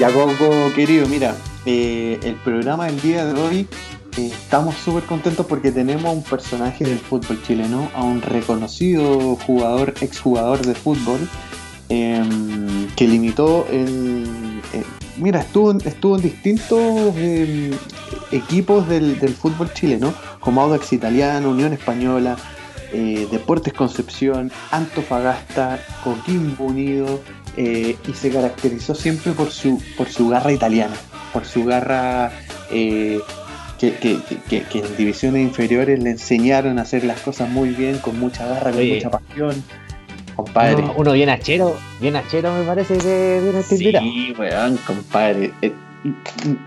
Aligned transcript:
Ya, 0.00 0.10
Coco, 0.10 0.72
querido, 0.74 1.06
mira, 1.08 1.36
eh, 1.66 2.18
el 2.22 2.36
programa 2.36 2.86
del 2.86 2.98
día 3.02 3.26
de 3.26 3.38
hoy 3.38 3.68
eh, 4.16 4.30
estamos 4.32 4.74
súper 4.76 5.02
contentos 5.02 5.44
porque 5.44 5.72
tenemos 5.72 6.14
un 6.14 6.22
personaje 6.22 6.86
del 6.86 6.98
fútbol 6.98 7.38
chileno, 7.42 7.90
a 7.94 8.02
un 8.02 8.22
reconocido 8.22 9.36
jugador, 9.36 9.92
exjugador 10.00 10.64
de 10.64 10.74
fútbol, 10.74 11.20
em, 11.90 12.88
que 12.96 13.06
limitó 13.06 13.66
el. 13.70 14.24
eh, 14.72 14.84
mira, 15.18 15.40
estuvo, 15.40 15.72
estuvo 15.72 16.16
en 16.16 16.22
distintos 16.22 17.14
em, 17.18 17.70
equipos 18.32 18.88
del, 18.88 19.18
del 19.20 19.34
fútbol 19.34 19.70
chileno, 19.74 20.14
como 20.40 20.62
Audax 20.62 20.94
Italiano, 20.94 21.50
Unión 21.50 21.74
Española, 21.74 22.38
Deportes 22.90 23.74
Concepción, 23.74 24.50
Antofagasta, 24.72 25.78
Coquimbo 26.02 26.64
Unido, 26.64 27.20
eh, 27.56 27.96
y 28.06 28.12
se 28.12 28.30
caracterizó 28.30 28.94
siempre 28.94 29.32
por 29.32 29.50
su, 29.50 29.82
por 29.96 30.08
su 30.08 30.28
garra 30.28 30.52
italiana, 30.52 30.94
por 31.32 31.44
su 31.44 31.64
garra 31.64 32.30
eh, 32.70 33.20
que, 33.78 33.94
que- 33.94 34.18
que- 34.48 34.62
que 34.64 34.78
en 34.80 34.96
divisiones 34.96 35.42
inferiores 35.42 36.02
le 36.02 36.10
enseñaron 36.10 36.78
a 36.78 36.82
hacer 36.82 37.04
las 37.04 37.20
cosas 37.20 37.48
muy 37.48 37.70
bien, 37.70 37.98
con 37.98 38.18
mucha 38.20 38.46
garra, 38.46 38.70
con 38.70 38.80
Oye. 38.80 38.96
mucha 38.96 39.10
pasión. 39.10 39.64
Compadre. 40.36 40.76
Uno, 40.82 40.94
uno 40.96 41.12
bien 41.12 41.28
achero, 41.28 41.76
bien 42.00 42.16
achero 42.16 42.52
me 42.54 42.64
parece 42.64 42.96
que 42.98 43.40
viene. 43.78 44.00
Sí, 44.00 44.34
weón, 44.38 44.78
compadre. 44.86 45.52
Eh, 45.60 45.72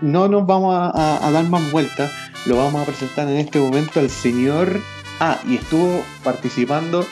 no 0.00 0.28
nos 0.28 0.46
vamos 0.46 0.74
a, 0.76 0.90
a- 0.90 1.26
a 1.26 1.30
dar 1.32 1.44
más 1.48 1.70
vueltas. 1.72 2.10
Lo 2.46 2.56
vamos 2.56 2.82
a 2.82 2.84
presentar 2.84 3.26
en 3.28 3.36
este 3.38 3.58
momento 3.58 3.98
al 4.00 4.10
señor. 4.10 4.80
Ah, 5.20 5.38
y 5.48 5.56
estuvo 5.56 6.02
participando 6.22 7.04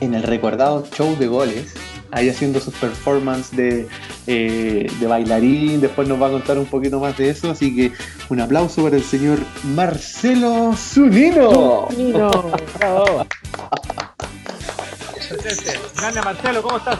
en 0.00 0.14
el 0.14 0.22
recordado 0.22 0.84
show 0.96 1.16
de 1.18 1.26
goles. 1.26 1.74
Ahí 2.12 2.28
haciendo 2.28 2.60
sus 2.60 2.74
performances 2.74 3.56
de, 3.56 3.88
eh, 4.26 4.86
de 5.00 5.06
bailarín. 5.06 5.80
Después 5.80 6.06
nos 6.06 6.20
va 6.20 6.28
a 6.28 6.30
contar 6.30 6.58
un 6.58 6.66
poquito 6.66 7.00
más 7.00 7.16
de 7.16 7.30
eso. 7.30 7.50
Así 7.50 7.74
que 7.74 7.92
un 8.28 8.38
aplauso 8.40 8.82
para 8.84 8.96
el 8.96 9.02
señor 9.02 9.38
Marcelo 9.64 10.74
Zunino. 10.76 11.88
Nino, 11.96 12.30
bravo. 12.78 13.26
Grande 15.96 16.20
Marcelo, 16.22 16.62
¿cómo 16.62 16.76
estás? 16.76 16.98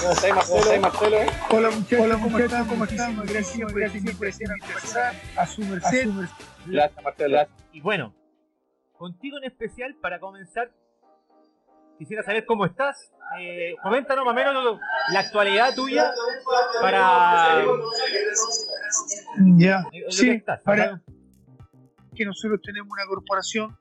¿Cómo 0.00 0.12
estás, 0.12 0.34
Marcelo? 0.34 0.80
Marcelo? 0.80 1.16
Hola 1.50 1.70
muchachos, 1.70 2.00
Hola, 2.00 2.18
¿cómo 2.22 2.38
están? 2.38 2.66
¿Cómo 2.66 2.84
están? 2.84 3.16
Gracias, 3.26 3.72
gracias 3.72 4.16
por 4.16 4.26
decir 4.26 4.48
a 5.36 5.46
su 5.46 5.62
merced. 5.62 6.08
Gracias, 6.66 7.04
Marcelo. 7.04 7.46
Y 7.72 7.80
bueno, 7.80 8.14
contigo 8.92 9.38
en 9.38 9.44
especial, 9.44 9.96
para 10.02 10.20
comenzar, 10.20 10.70
quisiera 12.00 12.22
saber 12.22 12.46
cómo 12.46 12.64
estás. 12.64 13.12
Eh, 13.38 13.74
coméntanos 13.82 14.24
más 14.24 14.32
o 14.32 14.34
menos 14.34 14.80
la 15.12 15.20
actualidad 15.20 15.74
tuya 15.74 16.10
para 16.80 17.62
Ya, 19.56 19.84
eh, 19.92 20.04
sí, 20.08 20.30
estás. 20.30 20.60
para 20.62 21.00
que 22.14 22.24
nosotros 22.24 22.60
tenemos 22.64 22.88
una 22.90 23.04
corporación 23.06 23.76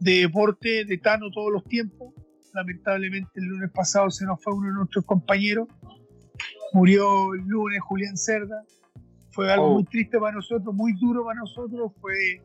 de 0.00 0.20
deporte 0.22 0.84
de 0.86 0.98
Tano 0.98 1.30
todos 1.30 1.52
los 1.52 1.64
tiempos. 1.64 2.14
Lamentablemente 2.54 3.30
el 3.34 3.44
lunes 3.44 3.70
pasado 3.70 4.10
se 4.10 4.24
nos 4.24 4.42
fue 4.42 4.54
uno 4.54 4.68
de 4.68 4.74
nuestros 4.74 5.04
compañeros. 5.04 5.68
Murió 6.72 7.34
el 7.34 7.42
lunes 7.46 7.80
Julián 7.82 8.16
Cerda. 8.16 8.64
Fue 9.30 9.52
algo 9.52 9.66
Oh. 9.66 9.74
muy 9.74 9.84
triste 9.84 10.18
para 10.18 10.32
nosotros, 10.34 10.74
muy 10.74 10.94
duro 10.98 11.22
para 11.26 11.38
nosotros. 11.40 11.92
Fue 12.00 12.40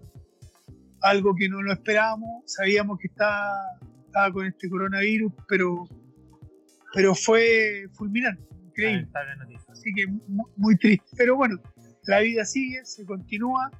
algo 1.01 1.33
que 1.33 1.47
no 1.47 1.61
lo 1.61 1.71
esperábamos. 1.71 2.43
Sabíamos 2.45 2.99
que 2.99 3.07
estaba, 3.07 3.53
estaba 4.11 4.31
con 4.33 4.45
este 4.45 4.69
coronavirus, 4.69 5.31
pero, 5.47 5.87
pero 6.93 7.15
fue 7.15 7.85
fulminante, 7.93 8.43
increíble. 8.67 9.07
Así 9.71 9.93
que 9.93 10.05
mu- 10.07 10.47
muy 10.57 10.75
triste. 10.75 11.05
Pero 11.17 11.37
bueno, 11.37 11.57
la 12.07 12.19
vida 12.19 12.43
sigue, 12.43 12.83
se 12.83 13.05
continúa. 13.05 13.71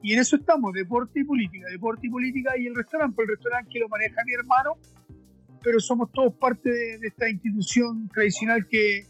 Y 0.00 0.12
en 0.12 0.20
eso 0.20 0.36
estamos, 0.36 0.72
deporte 0.72 1.20
y 1.20 1.24
política. 1.24 1.66
Deporte 1.70 2.06
y 2.06 2.10
política 2.10 2.56
y 2.56 2.66
el 2.66 2.74
restaurante. 2.76 3.20
El 3.22 3.28
restaurante 3.28 3.70
que 3.72 3.80
lo 3.80 3.88
maneja 3.88 4.22
mi 4.24 4.34
hermano, 4.34 4.76
pero 5.62 5.80
somos 5.80 6.12
todos 6.12 6.34
parte 6.34 6.70
de, 6.70 6.98
de 6.98 7.08
esta 7.08 7.28
institución 7.28 8.08
tradicional 8.08 8.66
que, 8.68 9.06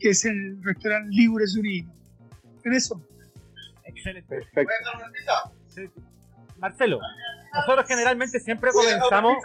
que 0.00 0.08
es 0.10 0.24
el 0.24 0.60
restaurante 0.62 1.14
Libres 1.14 1.56
Unidos. 1.56 1.92
En 2.64 2.72
eso. 2.72 3.00
Excelente. 3.84 4.28
Perfecto. 4.28 4.74
Sí. 5.68 5.82
Marcelo, 6.58 6.98
nosotros 7.54 7.86
generalmente 7.86 8.40
siempre 8.40 8.70
comenzamos. 8.72 9.36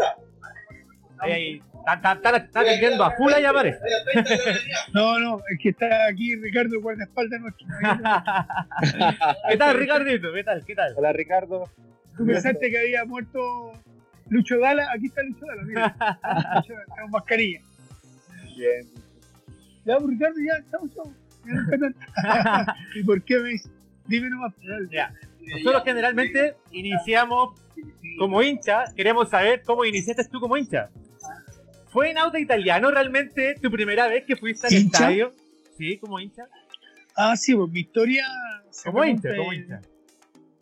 Ahí, 1.20 1.32
ahí, 1.32 1.62
está, 1.80 1.94
está, 1.94 2.14
está, 2.14 2.38
está 2.38 2.60
atendiendo 2.62 3.04
a 3.04 3.12
full 3.12 3.32
ahí 3.34 3.46
aparece. 3.46 3.80
No, 4.94 5.20
no, 5.20 5.42
el 5.50 5.58
que 5.58 5.70
está 5.70 6.08
aquí, 6.08 6.36
Ricardo, 6.36 6.82
guardaespaldas 6.82 7.42
nuestro. 7.42 7.68
¿Qué 9.50 9.58
tal, 9.58 9.78
Ricardito? 9.78 10.34
¿Qué 10.34 10.44
tal? 10.44 10.66
¿Qué 10.66 10.76
tal? 10.76 10.94
Hola, 10.98 11.14
Ricardo. 11.14 11.70
Tú 12.18 12.26
pensaste 12.26 12.70
que 12.70 12.80
había 12.80 13.06
muerto 13.06 13.74
Lucho 14.30 14.60
Dala. 14.60 14.92
Aquí 14.92 15.08
está 15.08 15.24
Lucho 15.24 15.46
Dala, 15.46 15.64
mira. 15.64 15.96
Lucho 16.56 16.74
Dala, 16.74 17.02
Con 17.02 17.12
mascarilla. 17.12 17.62
Bien. 18.56 18.88
Ya, 19.86 19.98
pues, 19.98 20.10
Ricardo, 20.10 20.36
ya, 20.40 20.64
tanto. 20.72 21.14
¿Y 22.96 23.04
por 23.04 23.22
qué 23.24 23.40
me 23.40 23.50
dice? 23.50 23.70
Dime 24.06 24.30
nomás. 24.30 24.54
dale. 24.62 24.88
Ya. 24.92 25.14
Nosotros 25.42 25.84
generalmente 25.84 26.56
iniciamos 26.72 27.60
como 28.18 28.42
hincha. 28.42 28.86
Queremos 28.96 29.30
saber 29.30 29.62
cómo 29.64 29.86
iniciaste 29.86 30.24
tú 30.26 30.40
como 30.40 30.56
hincha. 30.56 30.90
¿Fue 31.94 32.10
en 32.10 32.18
auto 32.18 32.38
italiano 32.40 32.90
realmente 32.92 33.56
tu 33.62 33.70
primera 33.72 34.08
vez 34.08 34.24
que 34.26 34.36
fuiste 34.36 34.66
al 34.68 34.74
¿Hincha? 34.74 34.98
estadio? 34.98 35.32
Sí, 35.78 35.98
como 36.00 36.20
hincha. 36.20 36.44
Ah, 37.16 37.38
sí, 37.38 37.54
pues 37.56 37.72
mi 37.72 37.82
historia. 37.82 38.26
se 38.72 38.90
Como 38.90 39.06
hincha, 39.06 39.30
como 39.38 39.52
de- 39.52 39.58
hincha. 39.58 39.82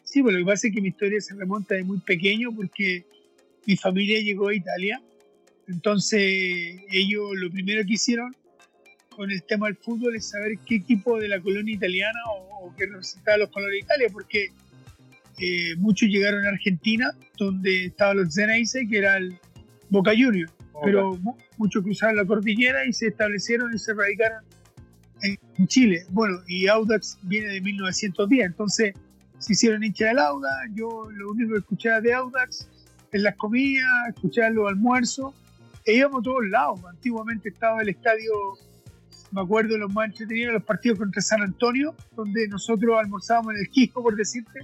Sí, 0.04 0.22
pues 0.22 0.34
lo 0.34 0.40
que 0.40 0.46
pasa 0.46 0.68
es 0.68 0.74
que 0.76 0.82
mi 0.82 0.90
historia 0.90 1.22
se 1.22 1.34
remonta 1.36 1.76
de 1.76 1.84
muy 1.84 2.00
pequeño 2.00 2.50
porque 2.54 3.06
mi 3.66 3.78
familia 3.78 4.20
llegó 4.20 4.50
a 4.50 4.54
Italia. 4.54 5.02
Entonces, 5.70 6.20
ellos 6.92 7.30
lo 7.36 7.50
primero 7.50 7.82
que 7.86 7.94
hicieron 7.94 8.36
con 9.16 9.32
el 9.32 9.42
tema 9.44 9.68
del 9.68 9.78
fútbol 9.78 10.16
es 10.18 10.30
saber 10.30 10.58
qué 10.66 10.76
equipo 10.76 11.18
de 11.18 11.30
la 11.30 11.40
colonia 11.40 11.74
italiana 11.74 12.20
o, 12.34 12.68
o 12.68 12.76
que 12.76 12.88
representaba 12.88 13.38
los 13.38 13.50
colores 13.50 13.74
de 13.76 13.80
Italia, 13.86 14.08
porque 14.12 14.48
eh, 15.40 15.76
muchos 15.78 16.10
llegaron 16.10 16.46
a 16.46 16.50
Argentina, 16.50 17.12
donde 17.38 17.86
estaban 17.86 18.18
los 18.18 18.34
Zeneice, 18.34 18.86
que 18.90 18.98
era 18.98 19.16
el 19.18 19.38
Boca 19.90 20.12
Juniors, 20.12 20.52
pero 20.84 21.16
mu- 21.18 21.36
muchos 21.58 21.84
cruzaron 21.84 22.16
la 22.18 22.26
cordillera 22.26 22.86
y 22.86 22.94
se 22.94 23.08
establecieron 23.08 23.74
y 23.74 23.78
se 23.80 23.94
radicaron 23.94 24.44
en, 25.22 25.38
en 25.58 25.68
Chile. 25.68 26.06
Bueno, 26.10 26.40
y 26.48 26.68
Audax 26.68 27.18
viene 27.24 27.48
de 27.54 27.62
1910, 27.62 28.46
entonces 28.46 28.94
se 29.38 29.54
hicieron 29.54 29.84
hinchas 29.84 30.10
del 30.10 30.20
Audax, 30.20 30.72
yo 30.76 31.10
lo 31.12 31.32
único 31.32 31.54
que 31.54 31.60
escuchaba 31.60 32.02
de 32.02 32.14
Audax 32.14 32.68
en 33.12 33.24
las 33.24 33.36
comidas, 33.36 33.86
escuchaba 34.10 34.50
los 34.52 34.70
almuerzos, 34.70 35.34
e 35.86 35.96
íbamos 35.98 36.22
a 36.22 36.24
todos 36.24 36.46
lados. 36.48 36.80
Antiguamente 36.88 37.50
estaba 37.50 37.82
el 37.82 37.90
estadio, 37.90 38.32
me 39.32 39.42
acuerdo 39.42 39.78
los 39.78 39.92
más 39.94 40.08
entretenidos, 40.10 40.54
los 40.54 40.64
partidos 40.64 41.00
contra 41.00 41.22
San 41.22 41.42
Antonio, 41.42 41.96
donde 42.16 42.48
nosotros 42.48 42.98
almorzábamos 43.00 43.56
en 43.56 43.62
el 43.62 43.70
Quisco, 43.70 44.02
por 44.04 44.16
decirte, 44.16 44.60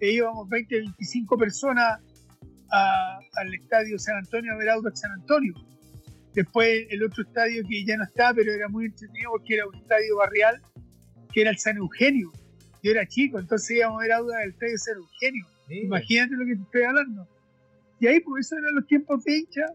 e 0.00 0.12
íbamos 0.12 0.48
20, 0.48 0.76
25 0.76 1.38
personas 1.38 2.00
a- 2.70 3.18
al 3.36 3.54
estadio 3.54 3.98
San 3.98 4.16
Antonio 4.18 4.52
a 4.52 4.56
ver 4.56 4.70
Audax 4.70 5.00
San 5.00 5.12
Antonio. 5.12 5.54
Después 6.34 6.86
el 6.90 7.02
otro 7.04 7.24
estadio 7.24 7.62
que 7.68 7.84
ya 7.84 7.96
no 7.96 8.04
está, 8.04 8.32
pero 8.34 8.52
era 8.52 8.68
muy 8.68 8.86
entretenido 8.86 9.30
porque 9.32 9.54
era 9.54 9.66
un 9.66 9.74
estadio 9.74 10.16
barrial, 10.16 10.60
que 11.32 11.40
era 11.42 11.50
el 11.50 11.58
San 11.58 11.76
Eugenio. 11.76 12.30
Yo 12.82 12.92
era 12.92 13.06
chico, 13.06 13.38
entonces 13.38 13.76
íbamos 13.76 14.00
a 14.00 14.02
ver 14.02 14.12
Audax 14.12 14.38
del 14.40 14.50
estadio 14.50 14.78
San 14.78 14.96
Eugenio. 14.96 15.46
Imagínate 15.68 16.34
lo 16.34 16.46
que 16.46 16.56
te 16.56 16.62
estoy 16.62 16.82
hablando. 16.82 17.28
Y 18.00 18.06
ahí, 18.06 18.20
pues, 18.20 18.46
esos 18.46 18.58
eran 18.58 18.74
los 18.76 18.86
tiempos 18.86 19.22
de 19.24 19.36
hincha, 19.36 19.66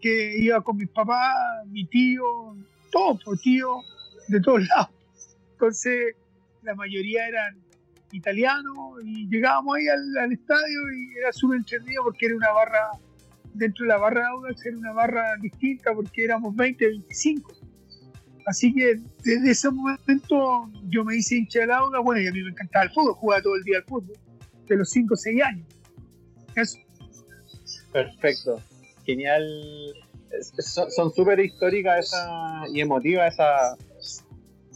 que 0.00 0.36
iba 0.36 0.60
con 0.62 0.76
mis 0.76 0.88
papás, 0.90 1.66
mi 1.68 1.86
tío, 1.86 2.22
todos, 2.90 3.20
pues, 3.24 3.40
tío, 3.40 3.78
de 4.28 4.40
todos 4.40 4.60
lados. 4.68 4.90
Entonces, 5.52 6.14
la 6.62 6.74
mayoría 6.74 7.26
eran 7.28 7.56
italianos 8.12 8.76
y 9.04 9.28
llegábamos 9.28 9.76
ahí 9.76 9.88
al, 9.88 10.18
al 10.18 10.32
estadio 10.32 10.92
y 10.92 11.18
era 11.18 11.32
súper 11.32 11.58
entretenido 11.58 12.04
porque 12.04 12.26
era 12.26 12.36
una 12.36 12.50
barra, 12.52 12.90
dentro 13.54 13.84
de 13.84 13.88
la 13.88 13.98
barra 13.98 14.20
de 14.20 14.26
Audax 14.26 14.66
era 14.66 14.76
una 14.78 14.92
barra 14.92 15.36
distinta 15.40 15.92
porque 15.94 16.24
éramos 16.24 16.54
20, 16.54 16.86
25. 16.86 17.52
Así 18.46 18.74
que 18.74 18.98
desde 19.24 19.50
ese 19.50 19.70
momento 19.70 20.70
yo 20.88 21.04
me 21.04 21.16
hice 21.16 21.36
hincha 21.36 21.60
del 21.60 21.70
Audax, 21.70 22.04
bueno, 22.04 22.20
y 22.20 22.26
a 22.26 22.32
mí 22.32 22.42
me 22.42 22.50
encantaba 22.50 22.84
el 22.84 22.90
fútbol, 22.90 23.14
jugaba 23.14 23.42
todo 23.42 23.54
el 23.56 23.62
día 23.62 23.78
al 23.78 23.84
fútbol, 23.84 24.16
de 24.66 24.76
los 24.76 24.90
5 24.90 25.14
o 25.14 25.16
6 25.16 25.42
años. 25.42 25.66
Eso. 26.56 26.78
Perfecto. 27.92 28.60
Genial. 29.04 29.44
Son 30.90 31.12
súper 31.12 31.40
históricas 31.40 32.06
esa, 32.06 32.62
y 32.72 32.80
emotivas 32.80 33.34
esa, 33.34 33.76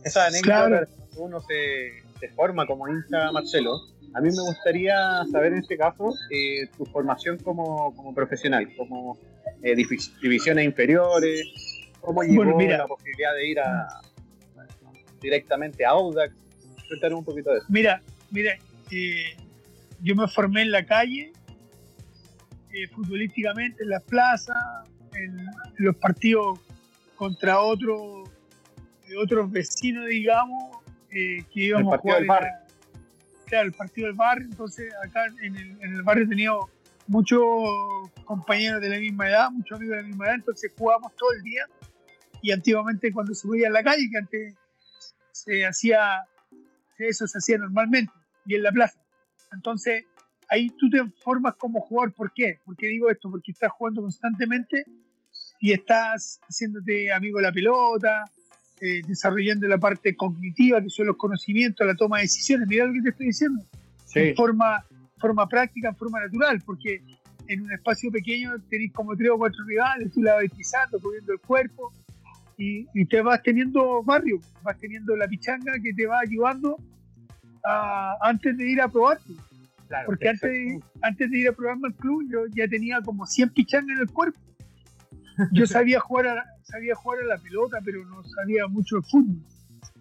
esa 0.04 0.26
anécdota 0.26 0.68
Claro. 0.68 0.86
que 0.86 1.18
uno 1.18 1.40
se, 1.40 2.02
se 2.20 2.28
forma 2.30 2.66
como 2.66 2.88
hincha 2.88 3.30
Marcelo. 3.32 3.78
A 4.14 4.20
mí 4.20 4.28
me 4.30 4.42
gustaría 4.42 4.94
saber 5.30 5.52
en 5.52 5.58
este 5.58 5.76
caso 5.76 6.12
eh, 6.30 6.66
tu 6.76 6.84
formación 6.86 7.38
como, 7.38 7.94
como 7.94 8.14
profesional, 8.14 8.66
como 8.76 9.18
eh, 9.62 9.74
divi- 9.74 10.20
divisiones 10.20 10.64
inferiores, 10.64 11.46
cómo 12.00 12.22
llegó 12.22 12.36
Bueno, 12.36 12.56
mira. 12.56 12.78
la 12.78 12.86
posibilidad 12.86 13.34
de 13.34 13.46
ir 13.48 13.60
a 13.60 13.88
directamente 15.20 15.84
a 15.84 15.90
Audax. 15.90 16.34
Cuéntanos 16.88 17.18
un 17.18 17.24
poquito 17.24 17.50
de 17.50 17.58
eso. 17.58 17.66
Mira, 17.68 18.00
mira, 18.30 18.56
eh, 18.90 19.36
yo 20.02 20.14
me 20.14 20.28
formé 20.28 20.62
en 20.62 20.70
la 20.70 20.86
calle, 20.86 21.32
eh, 22.72 22.86
futbolísticamente, 22.94 23.82
en 23.82 23.90
las 23.90 24.02
plazas, 24.02 24.56
en, 25.14 25.38
en 25.40 25.84
los 25.84 25.96
partidos 25.96 26.60
contra 27.16 27.60
otros 27.60 28.28
otros 29.22 29.50
vecinos, 29.50 30.06
digamos, 30.06 30.75
eh, 31.18 31.44
que 31.52 31.60
íbamos 31.60 31.92
a 31.94 31.96
partido 31.96 32.16
jugar. 32.16 32.42
del 32.42 32.52
la- 32.52 32.66
claro, 33.46 33.66
el 33.68 33.72
partido 33.74 34.06
del 34.08 34.16
barrio. 34.16 34.46
Entonces, 34.50 34.92
acá 35.04 35.26
en 35.40 35.56
el, 35.56 35.70
en 35.82 35.94
el 35.94 36.02
barrio 36.02 36.28
tenía 36.28 36.50
muchos 37.06 37.40
compañeros 38.24 38.80
de 38.80 38.88
la 38.88 38.98
misma 38.98 39.28
edad, 39.28 39.50
muchos 39.50 39.76
amigos 39.78 39.96
de 39.96 40.02
la 40.02 40.08
misma 40.08 40.26
edad, 40.26 40.34
entonces 40.34 40.72
jugábamos 40.76 41.14
todo 41.16 41.32
el 41.32 41.42
día. 41.42 41.64
Y 42.42 42.52
antiguamente, 42.52 43.12
cuando 43.12 43.34
se 43.34 43.48
veía 43.48 43.68
en 43.68 43.72
la 43.72 43.82
calle, 43.82 44.08
que 44.10 44.18
antes 44.18 44.54
se 45.32 45.64
hacía, 45.64 46.24
eso 46.98 47.26
se 47.26 47.38
hacía 47.38 47.58
normalmente, 47.58 48.12
y 48.44 48.56
en 48.56 48.62
la 48.62 48.72
plaza. 48.72 48.98
Entonces, 49.52 50.04
ahí 50.48 50.70
tú 50.70 50.90
te 50.90 51.02
formas 51.22 51.54
como 51.56 51.80
jugador. 51.80 52.12
¿Por 52.12 52.32
qué? 52.32 52.58
Porque 52.64 52.88
digo 52.88 53.08
esto, 53.10 53.30
porque 53.30 53.52
estás 53.52 53.70
jugando 53.72 54.02
constantemente 54.02 54.84
y 55.60 55.72
estás 55.72 56.40
haciéndote 56.48 57.12
amigo 57.12 57.38
de 57.38 57.44
la 57.44 57.52
pelota, 57.52 58.24
eh, 58.80 59.02
desarrollando 59.06 59.66
la 59.68 59.78
parte 59.78 60.14
cognitiva, 60.16 60.82
que 60.82 60.90
son 60.90 61.06
los 61.06 61.16
conocimientos, 61.16 61.86
la 61.86 61.94
toma 61.94 62.18
de 62.18 62.22
decisiones. 62.24 62.68
Mira 62.68 62.86
lo 62.86 62.92
que 62.92 63.02
te 63.02 63.08
estoy 63.10 63.26
diciendo. 63.26 63.62
En 64.30 64.36
forma, 64.36 64.84
forma 65.18 65.48
práctica, 65.48 65.88
en 65.88 65.96
forma 65.96 66.20
natural, 66.20 66.62
porque 66.64 67.00
en 67.48 67.62
un 67.62 67.72
espacio 67.72 68.10
pequeño 68.10 68.52
tenés 68.68 68.92
como 68.92 69.16
tres 69.16 69.30
o 69.30 69.38
cuatro 69.38 69.64
rivales, 69.66 70.12
tú 70.12 70.22
la 70.22 70.34
vas 70.34 70.44
pisando, 70.56 70.98
moviendo 71.00 71.32
el 71.32 71.40
cuerpo, 71.40 71.92
y, 72.58 72.86
y 72.94 73.04
te 73.04 73.20
vas 73.20 73.42
teniendo 73.42 74.02
barrio, 74.02 74.40
vas 74.62 74.78
teniendo 74.78 75.14
la 75.16 75.28
pichanga 75.28 75.72
que 75.82 75.92
te 75.92 76.06
va 76.06 76.20
ayudando 76.20 76.76
a- 77.64 78.16
antes 78.22 78.56
de 78.56 78.70
ir 78.70 78.80
a 78.80 78.88
probarte. 78.88 79.32
Claro, 79.88 80.06
Porque 80.06 80.28
antes 80.28 80.50
de, 80.50 80.80
antes 81.02 81.30
de 81.30 81.38
ir 81.38 81.48
a 81.48 81.52
probarme 81.52 81.88
al 81.88 81.94
club, 81.94 82.24
yo 82.30 82.40
ya 82.54 82.66
tenía 82.66 83.00
como 83.02 83.24
100 83.26 83.50
pichangas 83.50 83.96
en 83.96 84.02
el 84.02 84.10
cuerpo. 84.12 84.38
Yo 85.52 85.66
sabía 85.66 86.00
jugar, 86.00 86.26
a 86.28 86.44
sabía 86.62 86.94
jugar 86.94 87.20
a 87.22 87.26
la 87.26 87.38
pelota, 87.38 87.78
pero 87.84 88.04
no 88.06 88.22
sabía 88.24 88.66
mucho 88.68 88.96
de 88.96 89.02
fútbol. 89.02 89.36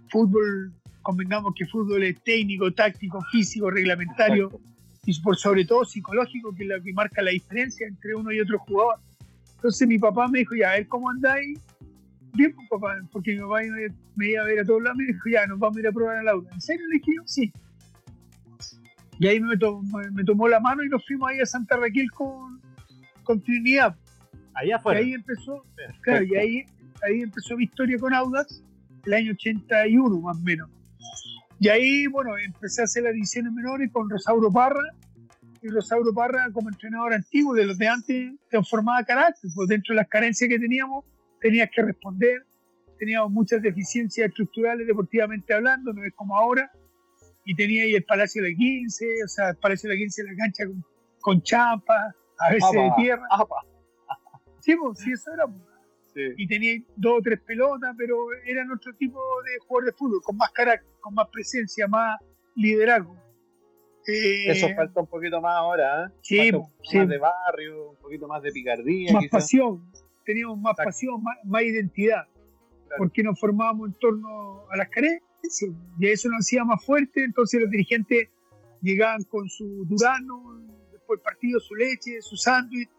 Fútbol, 0.09 0.73
convengamos 1.01 1.53
que 1.55 1.65
fútbol 1.65 2.03
es 2.03 2.21
técnico, 2.23 2.71
táctico, 2.73 3.21
físico, 3.31 3.69
reglamentario 3.69 4.49
y 5.05 5.19
por 5.21 5.35
sobre 5.37 5.65
todo 5.65 5.85
psicológico, 5.85 6.53
que 6.55 6.63
es 6.63 6.69
lo 6.69 6.81
que 6.81 6.93
marca 6.93 7.21
la 7.21 7.31
diferencia 7.31 7.87
entre 7.87 8.15
uno 8.15 8.31
y 8.31 8.39
otro 8.39 8.57
jugador. 8.59 8.95
Entonces 9.55 9.87
mi 9.87 9.97
papá 9.99 10.27
me 10.27 10.39
dijo, 10.39 10.55
ya, 10.55 10.71
a 10.71 10.73
ver 10.73 10.87
cómo 10.87 11.09
andáis. 11.09 11.59
Bien, 12.33 12.53
pues, 12.55 12.67
papá, 12.69 12.95
porque 13.11 13.33
mi 13.33 13.39
papá 13.41 13.59
me, 14.15 14.27
iba 14.29 14.41
a 14.41 14.45
ver 14.45 14.59
a 14.59 14.65
todos 14.65 14.81
lados, 14.83 14.97
me 14.97 15.05
dijo, 15.05 15.29
ya, 15.29 15.45
nos 15.47 15.59
vamos 15.59 15.77
a 15.77 15.79
ir 15.81 15.87
a 15.87 15.91
probar 15.91 16.17
al 16.17 16.27
aula. 16.27 16.49
¿En 16.53 16.61
serio? 16.61 16.85
Le 16.87 16.97
dije 16.97 17.11
sí. 17.25 17.51
Y 19.19 19.27
ahí 19.27 19.39
me, 19.39 19.55
to- 19.57 19.81
me- 19.81 20.11
me 20.11 20.23
tomó 20.23 20.47
la 20.47 20.59
mano 20.59 20.83
y 20.83 20.89
nos 20.89 21.05
fuimos 21.05 21.29
ahí 21.29 21.39
a 21.39 21.45
Santa 21.45 21.77
Raquel 21.77 22.09
con, 22.11 22.59
con 23.23 23.41
Trinidad. 23.41 23.95
Ahí 24.56 24.69
Y 24.69 24.88
ahí 24.88 25.13
empezó, 25.13 25.63
claro, 26.02 26.24
y 26.24 26.36
ahí, 26.36 26.66
ahí 27.04 27.22
empezó 27.22 27.57
mi 27.57 27.66
historia 27.66 27.98
con 28.00 28.13
Audax, 28.13 28.63
el 29.06 29.13
año 29.13 29.31
81 29.34 30.22
más 30.22 30.38
o 30.38 30.42
menos. 30.42 30.69
Y 31.60 31.69
ahí, 31.69 32.07
bueno, 32.07 32.38
empecé 32.38 32.81
a 32.81 32.86
hacer 32.86 33.04
las 33.04 33.13
divisiones 33.13 33.52
menores 33.54 33.92
con 33.92 34.10
Rosauro 34.10 34.52
Parra, 34.52 34.84
y 35.62 35.68
Rosauro 35.68 36.13
Parra 36.13 36.50
como 36.54 36.69
entrenador 36.69 37.13
antiguo 37.13 37.54
de 37.54 37.66
los 37.66 37.78
de 37.78 37.88
antes 37.88 38.34
transformaba 38.50 39.04
carácter, 39.04 39.50
pues 39.54 39.68
dentro 39.68 39.94
de 39.94 39.98
las 39.98 40.07
carencias 40.07 40.48
que 40.50 40.60
teníamos 40.60 41.06
tenías 41.42 41.69
que 41.74 41.81
responder, 41.81 42.46
teníamos 42.98 43.31
muchas 43.31 43.62
deficiencias 43.62 44.30
estructurales 44.30 44.88
deportivamente 44.88 45.54
hablando, 45.54 45.94
no 45.94 46.04
es 46.04 46.13
como 46.13 46.36
ahora, 46.36 46.72
y 47.46 47.56
tenía 47.56 47.84
ahí 47.84 47.94
el 47.94 48.04
Palacio 48.04 48.42
de 48.42 48.52
la 48.52 48.56
15, 48.56 49.06
o 49.24 49.28
sea, 49.28 49.50
el 49.50 49.57
Palacio 49.57 49.90
de 49.90 49.96
la 49.96 50.00
15 50.00 50.22
en 50.22 50.28
la 50.28 50.36
cancha 50.36 50.66
con, 50.66 50.86
con 51.22 51.42
champa, 51.44 52.16
a 52.40 52.52
veces 52.52 52.72
de 52.72 52.92
tierra. 52.98 53.24
apa. 53.30 53.56
Sí, 54.65 54.75
pues, 54.75 55.00
sí, 55.00 55.12
eso 55.12 55.31
era. 55.31 55.45
Sí. 56.13 56.21
Y 56.38 56.47
tenía 56.47 56.81
dos 56.95 57.19
o 57.19 57.21
tres 57.21 57.39
pelotas, 57.41 57.94
pero 57.97 58.15
eran 58.45 58.71
otro 58.71 58.94
tipo 58.95 59.19
de 59.44 59.59
jugador 59.59 59.85
de 59.85 59.91
fútbol, 59.97 60.21
con 60.23 60.38
más 60.38 60.50
carácter, 60.51 60.89
con 61.01 61.13
más 61.13 61.27
presencia, 61.29 61.88
más 61.88 62.19
liderazgo. 62.56 63.15
Eh, 64.07 64.50
Eso 64.51 64.67
falta 64.75 65.01
un 65.01 65.07
poquito 65.07 65.41
más 65.41 65.56
ahora, 65.56 66.06
¿eh? 66.06 66.09
Sí, 66.21 66.51
un 66.51 66.62
más 66.94 67.09
de 67.09 67.17
barrio, 67.17 67.89
un 67.91 67.95
poquito 67.97 68.27
más 68.27 68.41
de 68.41 68.51
picardía, 68.51 69.12
más 69.13 69.23
quizás. 69.23 69.41
pasión, 69.41 69.83
teníamos 70.25 70.57
más 70.59 70.71
Exacto. 70.71 70.89
pasión, 70.89 71.23
más, 71.23 71.38
más 71.44 71.61
identidad, 71.63 72.23
Claro. 72.88 72.95
porque 73.00 73.23
nos 73.23 73.39
formábamos 73.39 73.89
en 73.89 73.94
torno 74.00 74.63
a 74.71 74.77
las 74.77 74.89
carencias, 74.89 75.21
y 76.00 76.07
eso 76.07 76.29
nos 76.29 76.39
hacía 76.45 76.63
más 76.63 76.83
fuerte, 76.85 77.23
entonces 77.23 77.61
los 77.61 77.69
dirigentes 77.69 78.29
llegaban 78.81 79.23
con 79.23 79.50
su 79.50 79.85
durano, 79.85 80.61
después 80.91 81.19
del 81.19 81.23
partido 81.23 81.59
su 81.59 81.73
leche, 81.75 82.21
su 82.21 82.35
sándwich, 82.38 82.89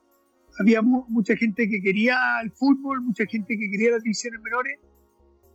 había 0.58 0.82
mu- 0.82 1.05
mucha 1.08 1.37
gente 1.37 1.69
que 1.69 1.81
quería 1.81 2.17
el 2.43 2.50
fútbol, 2.53 3.03
mucha 3.03 3.26
gente 3.26 3.56
que 3.58 3.70
quería 3.70 3.93
las 3.93 4.03
divisiones 4.03 4.41
menores, 4.41 4.79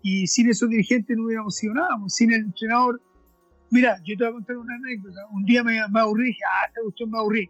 y 0.03 0.27
sin 0.27 0.50
esos 0.50 0.69
dirigentes 0.69 1.15
no 1.18 1.25
hubiéramos 1.25 1.56
sido 1.56 1.74
nada, 1.74 1.98
pues, 2.00 2.15
sin 2.15 2.31
el 2.33 2.42
entrenador. 2.42 3.01
Mira, 3.69 3.98
yo 4.03 4.18
te 4.18 4.24
voy 4.24 4.31
a 4.31 4.33
contar 4.33 4.57
una 4.57 4.75
anécdota. 4.75 5.19
Un 5.31 5.44
día 5.45 5.63
me, 5.63 5.80
me 5.89 6.00
aburrí, 6.00 6.25
dije, 6.27 6.39
ah, 6.45 6.65
esta 6.68 6.81
cuestión 6.81 7.12
me 7.12 7.19
aburrí. 7.19 7.50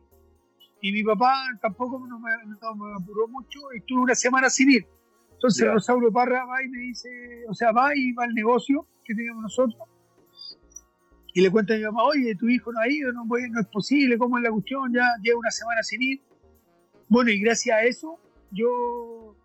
Y 0.81 0.91
mi 0.91 1.03
papá 1.03 1.33
tampoco 1.61 2.05
no 2.07 2.19
me, 2.19 2.31
no 2.61 2.75
me 2.75 2.93
apuró 2.95 3.27
mucho 3.27 3.59
y 3.73 3.79
estuve 3.79 4.01
una 4.01 4.15
semana 4.15 4.49
sin 4.49 4.71
ir. 4.71 4.85
Entonces 5.33 5.65
Ya. 5.65 5.71
Rosauro 5.73 6.11
Parra 6.11 6.45
va 6.45 6.63
y 6.63 6.67
me 6.69 6.79
dice, 6.79 7.09
o 7.47 7.53
sea, 7.53 7.71
va 7.71 7.95
y 7.95 8.11
va 8.13 8.25
al 8.25 8.33
negocio 8.33 8.85
que 9.03 9.15
teníamos 9.15 9.43
nosotros. 9.43 9.81
Y 11.33 11.41
le 11.41 11.49
cuenta 11.49 11.73
a 11.73 11.77
mi 11.77 11.83
papá, 11.85 12.03
oye, 12.03 12.35
tu 12.35 12.49
hijo 12.49 12.71
no 12.73 12.79
ha 12.81 12.89
ido, 12.89 13.11
no, 13.13 13.25
puede- 13.27 13.49
no 13.49 13.61
es 13.61 13.67
posible, 13.67 14.17
¿cómo 14.17 14.37
es 14.37 14.43
la 14.43 14.51
cuestión? 14.51 14.91
Ya 14.93 15.07
lleva 15.23 15.39
una 15.39 15.51
semana 15.51 15.81
sin 15.81 16.01
ir. 16.01 16.21
Bueno, 17.11 17.29
y 17.29 17.41
gracias 17.41 17.75
a 17.77 17.83
eso 17.83 18.17
yo 18.51 19.35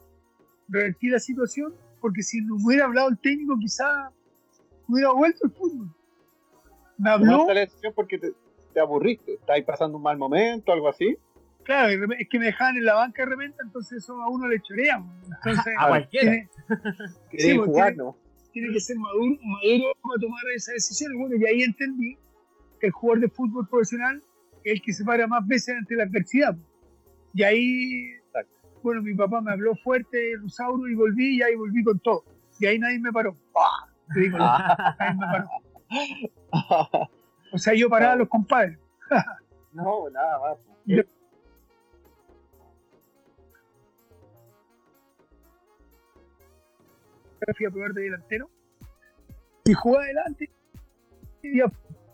revertí 0.68 1.08
la 1.08 1.18
situación, 1.18 1.74
porque 2.00 2.22
si 2.22 2.40
no 2.40 2.54
hubiera 2.64 2.84
hablado 2.84 3.08
el 3.08 3.18
técnico, 3.18 3.58
quizá 3.58 4.10
hubiera 4.86 5.10
vuelto 5.10 5.46
el 5.46 5.50
fútbol. 5.50 5.88
Me 6.96 7.10
habló, 7.10 7.44
la 7.52 7.60
decisión 7.60 7.92
porque 7.92 8.18
te, 8.18 8.32
te 8.72 8.78
aburriste, 8.78 9.34
estáis 9.34 9.64
pasando 9.64 9.96
un 9.96 10.04
mal 10.04 10.16
momento, 10.16 10.72
algo 10.72 10.88
así. 10.88 11.16
claro, 11.64 11.88
es 12.16 12.28
que 12.28 12.38
me 12.38 12.46
dejaban 12.46 12.76
en 12.76 12.84
la 12.84 12.94
banca 12.94 13.24
de 13.24 13.30
repente, 13.30 13.56
entonces 13.64 13.98
eso 13.98 14.14
a 14.22 14.30
uno 14.30 14.46
le 14.46 14.60
chorea. 14.62 15.04
Entonces, 15.24 15.74
A 15.78 15.88
cualquiera. 15.88 16.30
tiene, 16.30 16.48
Queréis 17.30 17.56
pues, 17.58 17.66
jugar, 17.66 17.88
tiene- 17.94 17.96
¿no? 18.04 18.16
tiene 18.52 18.72
que 18.72 18.80
ser 18.80 18.96
maduro, 18.96 19.36
maduro 19.42 19.92
para 20.02 20.20
tomar 20.20 20.40
esa 20.54 20.70
decisión. 20.72 21.18
Bueno, 21.18 21.34
y 21.36 21.44
ahí 21.46 21.62
entendí 21.64 22.16
que 22.80 22.86
el 22.86 22.92
jugador 22.92 23.20
de 23.22 23.28
fútbol 23.28 23.68
profesional 23.68 24.22
es 24.62 24.72
el 24.74 24.82
que 24.82 24.92
se 24.92 25.04
para 25.04 25.26
más 25.26 25.44
veces 25.48 25.74
ante 25.76 25.96
la 25.96 26.04
adversidad. 26.04 26.56
Y 27.36 27.42
ahí, 27.42 28.12
bueno, 28.82 29.02
mi 29.02 29.12
papá 29.12 29.42
me 29.42 29.52
habló 29.52 29.74
fuerte, 29.76 30.16
Rosauro, 30.40 30.88
y 30.88 30.94
volví, 30.94 31.36
y 31.36 31.42
ahí 31.42 31.54
volví 31.54 31.84
con 31.84 31.98
todo. 31.98 32.24
Y 32.58 32.64
ahí 32.64 32.78
nadie 32.78 32.98
me 32.98 33.12
paró. 33.12 33.36
¡Pah! 33.52 33.92
Te 34.14 34.20
digo, 34.20 34.38
nadie 34.38 35.14
me 35.20 35.26
paró. 35.26 35.50
O 37.52 37.58
sea, 37.58 37.74
yo 37.74 37.90
paraba 37.90 38.14
a 38.14 38.16
los 38.16 38.28
compadres. 38.30 38.78
no, 39.74 40.08
nada 40.08 40.38
más. 40.40 40.58
Yo- 40.86 41.02
fui 47.54 47.66
a 47.66 47.70
probar 47.70 47.92
de 47.92 48.02
delantero 48.02 48.50
y 49.66 49.74
jugué 49.74 49.98
adelante. 49.98 50.50
Y 51.42 51.58
ya 51.58 51.70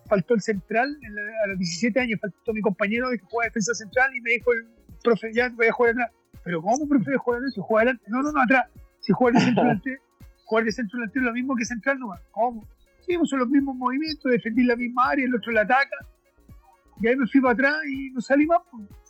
faltó 0.07 0.35
el 0.35 0.43
central, 0.43 0.99
a 1.45 1.47
los 1.47 1.59
17 1.59 2.00
años 2.00 2.21
faltó 2.21 2.52
mi 2.52 2.61
compañero 2.61 3.09
que 3.11 3.19
juega 3.31 3.47
defensa 3.49 3.73
central 3.73 4.14
y 4.17 4.21
me 4.21 4.33
dijo 4.33 4.52
el 4.52 4.82
profe, 5.03 5.33
ya 5.33 5.49
voy 5.51 5.67
a 5.67 5.73
jugar 5.73 5.93
atrás. 5.93 6.11
Pero 6.45 6.63
¿cómo 6.63 6.89
prefiero 6.89 7.19
jugar? 7.21 7.41
Si 7.55 7.61
juega 7.61 7.83
adelante. 7.83 8.05
No, 8.09 8.23
no, 8.23 8.33
no, 8.33 8.43
atrás. 8.43 8.67
Si 9.01 9.13
juega 9.13 9.39
de 9.39 9.45
centro 9.45 9.63
delantero, 9.63 10.01
jugar 10.45 10.65
de 10.65 10.73
centro 10.73 10.99
delantero 10.99 11.25
es 11.25 11.27
lo 11.27 11.33
mismo 11.33 11.57
que 11.57 11.65
central 11.65 11.99
nomás. 11.99 12.21
¿Cómo? 12.31 12.67
Sí, 13.07 13.17
pues 13.17 13.31
son 13.31 13.41
los 13.41 13.49
mismos 13.49 13.77
movimientos, 13.77 14.31
defendí 14.31 14.63
la 14.63 14.77
misma 14.77 15.11
área, 15.11 15.25
el 15.25 15.35
otro 15.35 15.53
la 15.53 15.63
ataca. 15.63 15.97
Y 17.01 17.09
ahí 17.09 17.17
me 17.17 17.27
fui 17.27 17.41
para 17.41 17.55
atrás 17.55 17.75
y 17.91 18.11
no 18.11 18.21
salí 18.21 18.47
más. 18.47 18.61
pues. 18.71 19.03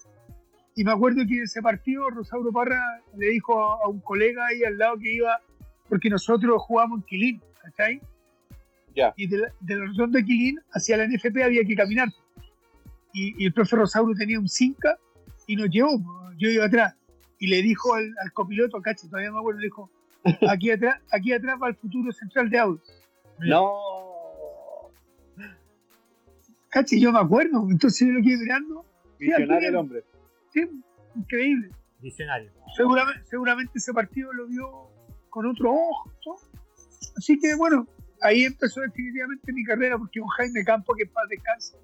Y 0.75 0.85
me 0.85 0.93
acuerdo 0.93 1.23
que 1.29 1.37
en 1.37 1.43
ese 1.43 1.61
partido 1.61 2.09
Rosauro 2.09 2.51
Parra 2.51 2.81
le 3.17 3.27
dijo 3.27 3.59
a, 3.61 3.89
un 3.89 4.01
colega 4.01 4.47
ahí 4.47 4.65
al 4.65 4.79
lado 4.79 4.97
que 4.99 5.13
iba, 5.13 5.39
porque 5.89 6.09
nosotros 6.09 6.63
jugábamos 6.63 7.01
en 7.01 7.05
Quilín, 7.05 7.43
¿cachai? 7.61 8.01
Ya. 8.97 9.13
Y 9.17 9.27
de 9.27 9.39
la, 9.39 9.49
de 9.61 9.77
la 9.77 10.07
de 10.07 10.25
Quilín 10.25 10.61
hacia 10.73 10.97
la 10.97 11.07
NFP 11.07 11.43
había 11.45 11.65
que 11.65 11.75
caminar. 11.75 12.09
Y, 13.13 13.43
y 13.43 13.47
el 13.47 13.53
profe 13.53 13.77
Rosauro 13.77 14.15
tenía 14.15 14.41
un 14.41 14.49
Cinca 14.49 14.99
y 15.47 15.57
nos 15.57 15.69
llevó, 15.71 16.01
yo 16.39 16.49
iba 16.49 16.67
atrás. 16.67 16.95
Y 17.39 17.49
le 17.49 17.63
dijo 17.63 17.95
al, 17.95 18.15
al 18.23 18.33
copiloto, 18.33 18.81
cacho, 18.81 19.09
todavía 19.09 19.33
me 19.33 19.39
acuerdo, 19.39 19.61
le 19.61 19.67
dijo, 19.67 19.91
aquí 20.49 20.71
atrás, 20.71 21.01
aquí 21.11 21.33
atrás 21.33 21.59
va 21.61 21.69
el 21.69 21.75
futuro 21.77 22.13
central 22.13 22.51
de 22.51 22.59
Audi. 22.59 22.81
No. 23.41 23.73
Cacho, 26.69 26.97
yo 26.97 27.13
me 27.13 27.19
acuerdo, 27.19 27.67
entonces 27.71 28.09
yo 28.09 28.15
lo 28.15 28.23
quedé 28.23 28.39
mirando, 28.39 28.87
Visionario 29.19 29.69
el 29.69 29.77
hombre. 29.77 30.05
sí, 30.53 30.69
increíble. 31.15 31.71
Visionario. 32.01 32.51
seguramente, 32.77 33.25
seguramente 33.27 33.73
ese 33.77 33.93
partido 33.93 34.33
lo 34.33 34.47
vio 34.49 34.91
con 35.31 35.47
otro 35.47 35.73
ojo. 35.73 36.11
¿no? 36.27 36.37
Así 37.17 37.39
que 37.39 37.55
bueno, 37.55 37.87
ahí 38.23 38.45
empezó 38.45 38.81
definitivamente 38.81 39.53
mi 39.53 39.65
carrera, 39.65 39.99
porque 39.99 40.21
un 40.21 40.29
Jaime 40.29 40.65
Campo, 40.65 40.95
que 40.95 41.07
paz 41.07 41.25
descansa, 41.29 41.77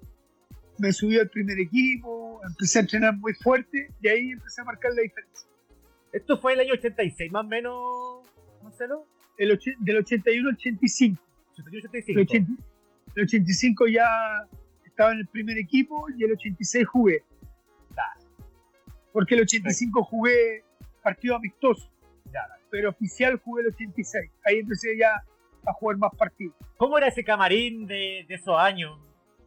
me 0.77 0.91
subió 0.91 1.21
al 1.21 1.29
primer 1.29 1.59
equipo, 1.59 2.28
empecé 2.47 2.79
a 2.79 2.81
entrenar 2.81 3.17
muy 3.17 3.33
fuerte 3.33 3.91
y 4.01 4.07
ahí 4.07 4.31
empecé 4.31 4.61
a 4.61 4.65
marcar 4.65 4.91
la 4.93 5.01
diferencia. 5.01 5.47
Esto 6.11 6.39
fue 6.39 6.53
el 6.53 6.61
año 6.61 6.73
86, 6.73 7.31
más 7.31 7.45
o 7.45 7.47
menos, 7.47 8.23
Marcelo. 8.63 9.05
El 9.37 9.59
del 9.79 9.97
81 9.97 10.49
al 10.49 10.55
85. 10.55 11.21
81, 11.53 11.89
El 12.07 12.19
85. 12.19 12.21
80 12.21 12.69
el 13.15 13.23
85 13.23 13.87
ya 13.87 14.07
estaba 14.85 15.11
en 15.11 15.19
el 15.19 15.27
primer 15.27 15.57
equipo 15.57 16.07
y 16.17 16.23
el 16.23 16.31
86 16.33 16.87
jugué. 16.87 17.23
Porque 19.11 19.35
el 19.35 19.41
85 19.41 20.03
jugué 20.03 20.63
partido 21.01 21.35
amistoso, 21.35 21.89
pero 22.69 22.91
oficial 22.91 23.39
jugué 23.43 23.63
el 23.63 23.69
86. 23.69 24.31
Ahí 24.45 24.59
empecé 24.59 24.97
ya 24.97 25.23
a 25.65 25.73
jugar 25.73 25.97
más 25.97 26.15
partidos. 26.15 26.55
¿Cómo 26.77 26.97
era 26.97 27.07
ese 27.07 27.23
camarín 27.23 27.87
de, 27.87 28.25
de 28.27 28.35
esos 28.35 28.57
años? 28.57 28.99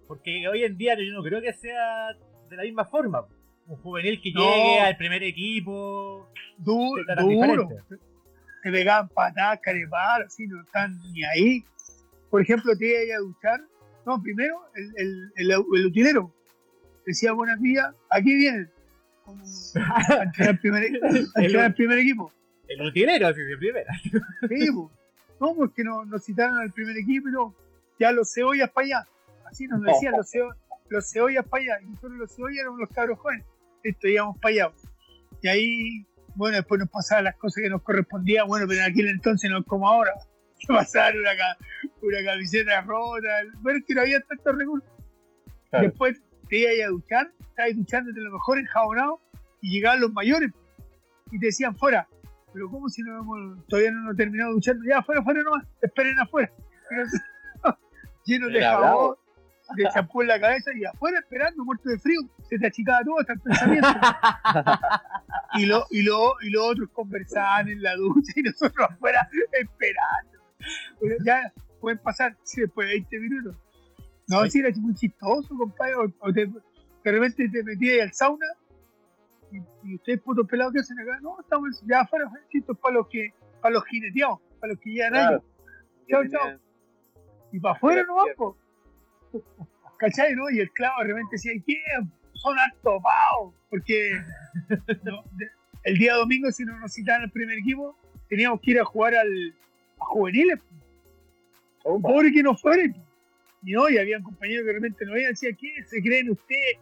Porque 0.09 0.47
hoy 0.49 0.65
en 0.65 0.77
día 0.77 0.97
yo 0.97 1.13
no 1.13 1.23
creo 1.23 1.41
que 1.41 1.53
sea 1.53 2.09
de 2.53 2.57
la 2.59 2.63
misma 2.65 2.85
forma. 2.85 3.25
Un 3.67 3.77
juvenil 3.77 4.21
que 4.23 4.33
No. 4.33 4.41
llegue 4.43 4.81
al 4.81 4.97
primer 4.97 5.23
equipo. 5.23 6.29
Duro, 6.59 7.03
duro. 7.19 7.69
Te 8.63 8.71
pegaban 8.71 9.09
patadas, 9.09 9.59
carepal, 9.61 10.23
así, 10.23 10.47
no 10.47 10.63
están 10.63 10.97
ni 11.13 11.25
ahí. 11.25 11.65
Por 12.31 12.43
ejemplo, 12.43 12.77
te 12.79 12.87
iba 13.07 13.17
a 13.17 13.21
duchar. 13.21 13.61
No, 14.07 14.21
primero, 14.23 14.61
el, 14.75 14.93
el, 14.97 15.33
el, 15.37 15.51
el 15.51 15.87
utilero 15.87 16.33
decía 17.07 17.33
buenos 17.33 17.61
días, 17.61 17.93
aquí 18.11 18.35
vienen. 18.35 18.71
Como 19.25 19.43
al 20.39 20.59
primer, 20.59 20.91
al 21.61 21.75
primer 21.75 21.99
equipo. 21.99 22.33
El 22.69 22.83
utilero, 22.83 23.29
así 23.29 23.41
de 23.41 23.57
primera. 23.57 23.93
Sí, 24.49 24.71
po. 24.73 24.91
no, 25.41 25.55
porque 25.55 25.83
no, 25.85 26.05
nos 26.05 26.25
citaron 26.25 26.59
al 26.59 26.73
primer 26.73 26.97
equipo 26.97 27.29
y 27.29 27.33
no, 27.33 27.55
ya 27.99 28.13
los 28.13 28.33
cebollas 28.33 28.71
para 28.71 28.87
allá. 28.87 29.07
Así 29.45 29.67
nos 29.67 29.83
decían 29.83 30.13
los, 30.17 30.31
cebo- 30.33 30.55
los 30.93 31.11
cebollas 31.11 31.45
para 31.47 31.63
allá. 31.63 31.81
Y 31.83 31.87
nosotros 31.89 32.13
los 32.19 32.35
cebollas 32.35 32.59
éramos 32.61 32.79
los 32.81 32.89
cabros 32.91 33.19
jóvenes. 33.19 33.47
Esto 33.83 34.09
íbamos 34.09 34.39
para 34.39 34.53
allá. 34.55 34.71
Y 35.43 35.49
ahí, 35.49 36.07
bueno, 36.37 36.57
después 36.57 36.79
nos 36.79 36.89
pasaban 36.89 37.25
las 37.25 37.37
cosas 37.37 37.63
que 37.63 37.69
nos 37.71 37.83
correspondían. 37.83 38.47
Bueno, 38.47 38.67
pero 38.69 38.81
en 38.85 38.93
aquel 38.93 39.09
entonces 39.09 39.51
no 39.51 39.59
es 39.59 39.67
como 39.67 39.89
ahora. 39.89 40.13
Que 40.65 40.69
pasaban 40.73 41.15
una, 41.19 41.31
una 42.03 42.25
camiseta 42.25 42.81
rota. 42.83 43.29
Bueno, 43.63 43.81
es 43.81 43.85
que 43.85 43.95
no 43.95 44.03
había 44.03 44.21
tantos 44.21 44.57
recursos. 44.57 44.89
Claro. 45.71 45.89
Después 45.89 46.23
te 46.49 46.59
ibas 46.59 46.87
a 46.87 46.91
duchar, 46.91 47.33
estabas 47.41 47.75
duchándote 47.77 48.21
a 48.21 48.23
lo 48.23 48.31
mejor 48.33 48.59
enjabonado 48.61 49.21
y 49.61 49.73
llegaban 49.73 50.01
los 50.01 50.13
mayores 50.13 50.53
y 51.33 51.41
te 51.41 51.47
decían 51.47 51.75
fuera. 51.77 52.07
Pero 52.53 52.71
¿cómo 52.71 52.89
si 52.89 53.03
no 53.03 53.19
hemos- 53.19 53.67
todavía 53.67 53.91
no 53.91 54.03
hemos 54.03 54.17
terminado 54.17 54.51
de 54.51 54.55
duchar? 54.55 54.77
Ya, 54.89 55.03
fuera, 55.03 55.23
fuera 55.25 55.43
nomás, 55.43 55.67
esperen 55.81 56.17
afuera. 56.21 56.53
Llenos 58.25 58.53
de 58.53 58.61
jabón. 58.63 59.17
De 59.77 59.89
champú 59.93 60.23
en 60.23 60.29
la 60.29 60.41
cabeza 60.41 60.71
y 60.75 60.85
afuera 60.85 61.19
esperando, 61.19 61.65
muerto 61.65 61.89
de 61.89 61.99
frío. 61.99 62.21
Se 62.49 62.59
te 62.59 62.67
achicaba 62.67 63.03
todo 63.05 63.21
hasta 63.21 63.33
el 63.35 63.41
pensamiento. 63.41 63.89
y, 65.55 65.67
lo, 65.67 65.85
y, 65.91 66.03
lo, 66.03 66.35
y 66.43 66.51
los 66.51 66.65
otros 66.65 66.89
conversaban 66.93 67.69
en 67.69 67.83
la 67.83 67.95
ducha 67.97 68.33
y 68.37 68.43
nosotros 68.43 68.89
afuera 68.91 69.29
esperando. 69.53 70.39
Pero 71.01 71.17
ya 71.25 71.53
pueden 71.81 71.99
pasar 71.99 72.37
sí, 72.43 72.61
después 72.63 72.89
de 72.89 72.95
20 72.95 73.19
minutos. 73.21 73.57
No, 74.29 74.45
si 74.47 74.61
era 74.61 74.71
muy 74.77 74.95
chistoso, 74.95 75.49
compadre. 75.57 75.95
O, 75.97 76.07
o 76.21 76.33
te- 76.33 76.47
de 76.47 77.11
repente 77.11 77.49
te 77.49 77.65
metías 77.65 78.03
al 78.03 78.13
sauna 78.13 78.47
y, 79.51 79.57
y 79.91 79.95
ustedes, 79.97 80.21
putos 80.21 80.47
pelados, 80.47 80.73
¿qué 80.73 80.79
hacen 80.81 80.99
acá? 81.01 81.19
No, 81.21 81.39
estamos 81.41 81.83
ya 81.85 82.01
afuera, 82.03 82.31
esto 82.53 82.73
es 82.73 82.79
para 82.79 82.95
los 82.95 83.09
que, 83.09 83.35
para 83.61 83.75
los 83.75 83.85
jineteados, 83.87 84.39
para 84.61 84.73
los 84.73 84.81
que 84.81 84.91
llegan 84.91 85.11
Claro. 85.13 85.29
años. 85.37 85.45
Chao, 86.09 86.23
chao. 86.31 86.59
Y 87.51 87.61
para 87.61 87.75
afuera 87.75 88.05
nomás, 88.05 88.27
po. 88.37 88.57
¿Cachai, 89.99 90.35
no? 90.35 90.51
Y 90.51 90.61
el 90.61 90.71
clavo 90.73 91.01
de 91.03 91.09
repente 91.09 91.29
decía, 91.33 91.53
¿qué? 91.67 91.77
Son 92.35 92.59
hartos 92.59 93.03
pavos. 93.03 93.55
Porque 93.71 94.13
no, 95.05 95.23
de- 95.37 95.51
el 95.85 95.99
día 95.99 96.15
domingo, 96.15 96.51
si 96.51 96.65
no 96.65 96.79
nos 96.79 96.93
citaban 96.93 97.23
al 97.23 97.31
primer 97.31 97.59
equipo, 97.59 97.97
teníamos 98.29 98.61
que 98.61 98.73
ir 98.73 98.81
a 98.81 98.85
jugar 98.85 99.15
al, 99.15 99.55
a 100.01 100.05
juveniles. 100.05 100.59
Opa. 101.85 102.09
Pobre 102.09 102.33
que 102.33 102.43
no 102.43 102.57
fueran. 102.57 102.95
Y 103.65 103.73
no, 103.73 103.89
y 103.89 103.99
habían 103.99 104.23
compañeros 104.23 104.63
que 104.63 104.69
de 104.69 104.73
repente 104.75 105.05
no 105.07 105.17
iban, 105.17 105.31
decían, 105.33 105.57
¿qué 105.57 105.73
se 105.87 106.03
creen 106.03 106.31
ustedes? 106.31 106.79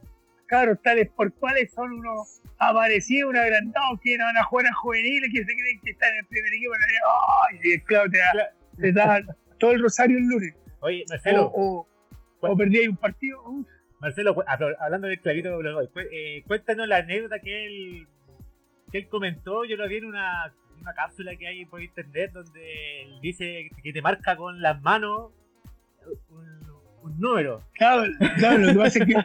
Cabros 0.46 0.80
tales 0.82 1.08
por 1.10 1.32
cuales 1.34 1.70
son 1.72 1.92
unos 1.92 2.40
aparecidos, 2.58 3.30
unos 3.30 3.42
agrandados 3.42 4.00
que 4.02 4.16
no 4.18 4.24
van 4.24 4.36
a 4.38 4.44
jugar 4.44 4.66
a 4.66 4.74
juveniles, 4.74 5.30
que 5.32 5.44
se 5.44 5.54
creen 5.54 5.80
que 5.84 5.90
están 5.90 6.10
en 6.12 6.18
el 6.20 6.26
primer 6.26 6.52
equipo. 6.54 6.72
¡Ay! 7.50 7.60
Y 7.62 7.72
el 7.72 7.82
clavo 7.84 8.10
te 8.10 8.18
da, 8.18 8.32
te 8.78 8.92
da 8.92 9.22
todo 9.58 9.72
el 9.72 9.82
rosario 9.82 10.16
el 10.18 10.24
lunes. 10.24 10.54
Oye, 10.80 11.04
Marcelo, 11.08 11.52
O, 11.54 11.86
o, 12.40 12.56
perdí 12.56 12.78
ahí 12.78 12.88
un 12.88 12.96
partido. 12.96 13.42
uf. 13.44 13.66
Marcelo, 14.00 14.34
habl- 14.34 14.76
hablando 14.80 15.08
del 15.08 15.20
clavito 15.20 15.60
eh, 16.10 16.42
cuéntanos 16.46 16.88
la 16.88 16.96
anécdota 16.98 17.38
que 17.38 17.66
él, 17.66 18.08
que 18.90 18.98
él 18.98 19.08
comentó. 19.08 19.64
Yo 19.66 19.76
lo 19.76 19.86
vi 19.88 19.96
en 19.96 20.06
una, 20.06 20.54
una 20.80 20.94
cápsula 20.94 21.36
que 21.36 21.46
hay 21.46 21.66
por 21.66 21.82
internet 21.82 22.32
donde 22.32 23.02
él 23.02 23.20
dice 23.20 23.68
que 23.82 23.92
te 23.92 24.00
marca 24.00 24.36
con 24.36 24.62
las 24.62 24.80
manos 24.80 25.32
un, 26.30 26.60
un 27.02 27.20
número. 27.20 27.62
Claro, 27.74 28.10
claro, 28.38 28.58
lo 28.58 28.72
que 28.72 28.78
pasa 28.78 28.98
es 29.00 29.06
que. 29.06 29.14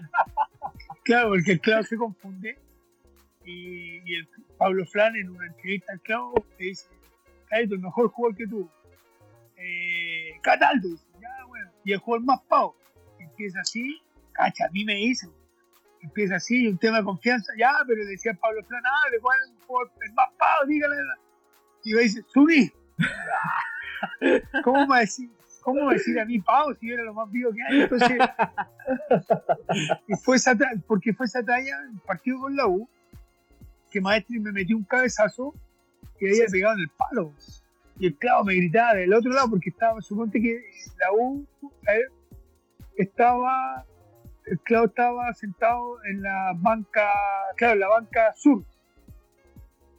Claro, 1.05 1.29
porque 1.29 1.51
el 1.51 1.61
clavo 1.61 1.83
se 1.83 1.97
confunde. 1.97 2.57
Y, 3.45 4.01
y 4.09 4.15
el 4.15 4.27
Pablo 4.57 4.85
Flan 4.87 5.15
en 5.15 5.29
una 5.29 5.45
entrevista 5.45 5.93
al 5.93 6.01
clavo 6.01 6.33
le 6.57 6.65
dice: 6.65 6.87
Caito, 7.47 7.75
el 7.75 7.81
mejor 7.81 8.09
jugador 8.09 8.35
que 8.35 8.47
tú. 8.47 8.67
Eh, 9.55 10.31
Cataldo, 10.41 10.89
ya, 11.21 11.45
bueno. 11.47 11.69
Y 11.83 11.93
el 11.93 11.99
jugador 11.99 12.25
más 12.25 12.41
pavo. 12.49 12.75
Empieza 13.35 13.59
así, 13.59 14.01
cacha, 14.31 14.65
a 14.65 14.71
mí 14.71 14.85
me 14.85 14.95
dice. 14.95 15.27
Empieza 16.01 16.37
así, 16.37 16.67
un 16.67 16.77
tema 16.77 16.99
de 16.99 17.03
confianza, 17.03 17.51
ya, 17.57 17.73
pero 17.85 18.01
le 18.01 18.11
decía 18.11 18.33
Pablo 18.33 18.63
Flan, 18.63 18.81
ah, 18.85 19.11
¿de 19.11 19.19
cuál 19.19 19.37
es 20.01 20.13
más 20.13 20.29
pavo? 20.37 20.65
Dígale. 20.67 20.95
Y 21.83 21.93
me 21.93 22.01
dice, 22.03 22.23
Zuni. 22.31 22.71
¿Cómo 24.63 24.87
va 24.87 24.97
a 24.97 24.99
decir? 25.01 25.29
¿Cómo 25.61 25.89
decir 25.89 26.17
a 26.17 26.25
mí 26.25 26.39
pavo 26.39 26.73
si 26.75 26.87
yo 26.87 26.93
era 26.93 27.03
lo 27.03 27.13
más 27.13 27.29
vivo 27.29 27.51
que 27.51 27.61
hay? 27.61 27.81
Entonces, 27.81 28.17
y 30.07 30.15
fue 30.15 30.37
esa 30.37 30.55
porque 30.87 31.11
fue 31.11 31.25
esa 31.25 31.43
talla, 31.43 31.75
el 31.91 31.99
partido 32.01 32.39
con 32.39 32.55
la 32.55 32.67
U, 32.67 32.87
que 33.91 33.99
Maestri 33.99 34.39
me 34.39 34.53
metió 34.53 34.77
un 34.77 34.85
cabezazo 34.85 35.53
que 36.17 36.29
había 36.29 36.45
pegado 36.45 36.75
en 36.75 36.81
el 36.81 36.89
palo. 36.89 37.33
Y 37.99 38.07
el 38.07 38.15
clavo 38.15 38.45
me 38.45 38.55
gritaba 38.55 38.93
del 38.93 39.13
otro 39.13 39.31
lado 39.31 39.49
porque 39.49 39.71
estaba, 39.71 40.01
suponte 40.01 40.39
que 40.39 40.63
la 40.99 41.11
U 41.13 41.45
estaba, 42.97 43.85
el 44.45 44.59
clavo 44.59 44.85
estaba 44.85 45.33
sentado 45.33 46.03
en 46.05 46.21
la 46.21 46.53
banca, 46.55 47.09
claro, 47.57 47.73
en 47.73 47.79
la 47.79 47.87
banca 47.87 48.33
sur, 48.35 48.63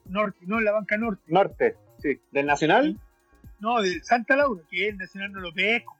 norte, 0.06 0.38
no 0.42 0.58
en 0.58 0.64
la 0.64 0.72
banca 0.72 0.96
norte, 0.96 1.22
Norte, 1.26 1.76
sí. 1.98 2.20
¿Del 2.30 2.46
Nacional? 2.46 2.98
no, 3.58 3.80
del 3.80 4.02
Santa 4.04 4.36
Laura, 4.36 4.62
que 4.70 4.88
el 4.88 4.98
Nacional 4.98 5.32
no 5.32 5.40
lo 5.40 5.52
pesco, 5.52 5.96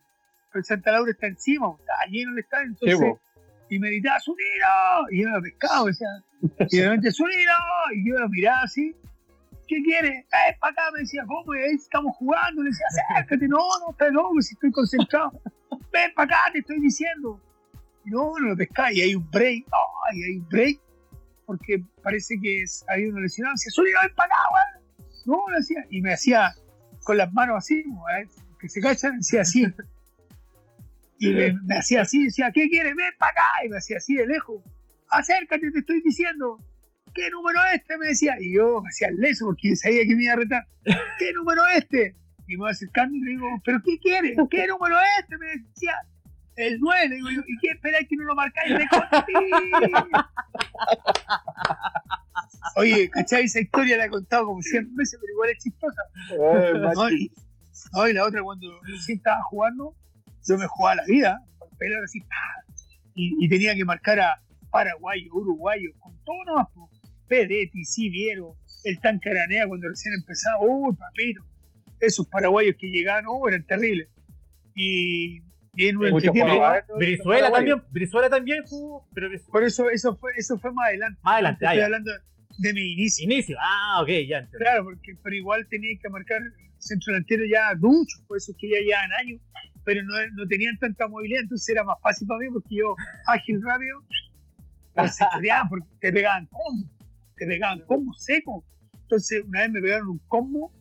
pero 0.51 0.61
el 0.61 0.65
Santa 0.65 0.93
Laura 0.93 1.11
está 1.11 1.27
encima, 1.27 1.75
está 1.79 1.95
lleno 2.11 2.33
el 2.33 2.39
estadio, 2.39 2.67
entonces 2.67 3.19
y 3.69 3.79
me 3.79 3.89
gritaba, 3.89 4.21
¡Suniro! 4.21 5.11
Y 5.11 5.23
yo 5.23 5.29
lo 5.29 5.43
pescaba, 5.43 5.83
o 5.83 5.93
sea, 5.93 6.09
y 6.71 6.77
de 6.77 6.85
repente, 6.85 7.11
¡Suniro! 7.11 7.53
Y 7.95 8.09
yo 8.09 8.19
lo 8.19 8.29
miraba 8.29 8.63
así, 8.63 8.95
¿qué 9.67 9.83
quiere? 9.83 10.19
¡Eh, 10.19 10.57
para 10.61 10.73
acá! 10.73 10.83
Me 10.93 11.01
decía, 11.01 11.25
¿cómo? 11.27 11.53
Eh, 11.55 11.73
Estamos 11.73 12.17
jugando. 12.17 12.63
Le 12.63 12.71
decía, 12.71 12.87
acércate, 12.89 13.49
no, 13.49 13.59
no, 13.81 13.91
estás 13.91 14.13
loco, 14.13 14.41
si 14.41 14.55
estoy 14.55 14.71
concentrado. 14.71 15.33
Ven 15.97 16.15
para 16.15 16.37
acá, 16.37 16.53
te 16.53 16.59
estoy 16.61 16.81
diciendo. 16.81 17.41
Y 18.05 18.11
no, 18.11 18.33
no 18.39 18.49
lo 18.51 18.57
pescaba, 18.57 18.93
y 18.93 19.01
hay 19.01 19.15
un 19.15 19.29
break, 19.31 19.65
¡ay! 20.11 20.23
hay 20.23 20.37
un 20.39 20.49
break, 20.49 20.81
porque 21.45 21.83
parece 22.03 22.39
que 22.41 22.63
es- 22.63 22.85
había 22.89 23.09
uno 23.09 23.21
lesionado, 23.21 23.55
decía, 23.55 23.71
¡Suniro, 23.71 23.99
ven 24.03 24.15
para 24.15 24.33
acá, 24.35 24.43
weón! 24.53 25.09
No, 25.27 25.51
lo 25.51 25.57
decía, 25.57 25.85
y 25.91 26.01
me 26.03 26.13
hacía 26.13 26.53
con 27.03 27.17
las 27.17 27.33
manos 27.33 27.57
así, 27.59 27.81
eh, 27.81 28.29
que 28.61 28.69
se 28.69 28.81
cachan, 28.81 29.19
decía 29.19 29.41
así. 29.43 29.65
Y 31.19 31.33
me, 31.33 31.53
me 31.65 31.79
hacía 31.79 32.03
así, 32.03 32.25
decía, 32.27 32.51
¿qué 32.53 32.69
quieres? 32.69 32.95
Ven 32.95 33.13
para 33.19 33.33
acá. 33.33 33.65
Y 33.65 33.71
me 33.71 33.79
hacía 33.79 33.97
así 33.97 34.15
de 34.17 34.27
lejos. 34.27 34.63
Acércate, 35.09 35.71
te 35.71 35.79
estoy 35.79 36.03
diciendo. 36.03 36.59
¿Qué 37.15 37.31
número 37.31 37.59
es 37.73 37.81
este? 37.81 37.97
Me 37.97 38.09
decía. 38.09 38.37
Y 38.39 38.55
yo 38.55 38.83
me 38.83 38.89
hacía 38.91 39.09
el 39.09 39.17
leso 39.17 39.47
porque 39.47 39.75
sabía 39.77 40.03
que 40.07 40.15
me 40.15 40.25
iba 40.25 40.35
a 40.35 40.37
retar. 40.37 40.67
¿Qué 41.19 41.33
número 41.33 41.67
es 41.69 41.79
este? 41.79 42.15
Y 42.49 42.53
me 42.57 42.59
voy 42.59 42.71
acercando 42.71 43.17
y 43.17 43.21
le 43.21 43.31
digo, 43.33 43.47
¿pero 43.65 43.81
qué 43.85 43.99
quieres? 43.99 44.37
¿Qué 44.51 44.67
número 44.67 44.97
es 44.99 45.07
este? 45.23 45.39
Me 45.39 45.47
decía. 45.47 45.95
El 46.57 46.79
9, 46.81 47.09
le 47.11 47.15
digo 47.17 47.29
yo, 47.31 47.43
¿y 47.47 47.59
qué 47.59 47.69
esperáis 47.69 48.09
que 48.09 48.17
no 48.17 48.25
lo 48.25 48.35
marcáis? 48.35 48.73
Oye, 52.77 53.11
¿cachai? 53.11 53.45
Esa 53.45 53.61
historia 53.61 53.97
la 53.97 54.07
he 54.07 54.11
contado 54.11 54.47
como 54.47 54.63
100 54.63 54.95
veces, 54.95 55.19
pero 55.21 55.33
igual 55.33 55.51
es 55.51 55.63
chistosa. 55.63 56.03
Eh, 56.33 56.73
No, 56.79 56.93
machi. 56.95 57.25
y, 57.25 57.31
no, 57.95 58.09
y 58.09 58.13
la 58.13 58.25
otra, 58.25 58.43
cuando 58.43 58.69
recién 58.83 59.19
estaba 59.19 59.43
jugando, 59.45 59.95
yo 60.47 60.59
me 60.59 60.67
jugaba 60.67 60.97
la 60.97 61.05
vida, 61.05 61.41
pero 61.79 62.03
así, 62.03 62.21
y, 63.15 63.45
y 63.45 63.49
tenía 63.49 63.75
que 63.75 63.85
marcar 63.85 64.21
a 64.21 64.41
paraguayos, 64.71 65.29
uruguayos, 65.33 65.93
con 65.99 66.15
todo 66.25 66.37
nomás. 66.47 66.69
Pedetti, 67.29 67.85
Siviero, 67.85 68.57
el 68.85 69.01
tanque 69.01 69.31
Aranea 69.31 69.67
cuando 69.67 69.89
recién 69.89 70.15
empezaba, 70.15 70.59
uy, 70.61 70.95
papito, 70.97 71.45
esos 72.01 72.27
paraguayos 72.27 72.77
que 72.79 72.89
llegaban, 72.89 73.25
oh, 73.29 73.49
eran 73.49 73.65
terribles. 73.67 74.09
Y, 74.75 75.41
y 75.75 75.89
en 75.89 75.97
Muchos 75.97 76.33
Brizuela 76.33 76.81
paraguayos. 76.89 77.53
también, 77.53 77.83
Brizuela 77.91 78.31
también 78.31 78.65
jugó, 78.67 79.07
pero 79.15 79.29
Por 79.51 79.65
eso 79.65 79.91
eso 79.91 80.17
fue, 80.17 80.33
eso 80.37 80.59
fue 80.59 80.73
más 80.73 80.89
adelante. 80.89 81.21
más 81.23 81.35
adelante, 81.35 81.67
ah, 81.67 81.69
Estoy 81.71 81.79
ya. 81.79 81.85
hablando 81.85 82.13
de 82.59 82.73
mi 82.73 82.93
inicio. 82.93 83.25
Inicio, 83.25 83.57
ah, 83.61 84.01
ok, 84.03 84.09
ya 84.09 84.39
entiendo. 84.39 84.59
Claro, 84.59 84.85
porque, 84.85 85.15
pero 85.23 85.37
igual 85.37 85.67
tenía 85.69 85.99
que 86.01 86.09
marcar 86.09 86.41
centro 86.79 87.13
delantero 87.13 87.45
ya 87.51 87.75
mucho, 87.79 88.17
por 88.29 88.37
eso 88.37 88.53
es 88.53 88.59
que 88.59 88.69
ya 88.71 88.79
llevan 88.81 89.13
años, 89.21 89.41
pero 89.85 90.03
no, 90.03 90.13
no 90.35 90.47
tenían 90.47 90.79
tanta 90.79 91.09
movilidad, 91.09 91.43
entonces 91.43 91.69
era 91.69 91.85
más 91.85 91.97
fácil 92.03 92.27
para 92.27 92.41
mí 92.41 92.47
porque 92.53 92.75
yo, 92.75 92.95
ágil, 93.27 93.61
rápido, 93.63 94.03
pues 94.95 95.19
porque 95.69 95.87
te 96.01 96.13
pegaban 96.13 96.47
combo, 96.47 96.89
te 97.37 97.47
pegaban 97.47 97.81
combo 97.81 98.13
seco. 98.15 98.65
Entonces 99.03 99.45
una 99.47 99.61
vez 99.61 99.71
me 99.71 99.81
pegaron 99.81 100.09
un 100.09 100.19
combo 100.27 100.73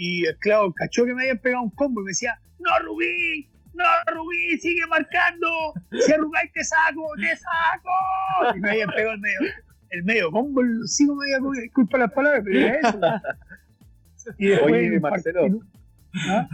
y 0.00 0.24
el 0.24 0.34
clavo 0.38 0.72
cachó 0.72 1.04
que 1.04 1.12
me 1.12 1.24
habían 1.24 1.38
pegado 1.38 1.62
un 1.62 1.70
combo 1.72 2.00
y 2.00 2.04
me 2.04 2.10
decía, 2.12 2.40
no 2.58 2.86
Rubí, 2.86 3.50
no 3.74 3.84
Rubí, 4.14 4.58
sigue 4.58 4.86
marcando, 4.88 5.46
si 5.90 6.10
arrugáis 6.10 6.50
te 6.54 6.64
saco, 6.64 7.02
te 7.16 7.36
saco. 7.36 8.56
Y 8.56 8.60
me 8.60 8.70
habían 8.70 8.88
pegado 8.88 9.12
el 9.12 9.20
medio, 9.20 9.38
el 9.90 10.04
medio 10.04 10.30
combo, 10.30 10.62
el 10.62 10.80
hocico 10.84 11.14
me 11.16 11.26
había 11.26 11.40
comido, 11.40 11.62
disculpa 11.62 11.98
las 11.98 12.12
palabras, 12.12 12.42
pero 12.46 12.58
era 12.60 12.80
eso. 12.80 13.00
Y 14.38 14.48
después 14.48 14.72
Oye, 14.72 15.00
Marcelo. 15.00 15.60
¿Ah? 16.14 16.48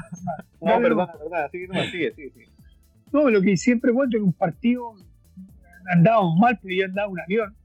No, 0.60 0.70
Dale, 0.72 0.82
perdona, 0.82 1.12
perdona, 1.12 1.48
sigue, 1.48 1.68
nomás, 1.68 1.90
sigue, 1.90 2.14
sigue, 2.14 2.30
sigue. 2.30 2.48
No, 3.12 3.30
lo 3.30 3.40
que 3.42 3.56
siempre 3.56 3.92
cuento 3.92 4.16
en 4.16 4.24
un 4.24 4.32
partido 4.32 4.92
andábamos 5.92 6.36
mal, 6.36 6.58
pero 6.60 6.74
yo 6.74 6.84
andaba 6.84 7.06
en 7.06 7.12
un 7.12 7.20
avión. 7.20 7.56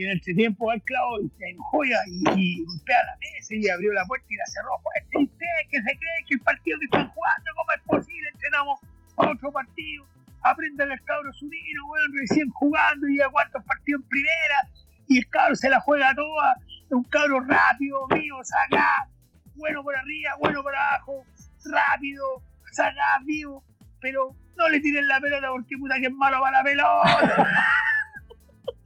Y 0.00 0.04
en 0.04 0.12
el 0.12 0.20
tiempo 0.22 0.64
va 0.64 0.74
el 0.76 0.82
clavo 0.82 1.20
y 1.20 1.28
se 1.36 1.50
enjoya 1.50 1.98
y, 2.06 2.64
golpea 2.64 3.04
la 3.04 3.18
mesa 3.20 3.54
y 3.54 3.68
abrió 3.68 3.92
la 3.92 4.06
puerta 4.06 4.26
y 4.30 4.36
la 4.36 4.46
cerró 4.46 4.78
fuerte. 4.78 5.10
¿Y 5.12 5.24
usted 5.24 5.46
que 5.70 5.76
se 5.76 5.98
cree 5.98 6.24
que 6.26 6.34
el 6.36 6.40
partido 6.40 6.78
que 6.78 6.84
están 6.86 7.08
jugando, 7.10 7.50
cómo 7.54 7.70
es 7.72 7.82
posible? 7.82 8.28
Entrenamos 8.32 8.80
otro 9.16 9.52
partido. 9.52 10.06
Aprendan 10.40 10.90
al 10.90 11.04
cabro 11.04 11.30
su 11.34 11.44
niño, 11.44 11.86
weón, 11.86 12.12
recién 12.16 12.48
jugando 12.48 13.08
y 13.08 13.18
ya 13.18 13.28
cuántos 13.28 13.62
partidos 13.64 14.00
en 14.00 14.08
primera. 14.08 14.68
Y 15.06 15.18
el 15.18 15.28
cabro 15.28 15.54
se 15.54 15.68
la 15.68 15.80
juega 15.80 16.14
toda. 16.14 16.56
Un 16.88 17.04
cabro 17.04 17.40
rápido, 17.40 18.08
mío, 18.08 18.36
saca. 18.42 19.06
Bueno 19.54 19.82
por 19.82 19.94
arriba, 19.94 20.30
bueno 20.40 20.62
por 20.62 20.74
abajo. 20.74 21.26
Rápido, 21.62 22.42
saca, 22.72 23.20
vivo. 23.26 23.62
Pero 24.00 24.34
no 24.56 24.66
le 24.70 24.80
tiren 24.80 25.06
la 25.06 25.20
pelota 25.20 25.48
porque 25.50 25.76
puta 25.76 26.00
que 26.00 26.06
es 26.06 26.12
malo 26.14 26.40
para 26.40 26.56
la 26.56 26.64
pelota. 26.64 27.84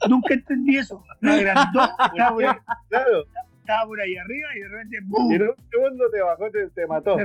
Nunca 0.08 0.34
entendí 0.34 0.76
eso. 0.78 1.02
Me 1.20 1.32
agrandó, 1.32 1.80
estaba 1.84 2.30
por, 2.32 2.44
ahí, 2.44 2.56
Claro, 2.88 3.24
estaba 3.60 3.86
por 3.86 4.00
ahí 4.00 4.16
arriba 4.16 4.48
y 4.56 4.60
de 4.60 4.68
repente 4.68 4.98
¡bum! 5.04 5.32
y 5.32 5.34
en 5.36 5.42
un 5.42 5.54
segundo 5.70 6.10
te 6.10 6.20
bajó, 6.20 6.50
te, 6.50 6.68
te 6.70 6.86
mató. 6.86 7.16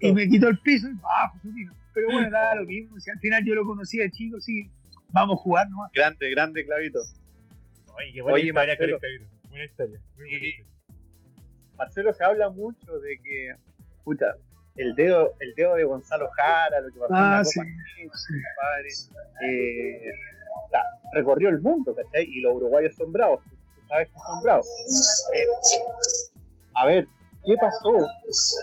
Y 0.00 0.12
me 0.12 0.28
quitó 0.28 0.48
el 0.48 0.58
piso 0.60 0.88
y 0.88 0.94
bajo 0.94 1.38
su 1.42 1.52
tiro. 1.54 1.72
Pero 1.92 2.06
bueno, 2.12 2.30
nada, 2.30 2.54
lo 2.54 2.64
mismo. 2.66 2.98
Si 3.00 3.10
al 3.10 3.18
final 3.18 3.44
yo 3.44 3.54
lo 3.54 3.64
conocía 3.66 4.02
de 4.04 4.10
chico, 4.12 4.40
sí, 4.40 4.70
vamos 5.08 5.38
a 5.38 5.42
jugar 5.42 5.68
nomás. 5.68 5.90
Grande, 5.92 6.30
grande 6.30 6.64
clavito. 6.64 7.00
Oye, 7.96 8.12
qué 8.12 8.22
buena 8.22 8.34
Oye, 8.36 8.46
historia, 8.46 8.76
Marcelo. 8.76 8.98
Buena 9.48 9.64
historia. 9.64 10.00
Muy 10.16 10.24
buena 10.28 10.44
Y- 10.44 10.48
historia. 10.48 10.66
Marcelo 11.76 12.12
se 12.12 12.24
habla 12.24 12.50
mucho 12.50 12.98
de 13.00 13.18
que, 13.22 13.54
puta, 14.04 14.36
el 14.76 14.94
dedo, 14.94 15.34
el 15.40 15.54
dedo 15.54 15.74
de 15.74 15.84
Gonzalo 15.84 16.28
Jara, 16.30 16.80
lo 16.80 16.92
que 16.92 16.98
pasó 17.00 17.14
en 17.14 17.20
Ah, 17.22 17.38
la 17.38 17.44
sí. 17.44 17.58
Copa 17.58 17.70
Chile, 17.96 18.10
compadre, 18.54 18.88
eh, 19.48 20.12
o 20.54 20.68
sea, 20.70 20.82
recorrió 21.12 21.48
el 21.48 21.60
mundo, 21.60 21.94
¿cachai? 21.94 22.24
Y 22.24 22.40
los 22.40 22.54
uruguayos 22.54 22.94
son 22.94 23.12
bravos, 23.12 23.40
sabes 23.88 24.08
que 24.08 24.18
son 24.18 24.42
bravos. 24.42 24.66
Eh, 25.34 25.44
a 26.74 26.86
ver, 26.86 27.06
¿qué 27.44 27.56
pasó 27.60 27.92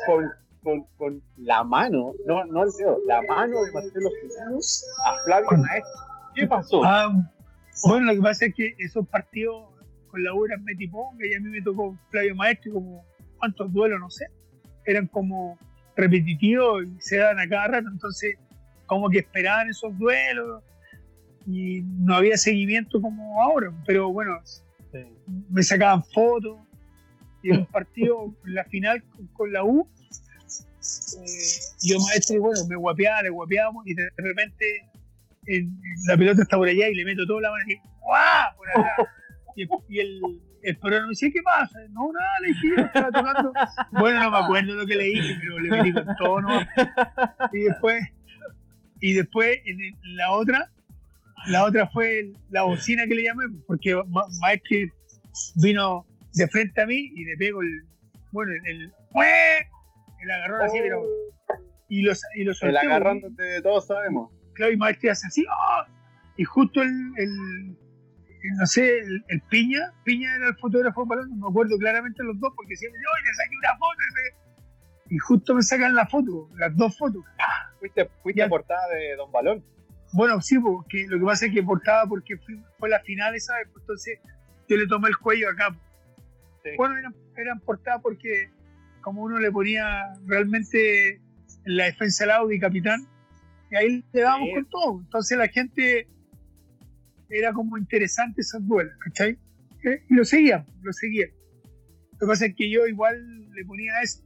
con, 0.05 0.31
con, 0.63 0.83
con 0.97 1.21
la 1.37 1.63
mano, 1.63 2.13
no, 2.25 2.45
no 2.45 2.63
el 2.63 2.71
dedo, 2.77 2.97
la 3.05 3.21
mano 3.23 3.63
de 3.63 3.71
Marcelo 3.71 4.09
Solano 4.21 4.57
a 5.05 5.23
Flavio 5.25 5.57
Maestro? 5.57 6.01
¿Qué 6.35 6.47
pasó? 6.47 6.83
Ah, 6.83 7.11
bueno, 7.83 8.07
lo 8.07 8.15
que 8.15 8.21
pasa 8.21 8.45
es 8.45 8.55
que 8.55 8.75
esos 8.79 9.07
partidos 9.07 9.69
con 10.09 10.23
la 10.23 10.33
U 10.33 10.45
eran 10.45 10.63
metiponga 10.63 11.25
y 11.25 11.33
a 11.33 11.39
mí 11.39 11.49
me 11.49 11.61
tocó 11.61 11.97
Flavio 12.09 12.35
Maestro 12.35 12.73
como 12.73 13.05
cuántos 13.37 13.71
duelos, 13.71 13.99
no 13.99 14.09
sé, 14.09 14.27
eran 14.85 15.07
como 15.07 15.57
repetitivos 15.95 16.83
y 16.85 17.01
se 17.01 17.17
daban 17.17 17.39
a 17.39 17.49
cada 17.49 17.67
rato, 17.67 17.89
entonces 17.91 18.37
como 18.85 19.09
que 19.09 19.19
esperaban 19.19 19.69
esos 19.69 19.97
duelos 19.97 20.63
y 21.47 21.81
no 21.99 22.15
había 22.15 22.37
seguimiento 22.37 23.01
como 23.01 23.41
ahora, 23.41 23.71
pero 23.85 24.11
bueno, 24.11 24.39
me 25.49 25.63
sacaban 25.63 26.03
fotos 26.03 26.57
y 27.41 27.51
en 27.51 27.59
un 27.59 27.65
partido, 27.67 28.33
en 28.45 28.53
la 28.55 28.63
final 28.65 29.03
con, 29.33 29.53
la 29.53 29.63
U, 29.63 29.87
eh, 30.51 31.59
yo 31.83 31.99
maestro, 31.99 32.41
bueno, 32.41 32.59
me 32.67 32.75
guapeaba, 32.75 33.21
le 33.21 33.29
guapeábamos 33.29 33.85
y 33.87 33.93
de 33.93 34.09
repente 34.17 34.65
en- 35.45 35.65
en 35.67 36.05
la 36.07 36.17
pelota 36.17 36.41
está 36.41 36.57
por 36.57 36.67
allá 36.67 36.89
y 36.89 36.95
le 36.95 37.05
meto 37.05 37.25
toda 37.25 37.41
la 37.41 37.51
mano 37.51 37.63
y 37.67 37.75
¡guau! 38.01 38.55
por 38.57 38.69
acá. 38.69 38.95
Y, 39.55 39.61
el- 39.63 39.69
y 39.87 39.99
el, 39.99 40.21
el 40.63 40.77
peruano 40.77 41.05
me 41.07 41.11
dice, 41.11 41.31
¿qué 41.31 41.41
pasa? 41.43 41.79
No, 41.91 42.11
nada, 42.11 42.29
le 42.41 42.47
dije, 42.49 42.81
estaba 42.81 43.11
tocando. 43.11 43.53
Bueno, 43.91 44.23
no 44.23 44.31
me 44.31 44.37
acuerdo 44.37 44.73
lo 44.75 44.85
que 44.85 44.95
le 44.95 45.03
dije, 45.05 45.35
pero 45.39 45.59
le 45.59 45.69
metí 45.69 45.93
con 45.93 46.15
todo, 46.17 46.41
¿no? 46.41 46.59
Y 47.53 47.59
después, 47.63 48.03
y 48.99 49.13
después 49.13 49.59
en 49.65 49.93
la 50.17 50.31
otra, 50.31 50.69
la 51.45 51.63
otra 51.65 51.87
fue 51.87 52.31
la 52.49 52.63
bocina 52.63 53.05
que 53.07 53.15
le 53.15 53.23
llamé, 53.23 53.45
porque 53.67 53.95
Ma- 54.07 54.25
Maestro 54.41 54.77
vino 55.55 56.05
de 56.33 56.47
frente 56.47 56.81
a 56.81 56.85
mí 56.85 57.11
y 57.15 57.25
le 57.25 57.37
pego 57.37 57.61
el, 57.61 57.83
bueno, 58.31 58.51
el, 58.65 58.81
el, 58.81 58.93
el 60.21 60.31
agarrón 60.31 60.61
así, 60.63 60.79
pero, 60.81 61.03
y 61.89 62.01
lo, 62.01 62.13
y 62.35 62.43
lo 62.43 62.53
el 62.61 62.77
agarrándote, 62.77 63.61
todos 63.61 63.87
sabemos. 63.87 64.31
claro, 64.53 64.73
y 64.73 64.77
Maestri 64.77 65.09
hace 65.09 65.27
así, 65.27 65.45
¡ah! 65.49 65.85
y 66.35 66.43
justo 66.43 66.81
el, 66.81 67.75
no 68.59 68.65
sé, 68.65 68.99
el, 68.99 69.23
el 69.29 69.41
Piña, 69.49 69.93
Piña 70.03 70.33
era 70.35 70.49
el 70.49 70.55
fotógrafo 70.57 71.03
de 71.03 71.09
balón, 71.09 71.29
no 71.39 71.47
me 71.47 71.51
acuerdo 71.51 71.77
claramente 71.77 72.23
los 72.23 72.39
dos, 72.39 72.51
porque 72.55 72.75
siempre 72.75 72.99
yo, 72.99 73.25
le 73.25 73.33
saqué 73.35 73.55
una 73.57 73.77
foto, 73.77 73.97
y 74.33 74.47
y 75.09 75.17
justo 75.19 75.55
me 75.55 75.61
sacan 75.63 75.95
la 75.95 76.05
foto, 76.05 76.49
las 76.57 76.75
dos 76.75 76.97
fotos. 76.97 77.23
Fuiste, 77.79 78.09
fuiste 78.21 78.39
Ya. 78.39 78.45
a 78.47 78.49
portada 78.49 78.89
de 78.93 79.15
Don 79.15 79.31
Balón. 79.31 79.63
Bueno, 80.13 80.41
sí, 80.41 80.57
porque 80.59 81.05
lo 81.07 81.19
que 81.19 81.25
pasa 81.25 81.45
es 81.47 81.53
que 81.53 81.63
portaba 81.63 82.07
porque 82.07 82.37
fui- 82.37 82.61
fue 82.79 82.89
la 82.89 82.99
final 83.01 83.35
esa 83.35 83.55
vez, 83.57 83.67
pues, 83.73 83.83
entonces 83.83 84.19
yo 84.69 84.77
le 84.77 84.87
tomé 84.87 85.09
el 85.09 85.17
cuello 85.17 85.49
acá. 85.49 85.75
Sí. 86.63 86.69
Bueno, 86.77 86.97
eran, 86.97 87.15
eran 87.37 87.59
portadas 87.59 88.01
porque 88.01 88.49
como 89.01 89.23
uno 89.23 89.39
le 89.39 89.51
ponía 89.51 90.13
realmente 90.25 91.15
en 91.15 91.77
la 91.77 91.85
defensa 91.85 92.23
al 92.23 92.31
Audi 92.31 92.59
capitán, 92.59 93.05
y 93.71 93.75
ahí 93.75 94.03
le 94.13 94.21
dábamos 94.21 94.47
Sí. 94.49 94.53
con 94.55 94.65
todo. 94.69 94.99
Entonces 95.01 95.37
la 95.37 95.47
gente 95.49 96.07
era 97.29 97.51
como 97.53 97.77
interesante 97.77 98.41
esos 98.41 98.65
duelos, 98.65 98.93
¿cachai? 98.99 99.37
Eh, 99.83 100.03
Y 100.09 100.13
lo 100.15 100.23
seguían, 100.25 100.65
lo 100.81 100.93
seguían. 100.93 101.29
Lo 102.13 102.19
que 102.19 102.25
pasa 102.27 102.45
es 102.47 102.55
que 102.55 102.69
yo 102.69 102.87
igual 102.87 103.49
le 103.53 103.65
ponía 103.65 104.01
eso. 104.01 104.21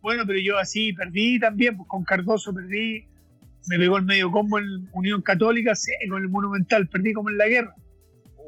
Bueno, 0.00 0.24
pero 0.26 0.38
yo 0.38 0.58
así 0.58 0.92
perdí 0.92 1.40
también, 1.40 1.76
pues 1.76 1.88
con 1.88 2.04
Cardoso 2.04 2.54
perdí, 2.54 3.06
me 3.66 3.76
pegó 3.78 3.96
el 3.98 4.04
medio 4.04 4.30
combo 4.30 4.58
en 4.58 4.88
Unión 4.92 5.22
Católica, 5.22 5.74
sí, 5.74 5.92
con 6.08 6.22
el 6.22 6.28
Monumental, 6.28 6.88
perdí 6.88 7.12
como 7.12 7.28
en 7.30 7.38
la 7.38 7.46
guerra. 7.48 7.74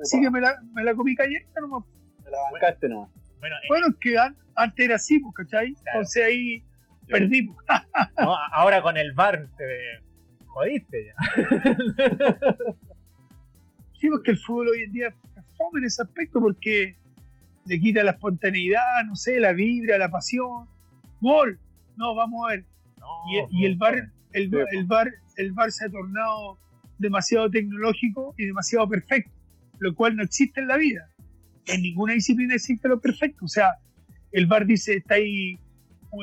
Así 0.03 0.20
que 0.20 0.31
me 0.31 0.40
la, 0.40 0.55
me 0.73 0.83
la 0.85 0.94
comí 0.94 1.14
cayendo 1.14 1.49
nomás. 1.61 1.85
Te 2.25 2.31
la 2.31 2.38
bancaste 2.53 2.88
nomás. 2.88 3.11
Bueno, 3.40 3.57
eh, 3.57 3.66
Bueno, 3.68 3.87
es 3.88 3.96
que 4.01 4.18
an- 4.18 4.37
antes 4.55 4.85
era 4.87 4.94
así, 4.96 5.18
pues, 5.18 5.35
¿cachai? 5.35 5.75
Claro. 5.75 5.99
Entonces 5.99 6.25
ahí 6.25 6.64
perdí. 7.09 7.42
pues. 7.49 7.66
no, 8.18 8.35
ahora 8.53 8.81
con 8.83 8.96
el 8.96 9.12
VAR 9.12 9.49
te 9.59 9.64
jodiste 10.46 11.07
ya. 11.07 11.14
Sí, 14.01 14.09
porque 14.09 14.31
el 14.31 14.38
fútbol 14.38 14.68
hoy 14.68 14.83
en 14.85 14.92
día 14.92 15.09
es 15.09 15.14
fome 15.59 15.81
en 15.81 15.85
ese 15.85 16.01
aspecto 16.03 16.40
porque 16.40 16.96
le 17.66 17.79
quita 17.79 18.03
la 18.03 18.12
espontaneidad, 18.12 18.81
no 19.07 19.14
sé, 19.14 19.38
la 19.38 19.53
vibra, 19.53 19.99
la 19.99 20.09
pasión. 20.11 20.66
Gol. 21.20 21.59
No, 21.96 22.14
vamos 22.14 22.46
a 22.46 22.53
ver. 22.53 22.64
No, 22.99 23.07
Y, 23.51 23.62
y 23.62 23.66
el 23.66 23.77
bar, 23.77 24.11
el, 24.33 24.49
bar, 24.87 25.11
el 25.37 25.53
bar 25.53 25.73
se 25.73 25.87
ha 25.87 25.90
tornado 25.90 26.59
demasiado 26.99 27.51
tecnológico 27.51 28.35
y 28.37 28.47
demasiado 28.47 28.88
perfecto, 28.88 29.33
lo 29.79 29.95
cual 29.95 30.16
no 30.16 30.23
existe 30.23 30.61
en 30.61 30.69
la 30.69 30.77
vida. 30.77 31.09
En 31.66 31.83
ninguna 31.83 32.12
disciplina 32.14 32.55
existe 32.55 32.88
lo 32.88 33.01
perfecto. 33.01 33.45
O 33.45 33.49
sea, 33.49 33.75
el 34.33 34.47
bar 34.47 34.66
dice 34.66 34.97
está 34.97 35.14
ahí, 35.14 35.59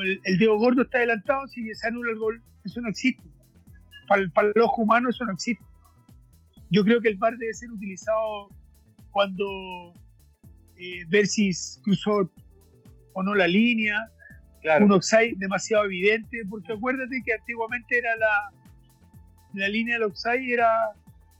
el, 0.02 0.20
el 0.24 0.38
dedo 0.38 0.56
gordo 0.58 0.82
está 0.82 0.98
adelantado, 0.98 1.46
si 1.48 1.74
se 1.74 1.86
anula 1.88 2.12
el 2.12 2.18
gol, 2.18 2.42
eso 2.64 2.80
no 2.80 2.88
existe. 2.88 3.22
Para, 4.06 4.22
el- 4.22 4.30
para 4.30 4.48
el 4.54 4.60
ojo 4.62 4.82
humano 4.82 5.10
eso 5.10 5.24
no 5.24 5.32
existe. 5.32 5.64
Yo 6.70 6.84
creo 6.84 7.00
que 7.00 7.08
el 7.08 7.16
bar 7.16 7.36
debe 7.38 7.54
ser 7.54 7.70
utilizado 7.70 8.48
cuando 9.10 9.92
eh, 10.76 11.04
ver 11.08 11.26
si 11.26 11.50
cruzó 11.82 12.30
o 13.14 13.22
no 13.22 13.34
la 13.34 13.48
línea, 13.48 13.96
Claro. 14.68 14.84
un 14.84 14.92
offside 14.92 15.34
demasiado 15.38 15.86
evidente, 15.86 16.42
porque 16.50 16.74
acuérdate 16.74 17.22
que 17.24 17.32
antiguamente 17.32 17.98
era 17.98 18.14
la, 18.16 18.50
la 19.54 19.68
línea 19.68 19.94
del 19.94 20.02
offside 20.02 20.52
era 20.52 20.68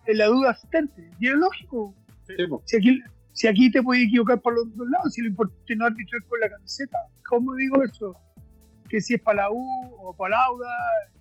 en 0.07 0.17
la 0.17 0.27
duda 0.29 0.51
asistente, 0.53 1.11
y 1.21 1.29
es 1.29 1.35
lógico. 1.35 1.95
Sí. 2.27 2.35
Si 2.65 2.77
aquí, 2.79 3.03
si 3.33 3.47
aquí 3.47 3.71
te 3.71 3.83
puedes 3.83 4.07
equivocar 4.07 4.41
por 4.41 4.55
los 4.55 4.75
dos 4.75 4.89
lados, 4.89 5.13
si 5.13 5.21
lo 5.21 5.29
importante 5.29 5.77
no 5.77 5.85
arbitrar 5.85 6.23
con 6.25 6.41
la 6.41 6.49
camiseta, 6.49 6.97
¿cómo 7.29 7.55
digo 7.57 7.83
eso? 7.83 8.17
Que 8.89 8.99
si 9.03 9.15
es 9.17 9.21
para 9.21 9.43
la 9.43 9.51
U 9.51 9.95
o 9.99 10.17
para 10.17 10.31
la 10.31 10.45
Auda, 10.45 10.75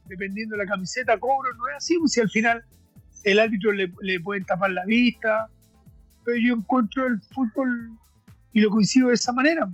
dependiendo 0.05 0.55
de 0.55 0.63
la 0.63 0.69
camiseta, 0.69 1.19
cobro, 1.19 1.53
no 1.55 1.67
es 1.67 1.75
así, 1.75 1.97
pues 1.99 2.13
si 2.13 2.21
al 2.21 2.29
final 2.29 2.63
el 3.25 3.39
árbitro 3.39 3.73
le, 3.73 3.91
le 4.01 4.21
pueden 4.21 4.45
tapar 4.45 4.71
la 4.71 4.85
vista, 4.85 5.49
pero 6.23 6.37
yo 6.37 6.53
encuentro 6.53 7.05
el 7.05 7.19
fútbol 7.21 7.97
y 8.53 8.61
lo 8.61 8.69
coincido 8.69 9.09
de 9.09 9.15
esa 9.15 9.33
manera. 9.33 9.69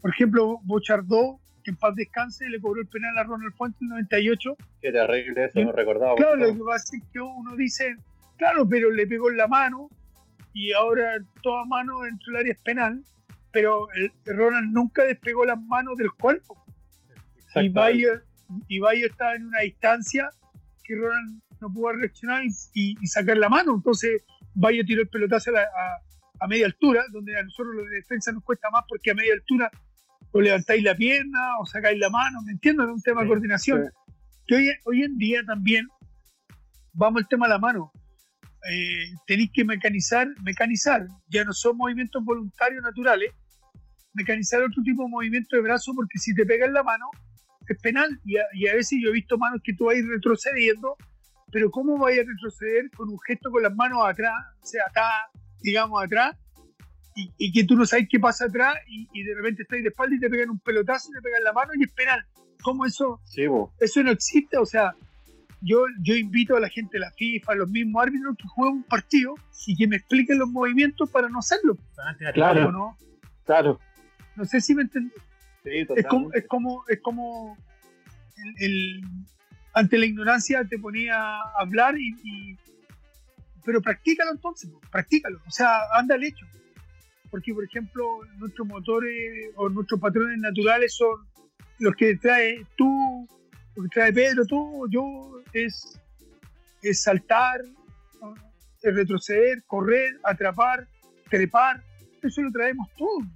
Por 0.00 0.10
ejemplo, 0.10 0.58
Bochardó, 0.64 1.38
que 1.62 1.70
en 1.70 1.76
paz 1.76 1.94
descanse, 1.94 2.48
le 2.48 2.60
cobró 2.60 2.80
el 2.80 2.88
penal 2.88 3.16
a 3.18 3.24
Ronald 3.24 3.54
Fuentes 3.54 3.80
en 3.82 3.86
el 3.86 3.90
98. 3.90 4.56
Qué 4.80 4.92
terrible 4.92 5.44
eso, 5.44 5.60
no 5.60 5.72
recordaba. 5.72 6.14
Claro, 6.16 6.36
lo 6.36 6.54
que 6.54 6.64
pasa 6.64 6.96
es 6.96 7.02
que 7.12 7.20
uno 7.20 7.56
dice, 7.56 7.96
claro, 8.36 8.68
pero 8.68 8.90
le 8.90 9.06
pegó 9.06 9.30
en 9.30 9.36
la 9.36 9.48
mano 9.48 9.88
y 10.52 10.72
ahora 10.72 11.18
toda 11.42 11.64
mano 11.64 12.00
dentro 12.02 12.32
del 12.32 12.40
área 12.40 12.52
es 12.52 12.58
penal, 12.60 13.02
pero 13.50 13.88
el, 13.92 14.12
Ronald 14.26 14.72
nunca 14.72 15.04
despegó 15.04 15.44
las 15.44 15.60
manos 15.60 15.96
del 15.96 16.12
cuerpo. 16.12 16.56
Y 17.54 17.68
Bayer, 17.68 18.24
y 18.68 18.78
Bayer 18.78 19.10
estaba 19.10 19.34
en 19.34 19.46
una 19.46 19.60
distancia 19.60 20.30
que 20.84 20.96
Ronald 20.96 21.40
no 21.60 21.72
pudo 21.72 21.92
reaccionar 21.92 22.42
y, 22.44 22.96
y 23.00 23.06
sacar 23.06 23.36
la 23.36 23.48
mano. 23.48 23.74
Entonces 23.74 24.24
Bayer 24.54 24.84
tiró 24.84 25.02
el 25.02 25.08
pelotazo 25.08 25.50
a, 25.56 25.60
a, 25.60 26.00
a, 26.40 26.48
media 26.48 26.66
altura, 26.66 27.04
donde 27.10 27.38
a 27.38 27.42
nosotros 27.42 27.74
los 27.74 27.88
de 27.88 27.96
defensa 27.96 28.32
nos 28.32 28.42
cuesta 28.42 28.70
más 28.70 28.84
porque 28.88 29.10
a 29.10 29.14
media 29.14 29.34
altura 29.34 29.70
o 30.30 30.40
levantáis 30.40 30.82
la 30.82 30.94
pierna 30.94 31.58
o 31.58 31.66
sacáis 31.66 31.98
la 31.98 32.10
mano, 32.10 32.40
¿me 32.42 32.52
entiendes? 32.52 32.86
Es 32.86 32.92
un 32.92 33.02
tema 33.02 33.22
de 33.22 33.28
coordinación. 33.28 33.84
Sí. 33.84 34.12
Que 34.46 34.54
hoy, 34.56 34.70
hoy 34.84 35.02
en 35.02 35.18
día 35.18 35.42
también, 35.44 35.88
vamos 36.92 37.22
al 37.22 37.28
tema 37.28 37.46
de 37.46 37.54
la 37.54 37.58
mano, 37.58 37.92
eh, 38.70 39.12
tenéis 39.26 39.50
que 39.52 39.64
mecanizar, 39.64 40.28
mecanizar, 40.42 41.06
ya 41.28 41.44
no 41.44 41.52
son 41.52 41.76
movimientos 41.76 42.24
voluntarios 42.24 42.82
naturales, 42.82 43.32
mecanizar 44.14 44.62
otro 44.62 44.82
tipo 44.82 45.02
de 45.02 45.08
movimiento 45.08 45.56
de 45.56 45.62
brazo 45.62 45.92
porque 45.94 46.18
si 46.18 46.34
te 46.34 46.44
pegas 46.44 46.70
la 46.70 46.82
mano 46.82 47.06
es 47.68 47.80
penal 47.80 48.20
y 48.24 48.36
a, 48.36 48.44
y 48.52 48.68
a 48.68 48.74
veces 48.74 48.98
yo 49.02 49.08
he 49.08 49.12
visto 49.12 49.38
manos 49.38 49.60
que 49.64 49.74
tú 49.74 49.86
vas 49.86 49.96
retrocediendo, 50.06 50.96
pero 51.50 51.70
¿cómo 51.70 51.98
vais 51.98 52.18
a 52.20 52.24
retroceder 52.24 52.90
con 52.90 53.08
un 53.08 53.18
gesto 53.26 53.50
con 53.50 53.62
las 53.62 53.74
manos 53.74 54.00
atrás, 54.06 54.34
o 54.62 54.66
sea, 54.66 54.84
acá, 54.88 55.30
digamos, 55.60 56.02
atrás, 56.02 56.36
y, 57.14 57.30
y, 57.36 57.52
que 57.52 57.64
tú 57.64 57.76
no 57.76 57.84
sabes 57.84 58.06
qué 58.10 58.18
pasa 58.18 58.46
atrás 58.46 58.76
y, 58.88 59.08
y, 59.12 59.22
de 59.24 59.34
repente 59.34 59.62
estás 59.62 59.82
de 59.82 59.88
espalda 59.88 60.16
y 60.16 60.20
te 60.20 60.30
pegan 60.30 60.50
un 60.50 60.58
pelotazo 60.58 61.10
y 61.10 61.14
te 61.14 61.20
pegan 61.20 61.44
la 61.44 61.52
mano 61.52 61.72
y 61.74 61.84
es 61.84 61.90
penal. 61.92 62.24
¿Cómo 62.62 62.86
eso? 62.86 63.20
Sí, 63.24 63.46
vos. 63.46 63.70
Eso 63.80 64.02
no 64.02 64.10
existe, 64.10 64.56
o 64.56 64.64
sea, 64.64 64.94
yo, 65.60 65.84
yo 66.00 66.14
invito 66.14 66.56
a 66.56 66.60
la 66.60 66.68
gente 66.68 66.92
de 66.94 67.00
la 67.00 67.10
FIFA, 67.10 67.52
a 67.52 67.54
los 67.56 67.70
mismos 67.70 68.02
árbitros 68.02 68.36
que 68.36 68.48
jueguen 68.48 68.76
un 68.76 68.82
partido 68.84 69.34
y 69.66 69.76
que 69.76 69.86
me 69.86 69.96
expliquen 69.96 70.38
los 70.38 70.48
movimientos 70.48 71.10
para 71.10 71.28
no 71.28 71.38
hacerlo. 71.38 71.76
Claro, 72.34 72.72
¿no? 72.72 72.96
claro. 73.44 73.78
No 74.34 74.44
sé 74.44 74.60
si 74.60 74.74
me 74.74 74.82
entendí. 74.82 75.12
Sí, 75.62 75.86
es 75.96 76.06
como, 76.06 76.32
es 76.32 76.46
como, 76.48 76.84
es 76.88 77.00
como 77.00 77.56
el, 78.36 78.64
el, 78.64 79.00
ante 79.74 79.98
la 79.98 80.06
ignorancia 80.06 80.64
te 80.64 80.78
ponía 80.78 81.16
a 81.16 81.60
hablar 81.60 81.96
y, 81.96 82.16
y 82.24 82.58
pero 83.64 83.80
practícalo 83.80 84.32
entonces, 84.32 84.70
practícalo, 84.90 85.40
o 85.46 85.50
sea, 85.50 85.78
anda 85.94 86.16
al 86.16 86.24
hecho 86.24 86.44
porque 87.32 87.54
por 87.54 87.64
ejemplo 87.64 88.20
nuestros 88.36 88.68
motores 88.68 89.50
o 89.56 89.70
nuestros 89.70 89.98
patrones 89.98 90.38
naturales 90.38 90.94
son 90.94 91.26
los 91.78 91.94
que 91.96 92.14
trae 92.16 92.64
tú, 92.76 93.26
lo 93.74 93.82
que 93.84 93.88
trae 93.88 94.12
Pedro, 94.12 94.44
tú, 94.44 94.86
yo, 94.90 95.40
es, 95.54 95.98
es 96.82 97.02
saltar, 97.02 97.62
es 98.82 98.94
retroceder, 98.94 99.64
correr, 99.66 100.20
atrapar, 100.24 100.86
trepar, 101.30 101.82
eso 102.22 102.42
lo 102.42 102.52
traemos 102.52 102.86
todo. 102.98 103.26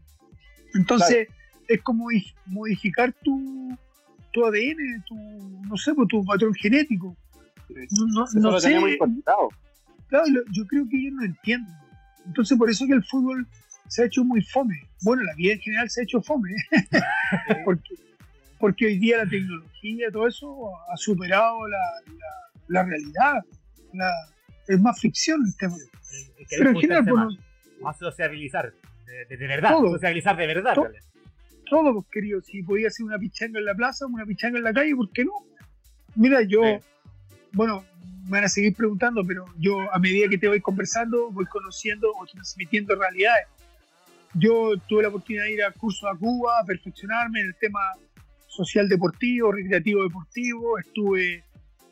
Entonces 0.74 1.28
claro. 1.28 1.64
es 1.66 1.80
como 1.80 2.08
modificar 2.44 3.14
tu, 3.24 3.74
tu 4.30 4.44
ADN, 4.44 5.04
tu, 5.08 5.14
no 5.66 5.76
sé, 5.78 5.94
pues, 5.94 6.06
tu 6.08 6.22
patrón 6.22 6.52
genético. 6.52 7.16
No, 7.70 8.06
no, 8.08 8.26
no 8.34 8.50
lo 8.50 8.60
sé. 8.60 8.78
Claro, 10.08 10.26
yo 10.52 10.66
creo 10.66 10.86
que 10.86 10.98
ellos 10.98 11.14
no 11.14 11.24
entienden. 11.24 11.74
Entonces 12.26 12.58
por 12.58 12.68
eso 12.68 12.86
que 12.86 12.92
el 12.92 13.04
fútbol 13.04 13.46
se 13.88 14.02
ha 14.02 14.06
hecho 14.06 14.24
muy 14.24 14.42
fome. 14.42 14.86
Bueno, 15.02 15.22
la 15.22 15.34
vida 15.34 15.54
en 15.54 15.60
general 15.60 15.90
se 15.90 16.00
ha 16.00 16.04
hecho 16.04 16.22
fome. 16.22 16.50
porque, 17.64 17.94
porque 18.58 18.86
hoy 18.86 18.98
día 18.98 19.18
la 19.18 19.28
tecnología, 19.28 20.10
todo 20.10 20.26
eso 20.26 20.70
ha 20.90 20.96
superado 20.96 21.66
la, 21.68 21.78
la, 22.06 22.82
la 22.82 22.84
realidad. 22.84 23.44
La, 23.92 24.10
es 24.68 24.80
más 24.80 25.00
ficción 25.00 25.42
el 25.46 25.56
tema. 25.56 25.76
El, 25.76 26.46
Pero 26.50 26.70
en 26.70 26.76
general, 26.76 27.04
pues, 27.04 27.38
más 27.80 27.98
sociabilizar, 27.98 28.72
de, 29.28 29.36
de, 29.36 29.46
verdad, 29.46 29.70
todo, 29.70 29.92
socializar 29.92 30.36
de 30.36 30.46
verdad. 30.46 30.74
To, 30.74 30.88
todo, 31.68 31.94
pues, 31.94 32.06
querido. 32.12 32.40
Si 32.40 32.62
podía 32.62 32.88
hacer 32.88 33.04
una 33.04 33.18
pichanga 33.18 33.58
en 33.58 33.64
la 33.64 33.74
plaza, 33.74 34.06
una 34.06 34.24
pichanga 34.24 34.58
en 34.58 34.64
la 34.64 34.72
calle, 34.72 34.94
¿por 34.96 35.10
qué 35.12 35.24
no? 35.24 35.32
Mira, 36.14 36.42
yo, 36.42 36.62
sí. 36.62 36.78
bueno, 37.52 37.84
me 38.24 38.30
van 38.30 38.44
a 38.44 38.48
seguir 38.48 38.74
preguntando, 38.74 39.24
pero 39.24 39.44
yo 39.58 39.92
a 39.92 39.98
medida 39.98 40.28
que 40.28 40.38
te 40.38 40.48
voy 40.48 40.60
conversando, 40.60 41.30
voy 41.30 41.44
conociendo 41.46 42.10
o 42.18 42.26
transmitiendo 42.26 42.94
realidades 42.96 43.46
yo 44.38 44.72
tuve 44.86 45.02
la 45.02 45.08
oportunidad 45.08 45.44
de 45.44 45.52
ir 45.52 45.64
a 45.64 45.72
cursos 45.72 46.08
a 46.10 46.16
Cuba, 46.16 46.60
a 46.60 46.64
perfeccionarme 46.64 47.40
en 47.40 47.46
el 47.46 47.54
tema 47.56 47.80
social 48.46 48.88
deportivo, 48.88 49.52
recreativo 49.52 50.02
deportivo, 50.02 50.78
estuve 50.78 51.44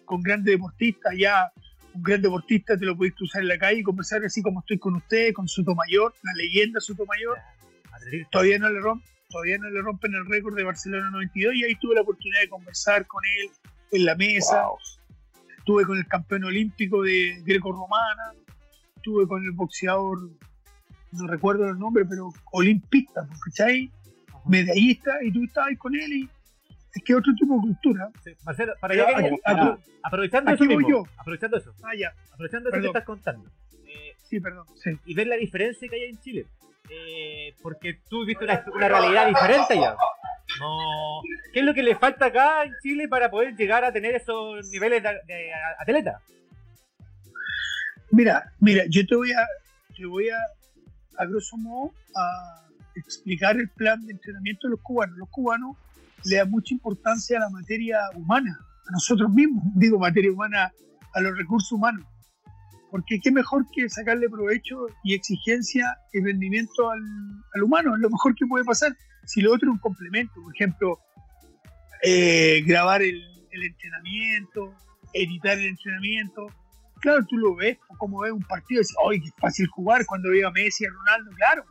con 0.04 0.22
grandes 0.22 0.52
deportistas, 0.52 1.14
ya 1.16 1.50
un 1.94 2.02
gran 2.02 2.20
deportista 2.20 2.76
te 2.76 2.85
lo 2.85 2.96
podéis 2.96 3.14
cruzar 3.14 3.42
en 3.42 3.48
la 3.48 3.59
calle 3.59 3.80
y 3.80 3.83
conversar 3.83 4.24
así 4.24 4.42
como 4.42 4.61
estoy 4.61 4.78
con 4.78 4.94
usted, 4.96 5.33
con 5.33 5.48
Sotomayor, 5.48 6.12
la 6.22 6.33
leyenda 6.35 6.80
Sotomayor, 6.80 7.38
todavía 8.30 8.59
no 8.59 8.68
le 8.68 8.80
rompen, 8.80 9.09
todavía 9.30 9.59
no 9.59 9.70
le 9.70 9.80
rompen 9.80 10.14
el 10.14 10.26
récord 10.26 10.57
de 10.57 10.64
Barcelona 10.64 11.11
92 11.11 11.54
y 11.54 11.64
ahí 11.64 11.76
tuve 11.76 11.94
la 11.94 12.02
oportunidad 12.02 12.40
de 12.40 12.48
conversar 12.48 13.07
con 13.07 13.22
él 13.24 13.50
en 13.92 14.04
la 14.04 14.16
mesa, 14.16 14.66
wow. 14.66 14.78
estuve 15.59 15.85
con 15.85 15.96
el 15.96 16.07
campeón 16.07 16.44
olímpico 16.44 17.02
de 17.02 17.40
greco-romana, 17.44 18.33
estuve 18.96 19.26
con 19.26 19.42
el 19.44 19.52
boxeador 19.52 20.30
no 21.18 21.27
recuerdo 21.27 21.68
el 21.68 21.79
nombre, 21.79 22.05
pero 22.05 22.31
olimpista, 22.53 23.27
¿cachai? 23.44 23.90
Medallista, 24.46 25.12
y 25.22 25.33
tú 25.33 25.42
estabas 25.44 25.77
con 25.79 25.94
él 25.94 26.12
y 26.12 26.29
es 26.94 27.03
que 27.03 27.14
otro 27.14 27.33
tipo 27.38 27.55
de 27.57 27.61
cultura. 27.61 28.11
Sí, 28.22 28.33
Marcelo, 28.44 28.74
para 28.81 28.94
allá, 28.94 29.07
aquí, 29.18 29.37
aquí, 29.44 29.83
aprovechando 30.03 30.50
aquí 30.50 30.62
eso 30.64 30.68
mismo, 30.77 30.88
yo. 30.88 31.05
aprovechando 31.16 31.57
eso, 31.57 31.74
Ah, 31.83 31.94
ya. 31.98 32.12
aprovechando 32.33 32.68
eso 32.70 32.81
que 32.81 32.87
estás 32.87 33.05
contando, 33.05 33.48
eh, 33.87 34.14
sí, 34.22 34.38
perdón, 34.40 34.66
sí. 34.77 34.90
y 35.07 35.14
ver 35.14 35.27
la 35.27 35.37
diferencia 35.37 35.88
que 35.88 35.96
hay 35.96 36.11
en 36.11 36.20
Chile, 36.20 36.46
eh, 36.90 37.55
porque 37.62 37.98
tú 38.09 38.24
viste 38.24 38.44
una, 38.44 38.64
una 38.74 38.88
realidad 38.88 39.27
diferente 39.29 39.74
ya. 39.77 39.96
No, 40.61 41.22
¿qué 41.53 41.61
es 41.61 41.64
lo 41.64 41.74
que 41.74 41.83
le 41.83 41.96
falta 41.96 42.27
acá 42.27 42.64
en 42.64 42.74
Chile 42.83 43.09
para 43.09 43.31
poder 43.31 43.57
llegar 43.57 43.83
a 43.85 43.90
tener 43.92 44.14
esos 44.14 44.68
niveles 44.68 45.03
de 45.03 45.50
atleta? 45.81 46.20
Mira, 48.11 48.53
mira, 48.61 48.85
yo 48.88 49.05
te 49.07 49.16
voy 49.16 49.33
a, 49.33 49.44
te 49.96 50.07
voy 50.07 50.29
a, 50.29 50.37
a 51.18 51.27
grosso 51.27 51.57
modo, 51.57 51.92
a 52.16 52.64
explicar 52.94 53.57
el 53.57 53.68
plan 53.70 54.05
de 54.07 54.12
entrenamiento 54.12 54.66
de 54.66 54.72
los 54.72 54.81
cubanos. 54.81 55.16
Los 55.18 55.29
cubanos 55.31 55.77
le 56.24 56.37
dan 56.37 56.50
mucha 56.50 56.74
importancia 56.74 57.37
a 57.38 57.40
la 57.40 57.50
materia 57.50 57.98
humana, 58.14 58.59
a 58.88 58.92
nosotros 58.92 59.31
mismos, 59.31 59.64
digo 59.74 59.98
materia 59.98 60.33
humana, 60.33 60.72
a 61.12 61.20
los 61.20 61.37
recursos 61.37 61.72
humanos. 61.72 62.05
Porque 62.90 63.18
qué 63.20 63.33
mejor 63.33 63.66
que 63.74 63.88
sacarle 63.88 64.29
provecho 64.29 64.87
y 65.03 65.14
exigencia 65.14 65.96
y 66.12 66.20
rendimiento 66.20 66.90
al, 66.90 67.00
al 67.55 67.62
humano, 67.62 67.94
es 67.94 68.00
lo 68.00 68.11
mejor 68.11 68.35
que 68.37 68.46
puede 68.46 68.64
pasar. 68.64 68.96
Si 69.27 69.40
lo 69.40 69.53
otro 69.53 69.68
es 69.68 69.74
un 69.74 69.81
complemento, 69.81 70.35
por 70.40 70.55
ejemplo, 70.55 71.00
eh, 72.03 72.62
grabar 72.64 73.03
el, 73.03 73.20
el 73.50 73.62
entrenamiento, 73.64 74.74
editar 75.12 75.59
el 75.59 75.66
entrenamiento, 75.66 76.46
claro, 77.04 77.22
tú 77.28 77.36
lo 77.36 77.54
ves, 77.54 77.76
como 77.98 78.20
ves 78.20 78.32
un 78.32 78.42
partido 78.42 78.80
y 78.80 78.82
dices, 78.82 78.96
¡ay, 79.06 79.20
qué 79.20 79.30
fácil 79.38 79.66
jugar! 79.66 80.06
Cuando 80.06 80.30
veo 80.30 80.48
a 80.48 80.52
Messi, 80.52 80.86
a 80.86 80.88
Ronaldo, 80.90 81.30
claro, 81.36 81.64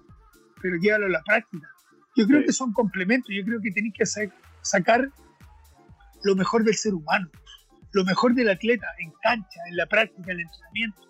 pero 0.61 0.77
llévalo 0.77 1.07
a 1.07 1.09
la 1.09 1.23
práctica. 1.23 1.67
Yo 2.15 2.27
creo 2.27 2.41
sí. 2.41 2.45
que 2.45 2.53
son 2.53 2.71
complementos, 2.71 3.33
yo 3.35 3.43
creo 3.43 3.59
que 3.59 3.71
tenéis 3.71 3.95
que 3.97 4.05
sacar 4.61 5.09
lo 6.23 6.35
mejor 6.35 6.63
del 6.63 6.75
ser 6.75 6.93
humano, 6.93 7.27
lo 7.93 8.05
mejor 8.05 8.35
del 8.35 8.49
atleta 8.49 8.85
en 8.99 9.11
cancha, 9.23 9.59
en 9.69 9.75
la 9.75 9.87
práctica, 9.87 10.31
en 10.31 10.39
el 10.39 10.45
entrenamiento, 10.45 11.01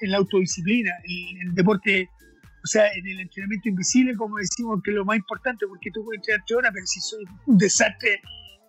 en 0.00 0.10
la 0.12 0.18
autodisciplina, 0.18 0.92
en 1.02 1.48
el 1.48 1.54
deporte, 1.56 2.08
o 2.62 2.66
sea, 2.68 2.86
en 2.92 3.04
el 3.04 3.18
entrenamiento 3.18 3.68
invisible, 3.68 4.14
como 4.14 4.36
decimos, 4.36 4.80
que 4.84 4.92
es 4.92 4.96
lo 4.96 5.04
más 5.04 5.16
importante, 5.16 5.66
porque 5.66 5.90
tú 5.92 6.04
puedes 6.04 6.20
entrenar 6.20 6.42
horas, 6.56 6.70
pero 6.72 6.86
si 6.86 7.00
soy 7.00 7.24
un 7.46 7.58
desastre 7.58 8.20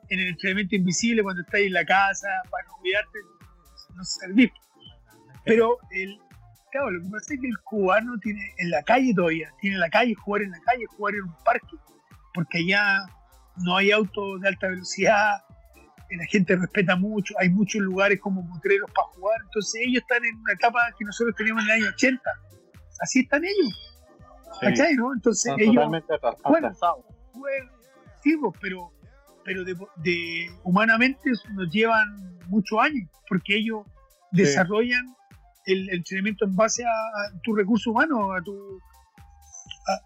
en 0.09 0.19
el 0.21 0.29
entrenamiento 0.29 0.75
invisible, 0.75 1.21
cuando 1.21 1.43
estás 1.43 1.61
en 1.61 1.73
la 1.73 1.85
casa, 1.85 2.27
para 2.49 2.65
no 2.65 2.73
olvidarte, 2.77 3.19
no 3.95 4.03
servís. 4.03 4.51
Pero 5.47 5.77
el, 5.91 6.19
claro, 6.71 6.91
lo 6.91 7.03
que 7.03 7.09
pasa 7.09 7.33
es 7.33 7.39
que 7.39 7.47
el 7.47 7.57
cubano 7.63 8.17
tiene 8.19 8.41
en 8.57 8.69
la 8.69 8.83
calle 8.83 9.13
todavía, 9.13 9.51
tiene 9.61 9.75
en 9.75 9.79
la 9.81 9.89
calle, 9.89 10.13
jugar 10.15 10.41
en 10.43 10.51
la 10.51 10.59
calle, 10.61 10.85
jugar 10.95 11.15
en 11.15 11.23
un 11.23 11.35
parque, 11.43 11.75
porque 12.33 12.59
allá 12.59 13.05
no 13.57 13.75
hay 13.77 13.91
autos 13.91 14.41
de 14.41 14.47
alta 14.49 14.67
velocidad, 14.67 15.31
la 16.09 16.25
gente 16.27 16.55
respeta 16.55 16.95
mucho, 16.95 17.33
hay 17.39 17.49
muchos 17.49 17.81
lugares 17.81 18.19
como 18.21 18.41
motreros 18.43 18.89
para 18.95 19.07
jugar, 19.09 19.39
entonces 19.43 19.81
ellos 19.85 20.01
están 20.03 20.23
en 20.23 20.35
una 20.37 20.53
etapa 20.53 20.79
que 20.97 21.03
nosotros 21.05 21.35
teníamos 21.35 21.63
en 21.63 21.69
el 21.71 21.75
año 21.81 21.89
80, 21.93 22.21
así 23.01 23.19
están 23.21 23.43
ellos, 23.43 23.73
sí. 24.53 24.59
¿cachai? 24.61 24.95
¿no? 24.95 25.13
Entonces 25.13 25.51
Están 25.51 25.61
ellos, 25.61 25.85
bueno, 26.45 26.71
bueno, 27.33 27.71
sí, 28.23 28.37
pues, 28.37 28.53
pero 28.61 28.91
pero 29.43 29.63
de, 29.63 29.75
de- 30.03 30.51
humanamente 30.63 31.31
nos 31.53 31.69
llevan 31.71 32.37
muchos 32.47 32.77
años, 32.79 33.09
porque 33.29 33.55
ellos 33.57 33.85
desarrollan 34.31 35.15
el 35.67 35.89
entrenamiento 35.89 36.45
en 36.45 36.55
base 36.55 36.83
a, 36.85 36.89
a 36.89 37.39
tu 37.43 37.53
recurso 37.53 37.91
humano, 37.91 38.33
a 38.33 38.41
tu, 38.41 38.79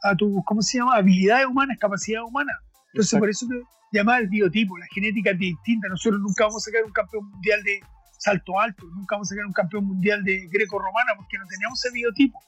a, 0.03 0.09
a 0.09 0.15
tu, 0.15 0.43
¿cómo 0.43 0.61
se 0.61 0.79
llama? 0.79 0.95
Habilidades 0.95 1.45
humanas, 1.45 1.77
capacidades 1.79 2.27
humanas. 2.27 2.55
Entonces, 2.87 3.13
Exacto. 3.13 3.21
por 3.21 3.29
eso 3.29 3.47
que 3.47 3.97
llama 3.97 4.17
el 4.17 4.27
biotipo, 4.27 4.77
la 4.77 4.87
genética 4.93 5.31
es 5.31 5.39
distinta. 5.39 5.87
Nosotros 5.87 6.19
nunca 6.19 6.45
vamos 6.45 6.63
a 6.63 6.65
sacar 6.69 6.83
un 6.83 6.91
campeón 6.91 7.29
mundial 7.29 7.63
de 7.63 7.79
salto 8.17 8.59
alto, 8.59 8.85
nunca 8.95 9.15
vamos 9.15 9.29
a 9.29 9.35
sacar 9.35 9.45
un 9.45 9.53
campeón 9.53 9.85
mundial 9.85 10.23
de 10.23 10.47
greco-romana 10.51 11.13
porque 11.15 11.37
no 11.37 11.45
teníamos 11.47 11.83
ese 11.83 11.93
biotipo. 11.93 12.39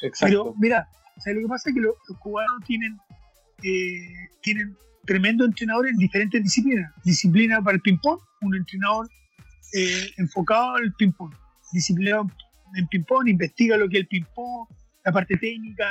Pero 0.00 0.08
Exacto. 0.08 0.54
mira, 0.58 0.88
¿sabes 1.18 1.36
lo 1.36 1.42
que 1.42 1.48
pasa? 1.48 1.70
Es 1.70 1.74
que 1.74 1.80
los, 1.80 1.94
los 2.08 2.18
cubanos 2.18 2.64
tienen, 2.66 2.96
eh, 3.62 4.28
tienen 4.42 4.76
tremendo 5.06 5.44
entrenador 5.44 5.88
en 5.88 5.96
diferentes 5.96 6.42
disciplinas. 6.42 6.92
Disciplina 7.04 7.62
para 7.62 7.76
el 7.76 7.82
ping-pong, 7.82 8.20
un 8.42 8.54
entrenador 8.54 9.08
eh, 9.72 10.10
enfocado 10.18 10.76
al 10.76 10.92
ping-pong. 10.94 11.34
Disciplina 11.72 12.22
en 12.74 12.86
ping-pong, 12.88 13.28
investiga 13.28 13.76
lo 13.76 13.88
que 13.88 13.98
es 13.98 14.00
el 14.02 14.08
ping-pong, 14.08 14.68
la 15.04 15.12
parte 15.12 15.36
técnica, 15.36 15.86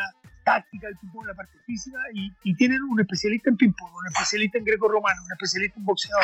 táctica 0.46 0.88
del 0.88 0.98
ping-pong, 0.98 1.28
la 1.28 1.34
parte 1.34 1.58
física, 1.66 1.98
y, 2.14 2.32
y 2.44 2.56
tienen 2.56 2.84
un 2.84 3.00
especialista 3.00 3.50
en 3.50 3.58
ping-pong, 3.58 3.92
un 3.94 4.08
especialista 4.08 4.58
en 4.58 4.66
greco-romano, 4.66 5.22
un 5.24 5.32
especialista 5.32 5.80
en 5.80 5.86
boxeador. 5.86 6.24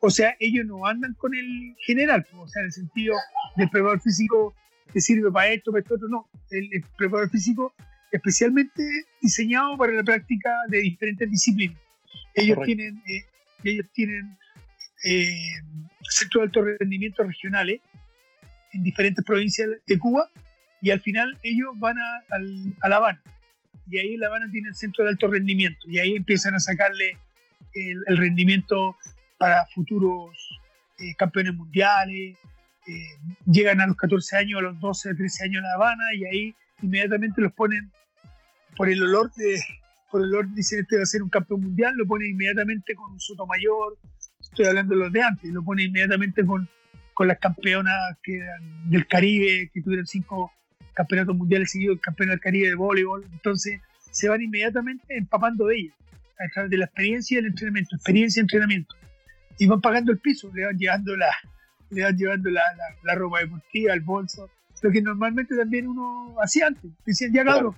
O 0.00 0.10
sea, 0.10 0.34
ellos 0.40 0.66
no 0.66 0.86
andan 0.86 1.14
con 1.14 1.34
el 1.34 1.76
general, 1.86 2.26
o 2.34 2.48
sea, 2.48 2.60
en 2.60 2.66
el 2.66 2.72
sentido 2.72 3.14
del 3.56 3.68
preparador 3.70 4.00
físico 4.00 4.54
que 4.92 5.00
sirve 5.00 5.30
para 5.30 5.48
esto, 5.48 5.70
para 5.70 5.82
esto, 5.82 5.94
otro, 5.94 6.08
no. 6.08 6.28
El, 6.50 6.68
el 6.72 6.84
preparador 6.96 7.30
físico 7.30 7.74
especialmente 8.10 8.82
diseñado 9.20 9.76
para 9.78 9.92
la 9.92 10.02
práctica 10.02 10.50
de 10.68 10.78
diferentes 10.80 11.30
disciplinas. 11.30 11.78
Ellos 12.34 12.56
Correcto. 12.56 12.76
tienen, 12.76 13.02
eh, 13.06 13.24
ellos 13.64 13.86
tienen 13.94 14.36
eh, 15.04 15.54
centros 16.10 16.42
de 16.42 16.46
alto 16.46 16.76
rendimiento 16.78 17.22
regionales 17.22 17.80
en 18.72 18.82
diferentes 18.82 19.24
provincias 19.24 19.68
de 19.86 19.98
Cuba 19.98 20.28
y 20.80 20.90
al 20.90 21.00
final 21.00 21.38
ellos 21.42 21.70
van 21.76 21.96
a, 21.98 22.22
a 22.80 22.88
La 22.88 22.96
Habana. 22.96 23.22
Y 23.88 23.98
ahí 23.98 24.16
La 24.16 24.28
Habana 24.28 24.50
tienen 24.50 24.70
el 24.70 24.74
centro 24.74 25.04
de 25.04 25.10
alto 25.10 25.28
rendimiento 25.28 25.88
y 25.88 25.98
ahí 25.98 26.16
empiezan 26.16 26.54
a 26.54 26.60
sacarle 26.60 27.18
el, 27.74 28.02
el 28.06 28.16
rendimiento 28.16 28.96
para 29.38 29.66
futuros 29.66 30.36
eh, 30.98 31.14
campeones 31.16 31.54
mundiales, 31.54 32.36
eh, 32.86 33.18
llegan 33.46 33.80
a 33.80 33.86
los 33.86 33.96
14 33.96 34.36
años, 34.36 34.58
a 34.58 34.62
los 34.62 34.80
12, 34.80 35.14
13 35.14 35.44
años 35.44 35.64
a 35.64 35.68
La 35.68 35.74
Habana 35.74 36.04
y 36.14 36.24
ahí 36.24 36.54
inmediatamente 36.82 37.40
los 37.40 37.52
ponen 37.52 37.90
por 38.76 38.88
el 38.88 39.02
olor 39.02 39.32
de, 39.34 39.60
por 40.10 40.22
el 40.22 40.28
olor 40.28 40.52
dicen 40.54 40.80
este 40.80 40.96
va 40.96 41.02
a 41.02 41.06
ser 41.06 41.22
un 41.22 41.28
campeón 41.28 41.60
mundial, 41.60 41.94
lo 41.96 42.06
ponen 42.06 42.30
inmediatamente 42.30 42.94
con 42.94 43.12
un 43.12 43.20
Sotomayor, 43.20 43.98
estoy 44.40 44.66
hablando 44.66 44.94
de 44.94 45.00
los 45.00 45.12
de 45.12 45.22
antes, 45.22 45.50
lo 45.50 45.64
ponen 45.64 45.86
inmediatamente 45.86 46.44
con, 46.44 46.68
con 47.22 47.28
las 47.28 47.38
campeonas 47.38 47.94
que 48.20 48.36
eran 48.38 48.90
del 48.90 49.06
Caribe, 49.06 49.70
que 49.72 49.80
tuvieron 49.80 50.06
cinco 50.06 50.50
campeonatos 50.92 51.36
mundiales 51.36 51.70
seguidos, 51.70 52.00
campeón 52.00 52.30
del 52.30 52.40
Caribe 52.40 52.66
de 52.70 52.74
voleibol, 52.74 53.24
entonces 53.32 53.80
se 54.10 54.28
van 54.28 54.42
inmediatamente 54.42 55.04
empapando 55.16 55.66
de 55.66 55.76
ellas, 55.76 55.94
a 56.40 56.52
través 56.52 56.70
de 56.72 56.78
la 56.78 56.86
experiencia 56.86 57.36
y 57.36 57.38
el 57.38 57.46
entrenamiento, 57.46 57.94
experiencia 57.94 58.40
y 58.40 58.42
entrenamiento, 58.42 58.96
y 59.56 59.68
van 59.68 59.80
pagando 59.80 60.10
el 60.10 60.18
piso, 60.18 60.50
le 60.52 60.64
van 60.66 60.76
llevando 60.76 61.16
la, 61.16 61.30
le 61.90 62.02
van 62.02 62.16
llevando 62.18 62.50
la, 62.50 62.62
la, 62.76 62.84
la 63.04 63.14
ropa 63.14 63.38
deportiva, 63.38 63.94
el 63.94 64.00
bolso, 64.00 64.50
lo 64.82 64.90
que 64.90 65.00
normalmente 65.00 65.56
también 65.56 65.86
uno 65.86 66.34
hacía 66.42 66.66
antes. 66.66 66.90
Decían, 67.06 67.32
ya 67.32 67.44
cabrón, 67.44 67.76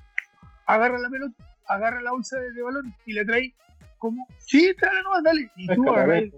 agarra 0.65 0.99
la 0.99 1.11
pelota, 1.11 1.35
agarra 1.67 2.01
la 2.01 2.13
bolsa 2.13 2.39
de, 2.41 2.51
de 2.53 2.63
balón 2.63 2.95
y 3.05 3.13
la 3.13 3.27
trae 3.27 3.53
como, 3.99 4.27
sí, 4.39 4.73
tráela 4.81 5.03
nomás, 5.03 5.23
dale. 5.23 5.51
Y 5.55 5.67
tú 5.77 5.83
el- 6.25 6.33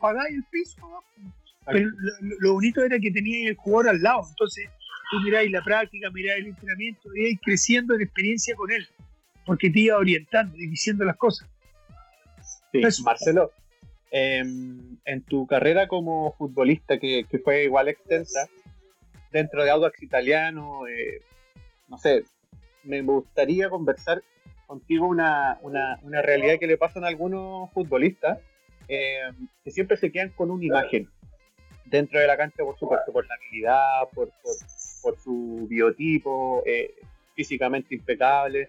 pagáis 0.00 0.36
el 0.36 0.44
piso, 0.52 0.78
¿no? 0.88 1.02
Pero 1.66 1.90
lo, 2.40 2.54
bonito 2.54 2.82
era 2.82 2.98
que 2.98 3.10
tenía 3.10 3.48
el 3.48 3.56
jugador 3.56 3.90
al 3.90 4.02
lado, 4.02 4.26
entonces 4.28 4.68
tú 5.10 5.20
miráis 5.20 5.50
la 5.50 5.62
práctica, 5.62 6.10
miráis 6.10 6.44
el 6.44 6.50
entrenamiento, 6.50 7.08
y 7.14 7.36
creciendo 7.38 7.94
en 7.94 8.02
experiencia 8.02 8.54
con 8.54 8.70
él, 8.70 8.86
porque 9.46 9.70
te 9.70 9.80
iba 9.80 9.96
orientando 9.96 10.56
y 10.56 10.66
diciendo 10.66 11.04
las 11.04 11.16
cosas. 11.16 11.48
Sí, 12.72 12.80
Eso. 12.82 13.02
Marcelo, 13.04 13.52
em, 14.10 14.98
en 15.04 15.22
tu 15.22 15.46
carrera 15.46 15.88
como 15.88 16.34
futbolista, 16.36 16.98
que, 16.98 17.24
que 17.30 17.38
fue 17.38 17.64
igual 17.64 17.88
extensa, 17.88 18.48
dentro 19.32 19.64
de 19.64 19.70
Audax 19.70 20.02
Italiano, 20.02 20.86
eh, 20.86 21.20
no 21.88 21.98
sé, 21.98 22.24
me 22.84 23.02
gustaría 23.02 23.68
conversar 23.68 24.22
contigo 24.66 25.06
una, 25.06 25.58
una, 25.62 25.98
una 26.02 26.22
realidad 26.22 26.58
que 26.58 26.66
le 26.66 26.78
pasan 26.78 27.04
a 27.04 27.08
algunos 27.08 27.70
futbolistas, 27.72 28.38
em, 28.88 29.48
que 29.62 29.70
siempre 29.70 29.96
se 29.96 30.10
quedan 30.10 30.30
con 30.30 30.50
una 30.50 30.64
imagen 30.64 31.08
dentro 31.84 32.20
de 32.20 32.26
la 32.26 32.36
cancha, 32.36 32.62
por 32.64 32.78
supuesto, 32.78 33.12
por 33.12 33.26
la 33.26 33.34
habilidad, 33.34 34.08
por, 34.14 34.30
por, 34.42 34.54
por 35.02 35.18
su 35.20 35.66
biotipo, 35.68 36.62
eh, 36.66 36.94
físicamente 37.34 37.94
impecable. 37.94 38.68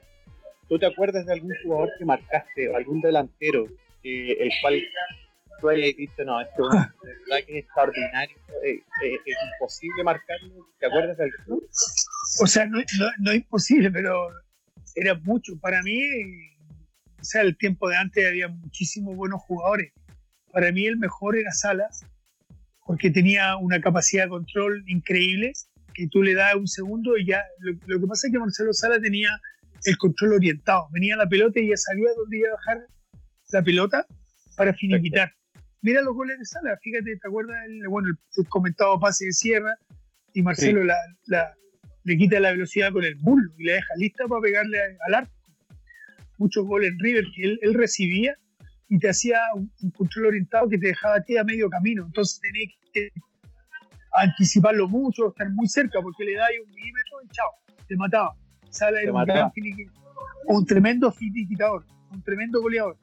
¿Tú 0.68 0.80
te 0.80 0.86
acuerdas 0.86 1.26
de 1.26 1.34
algún 1.34 1.54
jugador 1.64 1.90
que 1.98 2.06
marcaste, 2.06 2.70
o 2.70 2.76
algún 2.76 3.02
delantero, 3.02 3.68
eh, 4.04 4.38
el 4.40 4.52
cual 4.62 4.82
tú 5.60 5.70
hayas 5.70 5.96
dicho, 5.96 6.24
no, 6.26 6.38
verdad 6.58 7.46
que 7.46 7.60
es 7.60 7.64
extraordinario, 7.66 8.36
eh, 8.64 8.82
eh, 9.04 9.20
es 9.26 9.38
imposible 9.54 10.04
marcarlo? 10.04 10.68
¿Te 10.80 10.88
acuerdas 10.88 11.18
de 11.18 11.24
algún? 11.26 11.62
O 12.42 12.48
sea, 12.48 12.66
no, 12.66 12.80
no, 12.80 13.06
no 13.20 13.32
es 13.32 13.38
imposible, 13.38 13.92
pero 13.92 14.30
era 14.96 15.14
mucho. 15.16 15.54
Para 15.60 15.84
mí, 15.84 16.02
o 17.20 17.24
sea, 17.24 17.42
el 17.42 17.56
tiempo 17.58 17.90
de 17.90 17.98
antes 17.98 18.28
había 18.28 18.48
muchísimos 18.48 19.16
buenos 19.16 19.42
jugadores. 19.42 19.94
Para 20.52 20.72
mí 20.72 20.88
el 20.88 20.98
mejor 20.98 21.38
era 21.38 21.52
Sala, 21.52 21.90
porque 22.86 23.10
tenía 23.10 23.58
una 23.58 23.82
capacidad 23.82 24.26
de 24.26 24.30
control 24.30 24.84
increíble, 24.88 25.54
que 25.94 26.08
tú 26.08 26.22
le 26.22 26.34
das 26.34 26.56
un 26.56 26.68
segundo 26.68 27.18
y 27.18 27.26
ya... 27.26 27.44
Lo, 27.60 27.74
lo 27.88 28.00
que 28.00 28.08
pasa 28.08 28.28
es 28.28 28.34
que 28.34 28.40
Marcelo 28.40 28.74
Sala 28.74 29.00
tenía 29.00 29.30
el 29.86 29.98
control 29.98 30.34
orientado. 30.34 30.88
Venía 30.92 31.18
la 31.18 31.28
pelota 31.28 31.60
y 31.60 31.70
ya 31.70 31.78
sabía 31.78 32.10
dónde 32.16 32.38
iba 32.38 32.50
a 32.50 32.54
bajar 32.54 32.86
la 33.52 33.64
pelota 33.64 34.06
para 34.56 34.74
finiquitar. 34.74 35.34
Mira 35.82 36.02
los 36.02 36.16
goles 36.16 36.38
de 36.40 36.46
Sala, 36.46 36.78
fíjate, 36.82 37.16
¿te 37.18 37.28
acuerdas? 37.28 37.58
El, 37.68 37.88
bueno, 37.88 38.10
el, 38.10 38.16
el 38.38 38.50
comentado 38.50 39.00
pase 39.00 39.26
de 39.26 39.34
Sierra 39.34 39.78
y 40.34 40.42
Marcelo 40.42 40.84
la, 40.84 40.96
la, 41.26 41.54
le 42.04 42.18
quita 42.18 42.40
la 42.40 42.52
velocidad 42.52 42.92
con 42.92 43.04
el 43.04 43.16
bullo 43.16 43.48
y 43.58 43.66
la 43.66 43.74
deja 43.74 43.94
lista 43.98 44.28
para 44.28 44.42
pegarle 44.42 44.78
al 45.08 45.14
arco. 45.14 45.32
Muchos 46.38 46.66
goles 46.66 46.92
en 46.92 47.00
River 47.00 47.26
que 47.36 47.44
él, 47.44 47.60
él 47.62 47.74
recibía 47.74 48.38
y 48.88 49.00
te 49.00 49.10
hacía 49.10 49.40
un, 49.56 49.72
control 49.92 50.28
orientado 50.28 50.70
que 50.70 50.78
te 50.78 50.88
dejaba 50.88 51.18
a 51.18 51.22
ti 51.22 51.38
a 51.38 51.44
medio 51.44 51.70
camino. 51.70 52.06
Entonces 52.06 52.40
tenías 52.42 52.74
que 52.94 53.10
anticiparlo 54.14 54.88
mucho, 54.88 55.30
estar 55.30 55.50
muy 55.52 55.68
cerca, 55.68 56.02
porque 56.02 56.24
le 56.24 56.36
dais 56.36 56.60
un 56.66 56.74
milímetro 56.74 57.18
y 57.24 57.28
chao, 57.30 57.52
te 57.88 57.96
mataba. 57.96 58.36
Sala 58.70 59.02
era 59.02 59.14
un, 59.14 59.26
gran 59.26 59.52
un 60.48 60.66
tremendo 60.66 61.12
finiquitador, 61.12 61.86
un 62.12 62.22
tremendo 62.24 62.62
goleador. 62.62 62.98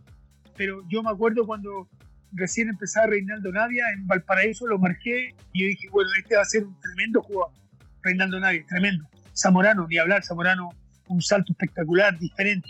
Pero 0.56 0.82
yo 0.88 1.02
me 1.02 1.10
acuerdo 1.10 1.46
cuando 1.46 1.88
recién 2.32 2.68
empezaba 2.68 3.06
Reinaldo 3.06 3.52
Navia 3.52 3.84
en 3.94 4.06
Valparaíso, 4.06 4.66
lo 4.66 4.78
marqué 4.78 5.34
y 5.52 5.62
yo 5.62 5.66
dije, 5.66 5.88
bueno, 5.90 6.10
este 6.18 6.36
va 6.36 6.42
a 6.42 6.46
ser 6.46 6.64
un 6.64 6.78
tremendo 6.80 7.22
jugador. 7.22 7.54
Reinaldo 8.02 8.40
Navia, 8.40 8.64
tremendo. 8.68 9.08
Zamorano, 9.34 9.86
ni 9.88 9.98
hablar, 9.98 10.24
Zamorano, 10.24 10.70
un 11.08 11.22
salto 11.22 11.52
espectacular, 11.52 12.18
diferente. 12.18 12.68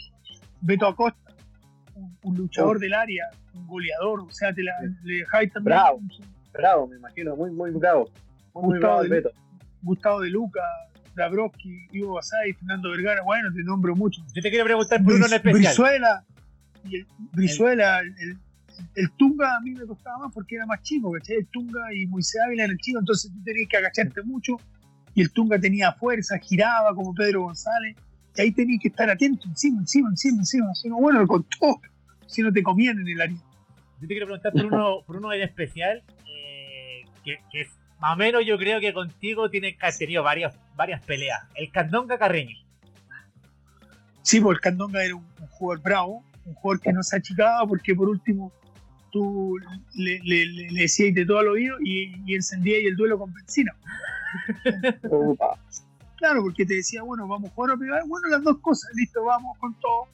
Beto 0.61 0.87
Acosta, 0.87 1.22
un, 2.03 2.19
un 2.23 2.37
luchador 2.37 2.77
Oh. 2.77 2.81
del 2.81 2.95
área, 2.95 3.25
un 3.55 3.67
goleador, 3.67 4.21
o 4.21 4.31
sea, 4.31 4.53
te 4.53 4.63
la, 4.63 4.73
le 5.05 5.15
dejáis 5.19 5.53
también 5.53 5.77
Bravo. 5.77 6.01
Bravo, 6.53 6.87
me 6.89 6.97
imagino, 6.97 7.35
muy, 7.37 7.51
muy 7.51 7.71
bravo. 7.71 8.11
Muy, 8.55 8.65
muy 8.65 8.73
Gustavo 8.75 8.79
bravo 8.81 9.03
el 9.03 9.09
de- 9.11 9.17
Beto. 9.17 9.31
Gustavo 9.83 10.21
de 10.21 10.31
Luca, 10.31 10.61
Dabrowski, 11.17 11.87
Ivo 11.93 12.15
Basay, 12.15 12.53
Fernando 12.55 12.91
Vergara, 12.91 13.23
bueno, 13.23 13.49
te 13.55 13.63
nombro 13.63 13.95
mucho. 13.97 14.23
Yo 14.35 14.43
te 14.43 14.51
quiero 14.51 14.65
preguntar 14.65 15.03
por 15.03 15.15
uno 15.15 15.27
en 15.27 15.31
Bris- 15.31 15.37
especial. 15.37 15.61
Brizuela, 15.75 16.25
y 16.85 16.97
el, 16.97 17.07
Brizuela, 17.33 18.01
el, 18.01 18.09
el- 18.19 18.39
el 18.95 19.11
Tunga 19.13 19.57
a 19.57 19.61
mí 19.61 19.71
me 19.73 19.87
costaba 19.87 20.19
más 20.19 20.33
porque 20.35 20.57
era 20.57 20.67
más 20.67 20.81
chico, 20.83 21.13
¿cachai? 21.13 21.37
El 21.37 21.47
Tunga 21.49 21.93
y 21.95 22.07
Moisés 22.07 22.41
Ávila 22.45 22.65
eran 22.65 22.77
chicos, 22.79 23.01
entonces 23.03 23.31
tú 23.33 23.43
tenías 23.45 23.69
que 23.69 23.77
agacharte 23.77 24.23
mucho 24.23 24.57
y 25.15 25.21
el 25.23 25.31
Tunga 25.31 25.59
tenía 25.59 25.93
fuerza, 25.93 26.39
giraba 26.39 26.95
como 26.95 27.15
Pedro 27.15 27.43
González, 27.43 27.97
y 28.35 28.41
ahí 28.41 28.51
tenías 28.51 28.81
que 28.81 28.89
estar 28.89 29.09
atento, 29.11 29.47
encima, 29.47 29.81
encima, 29.81 30.09
encima, 30.09 30.39
encima, 30.69 30.97
bueno, 30.97 31.27
con 31.27 31.45
todo, 31.61 31.81
si 32.33 32.43
no 32.43 32.53
te 32.53 32.63
comían 32.63 32.99
en 33.01 33.09
el 33.09 33.21
área. 33.21 33.37
Yo 34.01 34.09
te 34.09 34.15
quiero 34.15 34.27
preguntar 34.27 34.53
por 34.53 34.65
uno, 34.65 35.03
por 35.07 35.17
uno 35.17 35.33
en 35.33 35.43
especial, 35.43 36.03
eh, 36.27 37.05
que, 37.25 37.39
que 37.51 37.61
es- 37.63 37.79
más 38.01 38.15
o 38.15 38.17
menos 38.17 38.43
yo 38.45 38.59
creo 38.59 38.81
que 38.81 38.93
contigo 38.93 39.49
tiene 39.49 39.77
que 39.77 39.87
haber 39.87 39.97
tenido 39.97 40.23
varias, 40.25 40.59
varias 40.75 41.01
peleas. 41.03 41.41
El 41.55 41.71
Candonga 41.71 42.19
Carreño. 42.19 42.57
Sí, 44.23 44.41
porque 44.41 44.57
el 44.57 44.61
Candonga 44.61 45.05
era 45.05 45.15
un, 45.15 45.25
un 45.41 45.47
jugador 45.49 45.83
bravo, 45.85 46.25
un 46.45 46.55
jugador 46.55 46.81
que 46.83 46.93
no 46.93 47.03
se 47.05 47.17
achicaba 47.17 47.65
porque 47.67 47.95
por 47.95 48.09
último 48.09 48.53
tú 49.13 49.57
le, 49.95 50.19
le, 50.25 50.47
le, 50.47 50.73
le 50.73 50.81
decías 50.83 51.15
de 51.15 51.25
todo 51.27 51.39
al 51.39 51.49
oído 51.49 51.77
y, 51.85 52.15
y 52.27 52.35
encendías 52.35 52.81
el 52.85 52.97
duelo 52.97 53.19
con 53.19 53.33
benzina. 53.33 53.73
Claro, 56.17 56.43
porque 56.43 56.65
te 56.65 56.75
decía, 56.75 57.03
bueno, 57.03 57.27
vamos 57.29 57.51
a 57.51 57.55
jugar 57.55 57.73
o 57.73 57.79
pegar, 57.79 58.03
bueno, 58.07 58.29
las 58.29 58.43
dos 58.43 58.59
cosas, 58.59 58.91
listo, 58.95 59.25
vamos 59.25 59.59
con 59.59 59.75
todo. 59.81 60.07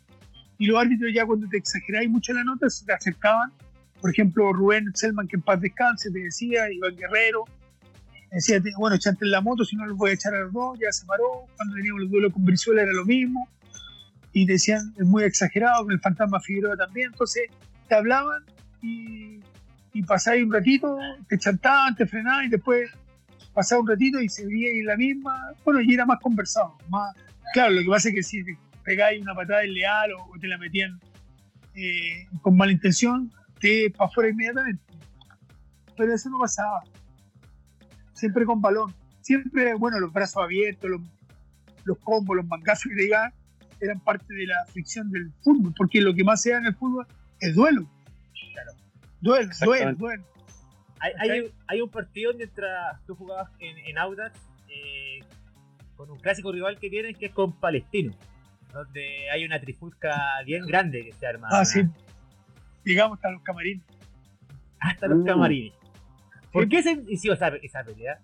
Y 0.58 0.66
los 0.66 0.80
árbitros 0.80 1.12
ya 1.14 1.24
cuando 1.24 1.48
te 1.48 1.56
exageráis 1.56 2.10
mucho 2.10 2.32
la 2.32 2.44
nota 2.44 2.68
se 2.68 2.84
te 2.84 2.92
acercaban 2.92 3.52
por 4.00 4.10
ejemplo, 4.10 4.52
Rubén 4.52 4.90
Selman, 4.94 5.26
que 5.26 5.36
en 5.36 5.42
paz 5.42 5.60
descanse, 5.60 6.10
te 6.10 6.20
decía, 6.20 6.70
Iván 6.70 6.96
Guerrero, 6.96 7.44
decía, 8.30 8.60
bueno, 8.76 8.96
echate 8.96 9.24
en 9.24 9.30
la 9.30 9.40
moto, 9.40 9.64
si 9.64 9.76
no 9.76 9.86
los 9.86 9.96
voy 9.96 10.10
a 10.10 10.14
echar 10.14 10.34
a 10.34 10.40
los 10.40 10.52
dos, 10.52 10.78
ya 10.78 10.92
se 10.92 11.04
paró, 11.06 11.46
cuando 11.56 11.74
teníamos 11.74 12.02
el 12.02 12.10
duelo 12.10 12.30
con 12.30 12.44
Brizuela 12.44 12.82
era 12.82 12.92
lo 12.92 13.04
mismo, 13.04 13.48
y 14.32 14.46
decían, 14.46 14.94
es 14.96 15.06
muy 15.06 15.24
exagerado, 15.24 15.84
con 15.84 15.92
el 15.92 16.00
fantasma 16.00 16.40
Figueroa 16.40 16.76
también, 16.76 17.10
entonces 17.12 17.50
te 17.88 17.94
hablaban 17.94 18.44
y, 18.82 19.40
y 19.92 20.02
pasáis 20.02 20.44
un 20.44 20.52
ratito, 20.52 20.96
te 21.28 21.38
chantaban, 21.38 21.96
te 21.96 22.06
frenaban 22.06 22.44
y 22.44 22.48
después 22.50 22.90
pasaba 23.52 23.80
un 23.80 23.88
ratito 23.88 24.20
y 24.20 24.28
se 24.28 24.46
veía 24.46 24.70
ahí 24.70 24.82
la 24.82 24.96
misma, 24.96 25.52
bueno, 25.64 25.80
y 25.80 25.92
era 25.92 26.06
más 26.06 26.20
conversado, 26.20 26.76
más, 26.88 27.16
claro, 27.52 27.72
lo 27.72 27.82
que 27.82 27.88
pasa 27.88 28.10
es 28.10 28.14
que 28.14 28.22
si 28.22 28.44
pegáis 28.88 29.20
una 29.20 29.34
patada 29.34 29.62
leal 29.64 30.12
o, 30.14 30.30
o 30.34 30.38
te 30.40 30.48
la 30.48 30.56
metían 30.56 30.98
eh, 31.74 32.26
con 32.40 32.56
mala 32.56 32.72
intención, 32.72 33.30
te 33.60 33.90
para 33.90 34.08
afuera 34.08 34.30
inmediatamente. 34.30 34.82
Pero 35.94 36.14
eso 36.14 36.30
no 36.30 36.38
pasaba. 36.38 36.82
Siempre 38.14 38.46
con 38.46 38.62
balón. 38.62 38.94
Siempre, 39.20 39.74
bueno, 39.74 40.00
los 40.00 40.10
brazos 40.10 40.42
abiertos, 40.42 40.88
los, 40.88 41.02
los 41.84 41.98
combos, 41.98 42.34
los 42.34 42.46
mangazos 42.46 42.90
que 42.90 43.02
digan, 43.02 43.30
eran 43.78 44.00
parte 44.00 44.32
de 44.32 44.46
la 44.46 44.64
fricción 44.72 45.10
del 45.10 45.30
fútbol, 45.42 45.74
porque 45.76 46.00
lo 46.00 46.14
que 46.14 46.24
más 46.24 46.40
se 46.40 46.52
da 46.52 46.58
en 46.58 46.66
el 46.66 46.74
fútbol 46.74 47.06
es 47.40 47.54
duelo. 47.54 47.86
Claro. 48.54 48.72
Duelo, 49.20 49.50
duelo, 49.60 49.94
duelo. 49.96 50.24
Hay, 51.00 51.12
hay, 51.18 51.52
hay 51.66 51.80
un 51.82 51.90
partido 51.90 52.32
mientras 52.32 53.04
tú 53.06 53.14
jugabas 53.14 53.50
en, 53.58 53.76
en 53.78 53.98
Audax 53.98 54.40
eh, 54.68 55.20
con 55.94 56.10
un 56.10 56.18
clásico 56.18 56.50
rival 56.52 56.78
que 56.78 56.88
tienen 56.88 57.14
que 57.14 57.26
es 57.26 57.32
con 57.32 57.52
Palestino, 57.52 58.14
donde 58.84 59.30
hay 59.30 59.44
una 59.44 59.60
trifulca 59.60 60.16
bien 60.44 60.66
grande 60.66 61.04
que 61.04 61.12
se 61.12 61.26
arma. 61.26 61.48
Ah, 61.50 61.64
sí. 61.64 61.82
Llegamos 62.84 63.16
hasta 63.18 63.30
los 63.30 63.42
camarines. 63.42 63.82
Hasta 64.80 65.06
los 65.08 65.18
Uh. 65.20 65.24
camarines. 65.24 65.72
¿Por 66.52 66.68
qué 66.68 66.82
se 66.82 66.92
inició 66.92 67.34
esa, 67.34 67.48
esa 67.62 67.84
pelea? 67.84 68.18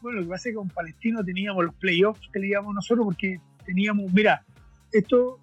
Bueno, 0.00 0.18
lo 0.20 0.24
que 0.26 0.30
pasa 0.30 0.48
es 0.48 0.52
que 0.52 0.56
con 0.56 0.68
Palestino 0.68 1.24
teníamos 1.24 1.64
los 1.64 1.74
playoffs 1.74 2.20
que 2.32 2.38
le 2.38 2.50
llamamos 2.50 2.76
nosotros 2.76 3.04
porque 3.04 3.40
teníamos, 3.66 4.12
mira, 4.12 4.44
esto 4.92 5.38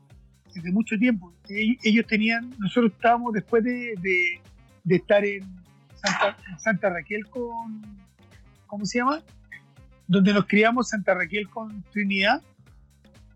desde 0.53 0.71
mucho 0.71 0.97
tiempo. 0.97 1.33
Ellos 1.49 2.05
tenían, 2.07 2.49
nosotros 2.57 2.93
estábamos 2.93 3.33
después 3.33 3.63
de, 3.63 3.93
de- 4.01 4.41
de 4.83 4.95
estar 4.95 5.25
en 5.25 5.43
Santa, 5.95 6.37
en 6.49 6.59
Santa 6.59 6.89
Raquel 6.89 7.27
con, 7.27 7.81
¿cómo 8.67 8.85
se 8.85 8.99
llama? 8.99 9.21
Donde 10.07 10.33
nos 10.33 10.45
criamos 10.45 10.89
Santa 10.89 11.13
Raquel 11.15 11.49
con 11.49 11.83
Trinidad. 11.91 12.41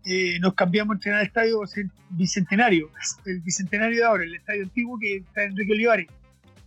Eh, 0.04 0.38
nos 0.40 0.54
cambiamos 0.54 0.94
a 0.94 0.96
entrenar 0.96 1.20
al 1.20 1.26
estadio 1.26 1.60
cen- 1.62 1.90
Bicentenario, 2.10 2.90
el 3.26 3.40
Bicentenario 3.40 3.96
de 3.98 4.04
ahora, 4.04 4.24
el 4.24 4.34
estadio 4.34 4.62
antiguo 4.64 4.98
que 4.98 5.16
está 5.18 5.42
en 5.44 5.50
Enrique 5.52 5.72
Olivares. 5.72 6.06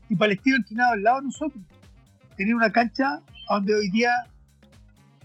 Y 0.09 0.15
Palestino 0.15 0.57
entrenaba 0.57 0.93
al 0.93 1.03
lado 1.03 1.19
de 1.21 1.25
nosotros. 1.25 1.63
Tenía 2.37 2.55
una 2.55 2.71
cancha 2.71 3.19
donde 3.49 3.73
hoy 3.75 3.89
día 3.89 4.11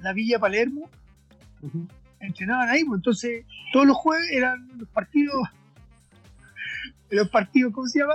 la 0.01 0.13
Villa 0.13 0.39
Palermo 0.39 0.89
entrenaban 2.21 2.69
ahí, 2.69 2.85
pues 2.85 2.99
entonces 2.99 3.45
todos 3.73 3.87
los 3.87 3.97
jueves 3.97 4.29
eran 4.33 4.69
los 4.79 4.89
partidos, 4.89 5.35
los 7.11 7.29
partidos, 7.29 7.73
¿cómo 7.73 7.87
se 7.87 8.01
llama? 8.01 8.15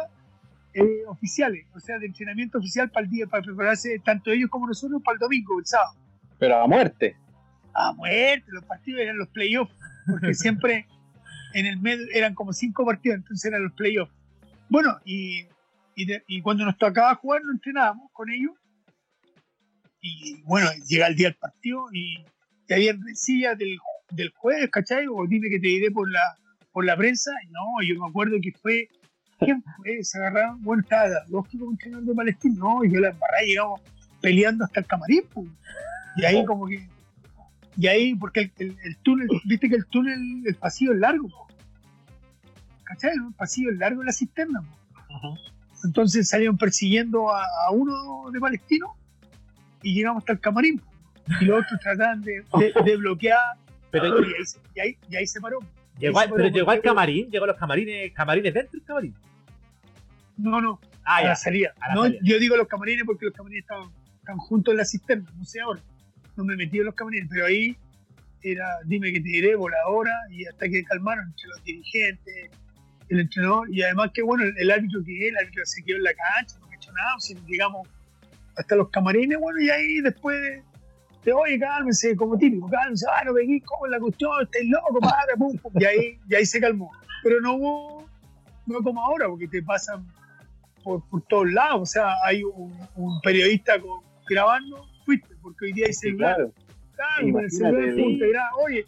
Eh, 0.73 1.03
oficiales, 1.07 1.67
o 1.75 1.79
sea, 1.79 1.99
de 1.99 2.07
entrenamiento 2.07 2.57
oficial 2.57 2.89
para 2.89 3.05
el 3.05 3.11
día, 3.11 3.27
para 3.27 3.43
prepararse 3.43 3.99
tanto 4.03 4.31
ellos 4.31 4.49
como 4.49 4.67
nosotros 4.67 5.01
para 5.03 5.15
el 5.15 5.19
domingo, 5.19 5.59
el 5.59 5.65
sábado. 5.67 5.95
Pero 6.39 6.61
a 6.63 6.67
muerte. 6.67 7.15
A 7.73 7.93
muerte, 7.93 8.45
los 8.49 8.63
partidos 8.65 9.01
eran 9.01 9.17
los 9.17 9.29
playoffs, 9.29 9.73
porque 10.07 10.33
siempre 10.33 10.87
en 11.53 11.65
el 11.65 11.79
medio 11.79 12.05
eran 12.13 12.33
como 12.35 12.53
cinco 12.53 12.85
partidos, 12.85 13.17
entonces 13.17 13.45
eran 13.45 13.63
los 13.63 13.73
playoffs. 13.73 14.13
Bueno, 14.69 14.99
y, 15.05 15.45
y, 15.95 16.05
de- 16.05 16.23
y 16.27 16.41
cuando 16.41 16.65
nos 16.65 16.77
tocaba 16.77 17.15
jugar, 17.15 17.41
nos 17.43 17.55
entrenábamos 17.55 18.09
con 18.11 18.29
ellos. 18.31 18.53
Y 20.01 20.41
bueno, 20.43 20.67
llega 20.87 21.07
el 21.07 21.15
día 21.15 21.27
del 21.29 21.37
partido 21.37 21.85
y, 21.93 22.17
y 22.67 22.73
había 22.73 22.93
rencillas 22.93 23.57
del, 23.57 23.77
del 24.11 24.29
jueves, 24.35 24.69
¿cachai? 24.69 25.05
O 25.07 25.25
dime 25.27 25.49
que 25.49 25.59
te 25.59 25.67
diré 25.67 25.91
por 25.91 26.11
la, 26.11 26.21
por 26.71 26.85
la 26.85 26.97
prensa. 26.97 27.31
Y 27.43 27.47
no, 27.51 27.61
yo 27.87 27.99
me 28.01 28.09
acuerdo 28.09 28.35
que 28.41 28.51
fue. 28.51 28.89
¿Quién 29.39 29.63
fue? 29.77 30.03
Se 30.03 30.17
agarraron. 30.17 30.61
Bueno, 30.61 30.83
estaba 30.83 31.07
lógico 31.29 31.65
un 31.65 32.05
de 32.05 32.13
Palestina. 32.13 32.55
No, 32.57 32.83
y 32.83 32.91
yo 32.91 32.99
la 32.99 33.09
embarré, 33.09 33.45
llegamos 33.47 33.81
peleando 34.21 34.65
hasta 34.65 34.81
el 34.81 34.85
camarín. 34.87 35.23
pues. 35.33 35.47
Y 36.17 36.25
ahí, 36.25 36.43
como 36.45 36.67
que. 36.67 36.87
Y 37.77 37.87
ahí, 37.87 38.15
porque 38.15 38.41
el, 38.41 38.51
el- 38.59 38.77
el 38.83 38.97
túnel, 38.97 39.27
viste 39.45 39.67
que 39.69 39.75
el 39.75 39.85
túnel, 39.87 40.43
el 40.45 40.55
pasillo 40.55 40.93
es 40.93 40.99
largo. 40.99 41.27
po. 41.29 41.47
¿Cachai? 42.83 43.11
El 43.11 43.33
pasillo 43.35 43.71
es 43.71 43.77
largo 43.77 44.01
en 44.01 44.07
la 44.07 44.13
cisterna. 44.13 44.61
po. 44.61 45.37
Entonces 45.83 46.29
salieron 46.29 46.57
persiguiendo 46.57 47.29
a, 47.33 47.43
a 47.67 47.71
uno 47.71 48.29
de 48.31 48.39
Palestino 48.39 48.95
y 49.81 49.93
llegamos 49.93 50.21
hasta 50.21 50.33
el 50.33 50.39
camarín. 50.39 50.79
po. 50.79 50.91
Y 51.41 51.45
los 51.45 51.63
otros 51.63 51.79
trataban 51.81 52.21
de, 52.21 52.43
de- 52.59 52.73
de 52.83 52.97
bloquear. 52.97 53.39
Pero 53.91 54.19
y, 54.21 54.25
ahí, 54.33 54.45
se- 54.45 54.59
y, 54.75 54.79
ahí, 54.79 54.97
y 55.09 55.15
ahí 55.15 55.27
se 55.27 55.39
paró. 55.41 55.59
llegó, 55.99 56.19
pero 56.35 56.47
llegó 56.49 56.71
al 56.71 56.81
camarín, 56.81 57.29
llegó 57.29 57.45
a 57.45 57.47
los 57.47 57.57
camarines, 57.57 58.11
camarines 58.13 58.53
dentro 58.53 58.71
del 58.79 58.83
camarín. 58.83 59.15
No, 60.37 60.59
no, 60.61 60.79
Ah, 61.05 61.17
a 61.17 61.21
ya. 61.21 61.27
la 61.29 61.35
salida. 61.35 61.73
a 61.79 61.89
la 61.89 61.95
No, 61.95 62.03
salida. 62.03 62.19
Yo 62.23 62.39
digo 62.39 62.55
los 62.57 62.67
camarines 62.67 63.03
porque 63.05 63.25
los 63.25 63.33
camarines 63.35 63.63
estaban, 63.63 63.89
estaban 64.19 64.39
juntos 64.39 64.71
en 64.73 64.77
la 64.77 64.85
cisterna, 64.85 65.29
no 65.37 65.45
sé 65.45 65.59
ahora. 65.61 65.81
No 66.35 66.43
me 66.43 66.55
metí 66.55 66.79
en 66.79 66.85
los 66.85 66.95
camarines, 66.95 67.27
pero 67.29 67.45
ahí 67.45 67.77
era, 68.41 68.65
dime 68.85 69.11
que 69.11 69.21
te 69.21 69.29
diré, 69.29 69.55
voladora, 69.55 70.11
y 70.29 70.45
hasta 70.45 70.67
que 70.67 70.83
calmaron 70.83 71.27
entre 71.27 71.47
los 71.47 71.63
dirigentes, 71.63 72.49
el 73.09 73.19
entrenador, 73.19 73.69
y 73.71 73.83
además 73.83 74.11
que 74.13 74.21
bueno, 74.21 74.43
el, 74.43 74.71
árbitro 74.71 75.03
que 75.03 75.27
es, 75.27 75.31
el 75.31 75.37
árbitro 75.37 75.65
se 75.65 75.83
quedó 75.83 75.97
en 75.97 76.03
la 76.03 76.13
cancha, 76.13 76.57
no 76.59 76.67
ha 76.67 76.75
hecho 76.75 76.91
nada, 76.91 77.19
si 77.19 77.35
llegamos 77.47 77.87
hasta 78.57 78.75
los 78.75 78.89
camarines, 78.89 79.39
bueno, 79.39 79.61
y 79.61 79.69
ahí 79.69 80.01
después 80.01 80.39
de, 80.41 80.63
de, 81.23 81.33
oye, 81.33 81.59
cálmense, 81.59 82.15
como 82.15 82.37
típico, 82.37 82.69
cálmense, 82.69 83.05
ah, 83.09 83.23
no 83.25 83.33
peguís, 83.33 83.63
como 83.63 83.87
la 83.87 83.99
cuestión, 83.99 84.31
estáis 84.41 84.69
loco, 84.69 84.99
padre, 84.99 85.33
pum, 85.37 85.57
pum, 85.57 85.71
y 85.79 85.85
ahí, 85.85 86.19
y 86.29 86.35
ahí 86.35 86.45
se 86.45 86.59
calmó. 86.59 86.91
Pero 87.23 87.39
no 87.39 87.53
hubo, 87.53 88.09
no 88.65 88.81
como 88.81 89.03
ahora, 89.03 89.27
porque 89.27 89.47
te 89.47 89.63
pasan 89.63 90.05
por, 90.83 91.07
por 91.09 91.21
todos 91.23 91.51
lados, 91.51 91.81
o 91.81 91.85
sea, 91.85 92.13
hay 92.25 92.43
un, 92.43 92.73
periodista 93.21 93.75
grabando, 94.27 94.85
porque 95.43 95.65
hoy 95.65 95.73
día 95.73 95.85
hay 95.85 95.93
Sí, 95.93 95.99
celular, 96.07 96.35
claro. 96.35 96.53
claro, 96.95 97.49
celular 97.49 97.95
punta, 97.95 98.25
oye, 98.65 98.85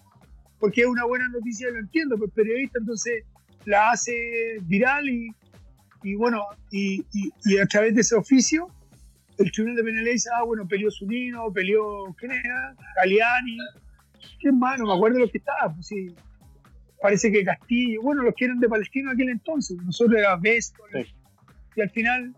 porque 0.59 0.81
es 0.81 0.87
una 0.87 1.03
buena 1.05 1.27
noticia, 1.29 1.69
lo 1.69 1.79
entiendo, 1.79 2.15
pero 2.15 2.25
el 2.25 2.31
periodista 2.31 2.79
entonces 2.79 3.23
la 3.65 3.91
hace 3.91 4.13
viral 4.63 5.07
y, 5.09 5.27
y 6.03 6.15
bueno, 6.15 6.43
y, 6.71 7.05
y- 7.13 7.31
y 7.45 7.57
a 7.59 7.65
través 7.67 7.93
de 7.93 8.01
ese 8.01 8.15
oficio, 8.15 8.69
el 9.37 9.51
tribunal 9.51 9.75
de 9.77 9.83
penalidad 9.83 10.11
dice, 10.13 10.29
ah, 10.35 10.43
bueno, 10.43 10.67
peleó 10.67 10.89
Zunino, 10.89 11.51
peleó, 11.51 12.15
¿quién 12.17 12.31
era? 12.31 12.73
Galeani, 12.95 13.57
¿quién 14.39 14.57
más? 14.57 14.79
No 14.79 14.85
me 14.87 14.93
acuerdo 14.93 15.19
lo 15.19 15.29
que 15.29 15.37
estaba, 15.39 15.73
pues 15.73 15.87
sí. 15.87 16.15
Parece 17.01 17.31
que 17.31 17.43
Castillo, 17.43 18.01
bueno, 18.01 18.23
los 18.23 18.33
que 18.35 18.45
eran 18.45 18.59
de 18.59 18.69
Palestino 18.69 19.11
aquel 19.11 19.29
entonces, 19.29 19.77
nosotros 19.83 20.17
era 20.17 20.35
Besto, 20.37 20.81
Sí. 20.93 21.13
y 21.75 21.81
al 21.81 21.89
final 21.89 22.33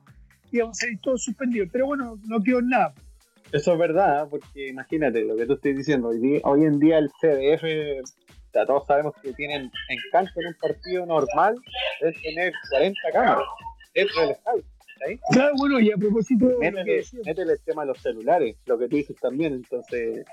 íbamos 0.51 0.77
a 0.77 0.81
salir 0.81 0.99
todos 1.01 1.23
suspendidos, 1.23 1.69
pero 1.71 1.85
bueno, 1.85 2.17
no 2.25 2.41
quedó 2.41 2.59
en 2.59 2.69
nada. 2.69 2.93
Eso 3.51 3.73
es 3.73 3.79
verdad, 3.79 4.27
porque 4.29 4.69
imagínate 4.69 5.23
lo 5.23 5.35
que 5.37 5.45
tú 5.45 5.53
estás 5.53 5.75
diciendo. 5.75 6.09
Hoy, 6.09 6.19
día- 6.19 6.41
hoy 6.43 6.65
en 6.65 6.79
día 6.79 6.97
el 6.97 7.09
CDF, 7.21 7.63
ya 8.53 8.65
todos 8.65 8.85
sabemos 8.87 9.13
que 9.21 9.33
tienen 9.33 9.63
en 9.89 9.97
cancha 10.11 10.33
en 10.35 10.47
un 10.47 10.53
partido 10.55 11.05
normal, 11.05 11.55
es 12.01 12.21
tener 12.21 12.53
40 12.71 12.99
cámaras 13.13 13.43
dentro 13.93 14.21
del 14.21 14.31
estadio. 14.31 14.63
¿sí? 15.07 15.19
Claro, 15.31 15.53
bueno, 15.57 15.79
y 15.79 15.91
a 15.91 15.95
propósito 15.97 16.45
Métele, 17.25 17.53
el 17.53 17.59
tema 17.63 17.83
de 17.83 17.87
los 17.87 18.01
celulares, 18.01 18.55
lo 18.65 18.77
que 18.77 18.87
tú 18.89 18.95
dices 18.97 19.15
también. 19.21 19.53
Entonces, 19.53 20.25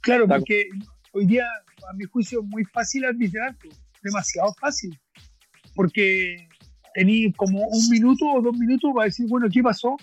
Claro, 0.00 0.26
porque 0.28 0.68
hoy 1.12 1.26
día, 1.26 1.46
a 1.90 1.92
mi 1.94 2.04
juicio, 2.04 2.40
es 2.40 2.46
muy 2.46 2.64
fácil 2.64 3.04
arbitrar, 3.04 3.56
demasiado 4.02 4.54
fácil. 4.60 4.96
Porque 5.74 6.46
tení 6.94 7.32
como 7.32 7.66
un 7.66 7.88
minuto 7.90 8.24
o 8.26 8.40
dos 8.40 8.56
minutos 8.56 8.90
para 8.94 9.06
decir, 9.06 9.26
bueno, 9.28 9.48
¿qué 9.52 9.62
pasó? 9.62 9.96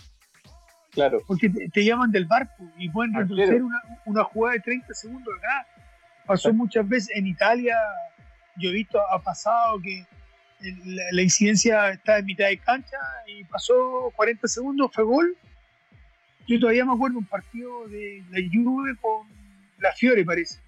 Claro, 0.95 1.21
Porque 1.27 1.49
te, 1.49 1.69
te 1.69 1.85
llaman 1.85 2.11
del 2.11 2.25
barco 2.25 2.63
y 2.77 2.89
pueden 2.89 3.13
retroceder 3.13 3.61
una, 3.61 3.81
una 4.05 4.23
jugada 4.23 4.55
de 4.55 4.61
30 4.61 4.93
segundos 4.93 5.33
acá. 5.37 5.67
Pasó 6.25 6.51
muchas 6.53 6.87
veces 6.87 7.15
en 7.15 7.27
Italia, 7.27 7.77
yo 8.55 8.69
he 8.69 8.73
visto, 8.73 8.99
ha 9.11 9.21
pasado 9.21 9.79
que 9.79 10.05
la, 10.85 11.03
la 11.11 11.21
incidencia 11.21 11.89
está 11.91 12.17
en 12.17 12.25
mitad 12.25 12.47
de 12.47 12.57
cancha 12.57 12.97
y 13.27 13.43
pasó 13.43 14.11
40 14.15 14.47
segundos, 14.47 14.91
fue 14.91 15.03
gol. 15.03 15.37
Yo 16.47 16.59
todavía 16.59 16.85
me 16.85 16.93
acuerdo 16.93 17.19
un 17.19 17.25
partido 17.25 17.87
de 17.87 18.23
la 18.31 18.39
Juve 18.51 18.95
con 19.01 19.27
la 19.79 19.91
Fiore, 19.91 20.25
parece. 20.25 20.59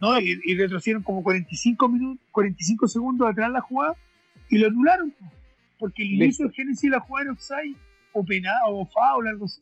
¿no? 0.00 0.18
Y, 0.20 0.40
y 0.44 0.56
retrocedieron 0.56 1.02
como 1.02 1.22
45 1.22 1.88
minutos, 1.88 2.24
45 2.32 2.88
segundos 2.88 3.28
atrás 3.28 3.50
la 3.50 3.60
jugada 3.60 3.96
y 4.48 4.58
lo 4.58 4.68
anularon. 4.68 5.10
po. 5.12 5.24
Porque 5.78 6.02
el 6.02 6.12
inicio 6.12 6.46
del 6.46 6.54
génesis 6.54 6.82
de 6.82 6.90
la 6.90 7.00
jugada 7.00 7.24
era 7.24 7.32
offside 7.32 7.76
o 8.12 8.24
penal 8.24 8.54
o 8.68 8.86
foul, 8.86 9.28
algo 9.28 9.44
así. 9.46 9.60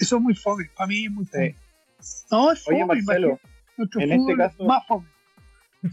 Eso 0.00 0.16
es 0.16 0.22
muy 0.22 0.34
fome, 0.34 0.64
para 0.76 0.88
mí 0.88 1.04
es 1.04 1.10
muy 1.10 1.24
fome. 1.26 1.54
No, 2.30 2.52
es 2.52 2.62
fome, 2.62 2.76
Oye, 2.76 2.86
Marcelo, 2.86 3.26
imagínate, 3.28 3.48
nuestro 3.76 4.00
en 4.00 4.12
este 4.12 4.36
caso- 4.36 4.64
más 4.64 4.86
fome. 4.86 5.06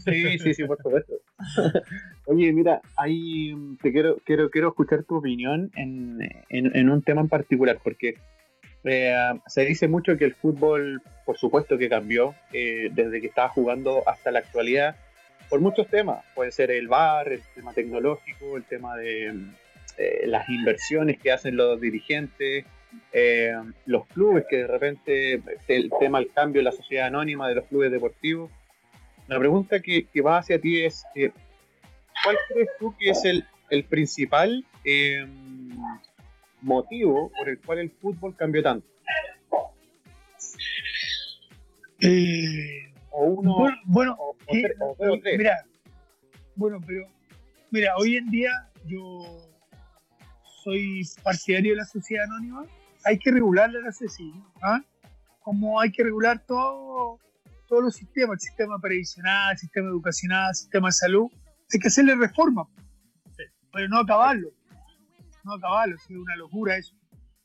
Sí, 0.04 0.38
sí, 0.38 0.54
sí, 0.54 0.64
por 0.64 0.78
supuesto. 0.82 1.12
Oye, 2.26 2.50
mira, 2.52 2.80
ahí 2.96 3.54
mm, 3.54 3.76
te 3.76 3.92
quiero, 3.92 4.16
quiero, 4.24 4.48
quiero 4.50 4.68
escuchar 4.68 5.04
tu 5.04 5.16
opinión 5.16 5.70
en, 5.76 6.18
en, 6.48 6.74
en 6.74 6.88
un 6.90 7.02
tema 7.02 7.20
en 7.20 7.28
particular, 7.28 7.78
porque 7.84 8.14
eh, 8.84 9.14
se 9.46 9.64
dice 9.66 9.88
mucho 9.88 10.16
que 10.16 10.24
el 10.24 10.34
fútbol, 10.34 11.02
por 11.26 11.36
supuesto 11.36 11.76
que 11.76 11.90
cambió 11.90 12.34
eh, 12.52 12.88
desde 12.92 13.20
que 13.20 13.26
estaba 13.26 13.48
jugando 13.50 14.02
hasta 14.08 14.30
la 14.30 14.38
actualidad, 14.38 14.96
por 15.50 15.60
muchos 15.60 15.86
temas. 15.88 16.24
Puede 16.34 16.52
ser 16.52 16.70
el 16.70 16.88
VAR, 16.88 17.30
el 17.30 17.42
tema 17.54 17.74
tecnológico, 17.74 18.56
el 18.56 18.64
tema 18.64 18.96
de 18.96 19.34
eh, 19.98 20.22
las 20.26 20.48
inversiones 20.48 21.18
que 21.18 21.32
hacen 21.32 21.56
los 21.56 21.80
dirigentes, 21.80 22.64
eh, 23.12 23.52
los 23.86 24.06
clubes 24.08 24.44
que 24.48 24.58
de 24.58 24.66
repente, 24.66 25.42
el 25.68 25.90
tema 25.98 26.18
del 26.18 26.30
cambio 26.32 26.60
en 26.60 26.64
la 26.66 26.72
sociedad 26.72 27.06
anónima 27.06 27.48
de 27.48 27.54
los 27.56 27.64
clubes 27.66 27.90
deportivos. 27.90 28.50
La 29.28 29.38
pregunta 29.38 29.80
que, 29.80 30.06
que 30.06 30.20
va 30.20 30.38
hacia 30.38 30.60
ti 30.60 30.82
es, 30.84 31.04
eh, 31.14 31.30
¿cuál 32.24 32.36
crees 32.48 32.68
tú 32.78 32.94
que 32.98 33.10
es 33.10 33.24
el, 33.24 33.44
el 33.70 33.84
principal 33.84 34.64
eh, 34.84 35.26
motivo 36.60 37.30
por 37.38 37.48
el 37.48 37.58
cual 37.60 37.78
el 37.78 37.90
fútbol 37.90 38.34
cambió 38.36 38.62
tanto? 38.62 38.86
O 43.10 43.24
uno, 43.26 43.54
bueno, 43.54 43.76
bueno, 43.84 44.16
o, 44.18 44.30
o 44.30 44.36
tres- 44.48 44.72
o 44.80 44.96
dos 44.98 45.18
o 45.18 45.20
tres. 45.22 45.38
mira, 45.38 45.64
bueno, 46.56 46.80
pero 46.86 47.06
mira, 47.70 47.94
hoy 47.96 48.16
en 48.16 48.30
día 48.30 48.50
yo 48.86 49.51
soy 50.62 51.02
partidario 51.22 51.72
de 51.72 51.78
la 51.78 51.84
sociedad 51.84 52.24
anónima. 52.24 52.64
Hay 53.04 53.18
que 53.18 53.30
regularla 53.30 53.80
la 53.80 53.90
CSI, 53.90 54.32
¿ah? 54.62 54.80
Como 55.40 55.80
hay 55.80 55.90
que 55.90 56.04
regular 56.04 56.44
todo, 56.46 57.18
todos 57.68 57.82
los 57.82 57.94
sistemas, 57.94 58.34
el 58.34 58.40
sistema 58.40 58.78
previsional, 58.78 59.52
el 59.52 59.58
sistema 59.58 59.88
educacional, 59.88 60.50
el 60.50 60.54
sistema 60.54 60.88
de 60.88 60.92
salud. 60.92 61.26
Hay 61.72 61.80
que 61.80 61.88
hacerle 61.88 62.14
reforma, 62.14 62.68
pero 63.72 63.88
no 63.88 63.98
acabarlo. 63.98 64.48
No 65.44 65.54
acabarlo, 65.54 65.96
es 65.96 66.08
una 66.10 66.36
locura 66.36 66.76
eso. 66.76 66.94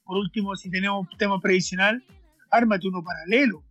Por 0.06 0.18
último, 0.18 0.56
si 0.56 0.70
tenemos 0.70 1.08
un 1.12 1.18
tema 1.18 1.40
previsional, 1.40 2.04
ármate 2.52 2.88
uno 2.88 3.04
paralelo, 3.04 3.64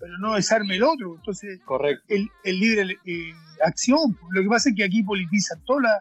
pero 0.00 0.16
no 0.18 0.34
desarme 0.34 0.76
el 0.76 0.82
otro. 0.82 1.16
Entonces, 1.16 1.60
Correcto. 1.64 2.04
el, 2.08 2.28
el 2.44 2.58
libre 2.58 2.96
eh, 3.04 3.32
acción. 3.64 4.18
Lo 4.30 4.42
que 4.42 4.48
pasa 4.48 4.70
es 4.70 4.76
que 4.76 4.84
aquí 4.84 5.02
politizan 5.02 5.62
toda 5.64 5.82
la. 5.82 6.00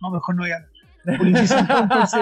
No, 0.00 0.10
mejor 0.10 0.34
no 0.36 0.42
voy 0.42 0.50
a 0.52 0.56
hablar. 0.56 0.75
Politizan 1.06 1.66
todo, 1.68 1.82
entonces 1.82 2.20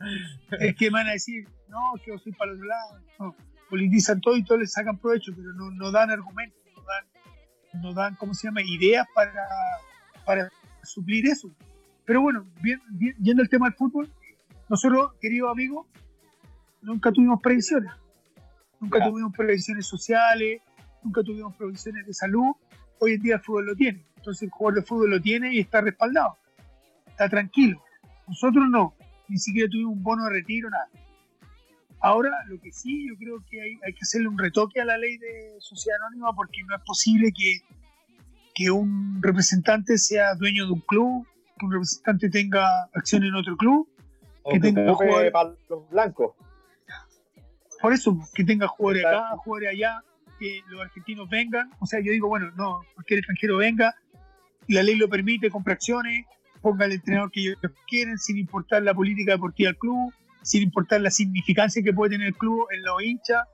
es 0.60 0.76
que 0.76 0.90
van 0.90 1.08
a 1.08 1.12
decir, 1.12 1.48
no, 1.68 1.78
que 2.04 2.12
yo 2.12 2.18
soy 2.18 2.32
para 2.32 2.52
el 2.52 2.58
otro 2.58 2.68
lado. 2.68 3.00
No, 3.18 3.36
politizan 3.68 4.20
todo 4.20 4.36
y 4.36 4.44
todos 4.44 4.60
les 4.60 4.72
sacan 4.72 4.98
provecho, 4.98 5.32
pero 5.34 5.52
no, 5.52 5.70
no 5.70 5.90
dan 5.90 6.10
argumentos, 6.10 6.60
no 6.76 6.82
dan, 6.82 7.82
no 7.82 7.94
dan, 7.94 8.14
¿cómo 8.16 8.34
se 8.34 8.48
llama?, 8.48 8.62
ideas 8.62 9.06
para, 9.14 9.46
para 10.24 10.50
suplir 10.82 11.26
eso. 11.26 11.50
Pero 12.04 12.22
bueno, 12.22 12.46
bien, 12.60 12.80
bien, 12.90 13.14
yendo 13.20 13.42
al 13.42 13.48
tema 13.48 13.66
del 13.68 13.76
fútbol, 13.76 14.10
nosotros, 14.68 15.12
queridos 15.20 15.50
amigos, 15.50 15.86
nunca 16.82 17.12
tuvimos 17.12 17.40
previsiones. 17.40 17.92
Nunca 18.80 19.04
tuvimos 19.04 19.36
previsiones 19.36 19.86
sociales, 19.86 20.62
nunca 21.02 21.22
tuvimos 21.22 21.54
previsiones 21.54 22.06
de 22.06 22.14
salud. 22.14 22.52
Hoy 22.98 23.14
en 23.14 23.22
día 23.22 23.34
el 23.36 23.40
fútbol 23.40 23.66
lo 23.66 23.76
tiene. 23.76 24.04
Entonces 24.16 24.44
el 24.44 24.50
jugador 24.50 24.80
de 24.80 24.86
fútbol 24.86 25.10
lo 25.10 25.20
tiene 25.20 25.52
y 25.52 25.60
está 25.60 25.80
respaldado. 25.80 26.36
Está 27.06 27.28
tranquilo. 27.28 27.82
Nosotros 28.30 28.64
no. 28.70 28.94
Ni 29.28 29.38
siquiera 29.38 29.68
tuvimos 29.68 29.94
un 29.96 30.02
bono 30.02 30.24
de 30.24 30.30
retiro, 30.30 30.70
nada. 30.70 30.88
Ahora, 32.00 32.30
lo 32.46 32.58
que 32.60 32.72
sí, 32.72 33.06
yo 33.08 33.14
creo 33.18 33.44
que 33.50 33.60
hay, 33.60 33.72
hay 33.84 33.92
que 33.92 34.00
hacerle 34.02 34.28
un 34.28 34.38
retoque 34.38 34.80
a 34.80 34.84
la 34.84 34.96
ley 34.96 35.18
de 35.18 35.56
sociedad 35.58 35.98
anónima 36.06 36.32
porque 36.34 36.62
no 36.66 36.74
es 36.76 36.82
posible 36.82 37.32
que, 37.36 37.58
que 38.54 38.70
un 38.70 39.20
representante 39.22 39.98
sea 39.98 40.34
dueño 40.34 40.66
de 40.66 40.72
un 40.72 40.80
club, 40.80 41.26
que 41.58 41.66
un 41.66 41.72
representante 41.72 42.30
tenga 42.30 42.84
acción 42.94 43.24
en 43.24 43.34
otro 43.34 43.56
club, 43.56 43.86
O 44.42 44.52
que 44.52 44.60
tenga 44.60 44.94
jugadores- 44.94 45.32
los 45.68 45.90
blancos. 45.90 46.32
por 47.82 47.92
eso, 47.92 48.16
que 48.34 48.44
tenga 48.44 48.66
jugadores 48.68 49.04
acá, 49.04 49.36
jugadores 49.38 49.70
allá, 49.70 50.02
que 50.38 50.60
los 50.68 50.80
argentinos 50.80 51.28
vengan. 51.28 51.70
O 51.80 51.86
sea, 51.86 52.00
yo 52.00 52.12
digo, 52.12 52.28
bueno, 52.28 52.50
no, 52.56 52.80
cualquier 52.94 53.18
extranjero 53.18 53.58
venga, 53.58 53.94
la 54.68 54.82
ley 54.82 54.96
lo 54.96 55.08
permite, 55.08 55.50
compra 55.50 55.74
acciones, 55.74 56.24
ponga 56.60 56.86
el 56.86 56.92
entrenador 56.92 57.30
que 57.30 57.40
ellos 57.40 57.58
quieren, 57.88 58.18
sin 58.18 58.38
importar 58.38 58.82
la 58.82 58.94
política 58.94 59.32
deportiva 59.32 59.68
del 59.68 59.78
club, 59.78 60.12
sin 60.42 60.62
importar 60.62 61.00
la 61.00 61.10
significancia 61.10 61.82
que 61.82 61.92
puede 61.92 62.12
tener 62.12 62.28
el 62.28 62.34
club 62.34 62.66
en 62.70 62.82
los 62.82 63.02
hinchas, 63.02 63.46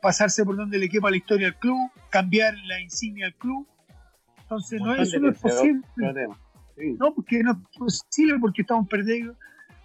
pasarse 0.00 0.44
por 0.44 0.56
donde 0.56 0.78
le 0.78 0.88
quepa 0.88 1.10
la 1.10 1.16
historia 1.16 1.48
al 1.48 1.58
club, 1.58 1.90
cambiar 2.10 2.54
la 2.66 2.80
insignia 2.80 3.26
al 3.26 3.34
club. 3.34 3.66
Entonces, 4.42 4.80
no, 4.80 4.94
eso 4.94 5.18
no 5.18 5.30
es 5.30 5.38
posible. 5.38 5.82
no 5.96 6.14
tema. 6.14 6.40
Sí. 6.76 6.96
No, 6.98 7.14
porque 7.14 7.42
no 7.42 7.52
es 7.52 7.58
posible, 7.76 8.38
porque 8.38 8.62
estamos 8.62 8.86
perdiendo, 8.88 9.34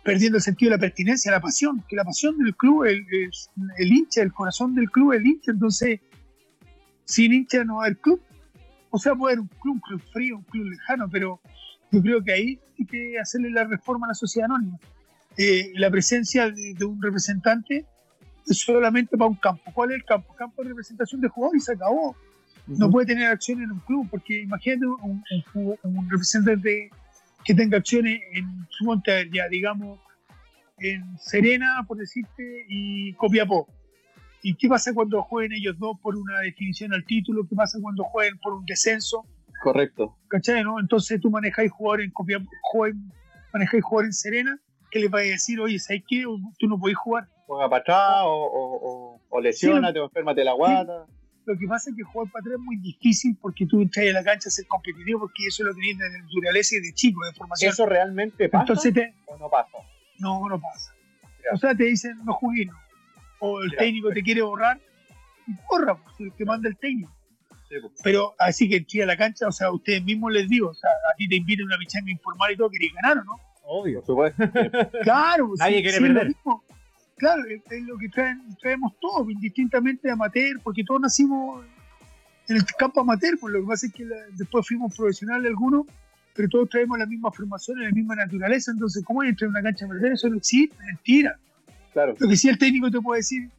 perdiendo 0.03 0.37
el 0.37 0.43
sentido 0.43 0.71
de 0.71 0.77
la 0.77 0.81
pertinencia, 0.81 1.31
la 1.31 1.39
pasión, 1.39 1.83
que 1.87 1.95
la 1.95 2.03
pasión 2.03 2.37
del 2.37 2.55
club 2.55 2.85
es 2.85 2.93
el, 2.93 3.29
el 3.77 3.93
hincha, 3.93 4.21
el 4.21 4.33
corazón 4.33 4.75
del 4.75 4.91
club 4.91 5.13
es 5.13 5.21
el 5.21 5.27
hincha, 5.27 5.51
entonces 5.51 6.01
sin 7.05 7.33
hincha 7.33 7.63
no 7.63 7.77
va 7.77 7.83
a 7.83 7.85
haber 7.87 7.97
club. 7.97 8.21
O 8.89 8.99
sea, 8.99 9.15
puede 9.15 9.33
haber 9.33 9.41
un 9.41 9.47
club, 9.47 9.75
un 9.75 9.79
club 9.79 10.01
frío, 10.11 10.37
un 10.37 10.43
club 10.43 10.65
lejano, 10.65 11.09
pero 11.09 11.39
yo 11.91 12.01
creo 12.01 12.23
que 12.23 12.31
ahí 12.33 12.59
hay 12.79 12.85
que 12.85 13.19
hacerle 13.19 13.51
la 13.51 13.65
reforma 13.65 14.07
a 14.07 14.09
la 14.09 14.13
sociedad 14.13 14.49
anónima. 14.49 14.79
Eh, 15.37 15.71
la 15.75 15.89
presencia 15.89 16.49
de, 16.49 16.73
de 16.73 16.85
un 16.85 17.01
representante 17.01 17.85
es 18.47 18.59
solamente 18.59 19.17
para 19.17 19.29
un 19.29 19.35
campo. 19.35 19.71
¿Cuál 19.73 19.91
es 19.91 19.97
el 19.97 20.05
campo? 20.05 20.33
Campo 20.35 20.63
de 20.63 20.69
representación 20.69 21.21
de 21.21 21.27
jugadores 21.27 21.63
y 21.63 21.65
se 21.65 21.73
acabó 21.73 22.15
no 22.67 22.89
puede 22.89 23.07
tener 23.07 23.27
acciones 23.27 23.65
en 23.65 23.71
un 23.71 23.79
club, 23.79 24.07
porque 24.09 24.41
imagínate 24.43 24.85
un, 24.85 25.23
un, 25.29 25.43
ju- 25.53 25.79
un 25.83 26.09
representante 26.09 26.89
que 27.43 27.53
tenga 27.55 27.77
acciones 27.77 28.21
en 28.33 28.45
su 28.69 28.85
monte, 28.85 29.29
ya 29.33 29.49
digamos, 29.49 29.99
en 30.77 31.17
Serena, 31.17 31.83
por 31.87 31.97
decirte, 31.97 32.65
y 32.69 33.13
Copiapó. 33.13 33.67
¿Y 34.43 34.55
qué 34.55 34.67
pasa 34.69 34.93
cuando 34.93 35.21
jueguen 35.23 35.53
ellos 35.53 35.77
dos 35.79 35.99
por 36.01 36.15
una 36.15 36.39
definición 36.39 36.93
al 36.93 37.03
título? 37.03 37.45
¿Qué 37.47 37.55
pasa 37.55 37.79
cuando 37.81 38.03
jueguen 38.03 38.37
por 38.37 38.53
un 38.53 38.65
descenso? 38.65 39.25
Correcto. 39.61 40.17
¿Cachai? 40.27 40.63
No? 40.63 40.79
Entonces 40.79 41.19
tú 41.21 41.29
manejáis 41.29 41.71
jugador 41.71 42.01
en 42.01 42.11
jueguen- 42.13 43.11
manejáis 43.53 43.83
jugador 43.83 44.05
en 44.05 44.13
Serena, 44.13 44.59
que 44.89 44.99
les 44.99 45.09
vais 45.09 45.29
a 45.29 45.31
decir, 45.33 45.59
oye, 45.59 45.77
¿sabes 45.79 46.03
qué? 46.07 46.23
Tú 46.59 46.67
no 46.67 46.79
podés 46.79 46.97
jugar. 46.97 47.27
Juega 47.47 47.69
para 47.69 47.81
atrás 47.81 48.21
o, 48.23 48.29
o, 48.33 49.15
o, 49.15 49.21
o 49.29 49.41
lesiónate 49.41 49.99
o 49.99 50.05
enfermate 50.05 50.43
la 50.43 50.53
guata. 50.53 51.05
Lo 51.45 51.57
que 51.57 51.67
pasa 51.67 51.89
es 51.89 51.95
que 51.97 52.03
jugar 52.03 52.31
para 52.31 52.41
atrás 52.41 52.55
es 52.59 52.61
muy 52.61 52.77
difícil 52.77 53.35
porque 53.41 53.65
tú 53.65 53.81
entras 53.81 54.05
a 54.07 54.11
la 54.13 54.23
cancha 54.23 54.47
a 54.47 54.51
ser 54.51 54.67
competitivo 54.67 55.21
porque 55.21 55.47
eso 55.47 55.63
lo 55.63 55.73
tenéis 55.73 55.97
de 55.97 56.19
naturaleza 56.21 56.75
y 56.75 56.81
de 56.81 56.93
chico, 56.93 57.25
de 57.25 57.33
formación. 57.33 57.71
¿Eso 57.71 57.85
realmente 57.85 58.47
pasa 58.47 58.61
Entonces 58.63 58.93
te, 58.93 59.13
o 59.25 59.37
no 59.37 59.49
pasa? 59.49 59.69
no, 60.19 60.47
no 60.47 60.59
pasa. 60.61 60.93
Ya. 61.43 61.55
O 61.55 61.57
sea, 61.57 61.73
te 61.75 61.85
dicen 61.85 62.17
no 62.23 62.33
jugué, 62.33 62.65
no. 62.65 62.73
O 63.39 63.61
el 63.61 63.71
Ya. 63.71 63.77
técnico 63.79 64.09
te 64.11 64.21
quiere 64.21 64.41
borrar 64.43 64.79
y 65.47 65.51
borra, 65.69 65.95
pues, 65.95 66.31
que 66.37 66.45
manda 66.45 66.69
el 66.69 66.77
técnico. 66.77 67.11
Pero 68.03 68.33
así 68.39 68.67
que 68.69 68.77
entré 68.77 69.03
a 69.03 69.05
la 69.05 69.17
cancha, 69.17 69.47
o 69.47 69.51
sea, 69.51 69.67
a 69.67 69.71
ustedes 69.73 70.03
mismos 70.03 70.31
les 70.31 70.47
digo, 70.49 70.69
o 70.69 70.73
sea, 70.73 70.89
a 71.11 71.15
ti 71.15 71.27
te 71.27 71.35
invitan 71.35 71.63
a 71.63 71.67
una 71.67 71.77
pichanga 71.77 72.11
informal 72.11 72.51
y 72.51 72.57
todo, 72.57 72.69
queréis 72.69 72.93
ganar 72.93 73.19
o 73.19 73.23
no. 73.23 73.39
Obvio. 73.63 73.99
Por 74.01 74.07
supuesto. 74.07 74.43
Claro, 75.03 75.51
Nadie 75.57 75.77
sí, 75.77 75.81
quiere 75.83 75.97
sí, 75.97 76.03
perder. 76.03 76.35
Claro, 77.17 77.43
es, 77.45 77.61
es 77.71 77.83
lo 77.83 77.97
que 77.97 78.09
traen, 78.09 78.41
traemos 78.59 78.93
todos, 78.99 79.29
indistintamente 79.29 80.09
amateur, 80.09 80.59
porque 80.63 80.83
todos 80.83 81.01
nacimos 81.01 81.63
en 82.47 82.57
el 82.57 82.65
campo 82.77 83.01
amateur, 83.01 83.37
pues 83.39 83.53
lo 83.53 83.61
que 83.61 83.67
pasa 83.67 83.85
es 83.87 83.93
que 83.93 84.03
la- 84.05 84.15
después 84.33 84.67
fuimos 84.67 84.95
profesionales 84.95 85.47
algunos, 85.47 85.85
pero 86.33 86.49
todos 86.49 86.69
traemos 86.69 86.97
la 86.97 87.05
misma 87.05 87.31
formación, 87.31 87.79
la 87.81 87.91
misma 87.91 88.15
naturaleza, 88.15 88.71
entonces, 88.71 89.03
¿cómo 89.05 89.23
entrar 89.23 89.47
en 89.47 89.51
una 89.51 89.61
cancha 89.61 89.85
a 89.85 89.89
perder? 89.89 90.13
Eso 90.13 90.29
no 90.29 90.37
existe, 90.37 90.75
mentira. 90.83 91.37
Claro. 91.93 92.15
Lo 92.17 92.27
que 92.27 92.35
sí 92.35 92.49
el 92.49 92.57
técnico 92.57 92.89
te 92.89 92.99
puede 92.99 93.19
decir, 93.19 93.49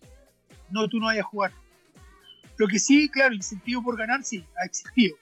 no, 0.70 0.88
tú 0.88 0.98
no 0.98 1.06
vayas 1.06 1.24
a 1.24 1.28
jugar. 1.28 1.52
Lo 2.62 2.68
que 2.68 2.78
sí, 2.78 3.08
claro, 3.08 3.30
el 3.30 3.38
incentivo 3.38 3.82
por 3.82 3.98
ganar 3.98 4.22
sí, 4.22 4.46
ha 4.62 4.64
existido. 4.64 5.16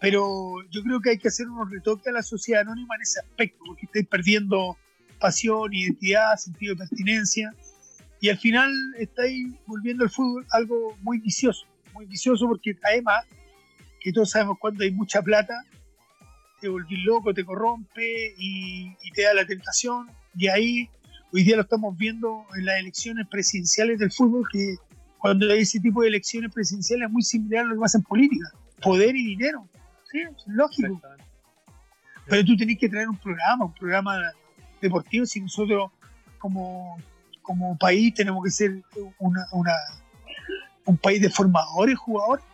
Pero 0.00 0.56
yo 0.72 0.82
creo 0.82 1.00
que 1.00 1.10
hay 1.10 1.18
que 1.18 1.28
hacer 1.28 1.48
unos 1.48 1.70
retoques 1.70 2.08
a 2.08 2.10
la 2.10 2.22
sociedad 2.24 2.62
anónima 2.62 2.96
en 2.96 3.02
ese 3.02 3.20
aspecto, 3.20 3.62
porque 3.64 3.86
estáis 3.86 4.08
perdiendo 4.08 4.76
pasión, 5.20 5.72
identidad, 5.72 6.34
sentido 6.34 6.74
de 6.74 6.80
pertinencia. 6.80 7.54
Y 8.20 8.28
al 8.28 8.38
final 8.38 8.72
estáis 8.98 9.54
volviendo 9.68 10.02
al 10.02 10.10
fútbol 10.10 10.44
algo 10.50 10.98
muy 11.02 11.20
vicioso. 11.20 11.64
Muy 11.94 12.06
vicioso 12.06 12.48
porque 12.48 12.76
además, 12.82 13.24
que 14.00 14.12
todos 14.12 14.32
sabemos 14.32 14.58
cuando 14.58 14.82
hay 14.82 14.90
mucha 14.90 15.22
plata, 15.22 15.62
te 16.60 16.68
volvís 16.68 17.04
loco, 17.04 17.32
te 17.32 17.44
corrompe 17.44 18.34
y, 18.36 18.96
y 19.00 19.12
te 19.14 19.22
da 19.22 19.32
la 19.32 19.46
tentación. 19.46 20.10
Y 20.36 20.48
ahí 20.48 20.90
hoy 21.32 21.44
día 21.44 21.54
lo 21.54 21.62
estamos 21.62 21.96
viendo 21.96 22.46
en 22.56 22.64
las 22.64 22.80
elecciones 22.80 23.28
presidenciales 23.28 24.00
del 24.00 24.10
fútbol, 24.10 24.44
que 24.50 24.74
cuando 25.18 25.50
hay 25.52 25.60
ese 25.60 25.80
tipo 25.80 26.02
de 26.02 26.08
elecciones 26.08 26.52
presidenciales 26.52 27.06
es 27.06 27.12
muy 27.12 27.22
similar 27.22 27.64
a 27.64 27.68
lo 27.68 27.74
que 27.74 27.80
pasa 27.80 27.98
en 27.98 28.04
política. 28.04 28.50
Poder 28.82 29.14
y 29.16 29.24
dinero. 29.26 29.68
Sí, 30.10 30.20
es 30.20 30.46
lógico. 30.46 31.00
Pero 32.26 32.44
tú 32.44 32.56
tenés 32.56 32.78
que 32.78 32.88
traer 32.88 33.08
un 33.08 33.16
programa, 33.16 33.64
un 33.66 33.74
programa 33.74 34.32
deportivo, 34.80 35.26
si 35.26 35.40
nosotros 35.40 35.90
como, 36.38 36.96
como 37.42 37.76
país 37.78 38.14
tenemos 38.14 38.44
que 38.44 38.50
ser 38.50 38.82
una, 39.18 39.46
una- 39.52 39.72
un 40.84 40.96
país 40.96 41.20
de 41.20 41.28
formadores, 41.30 41.98
jugadores. 41.98 42.44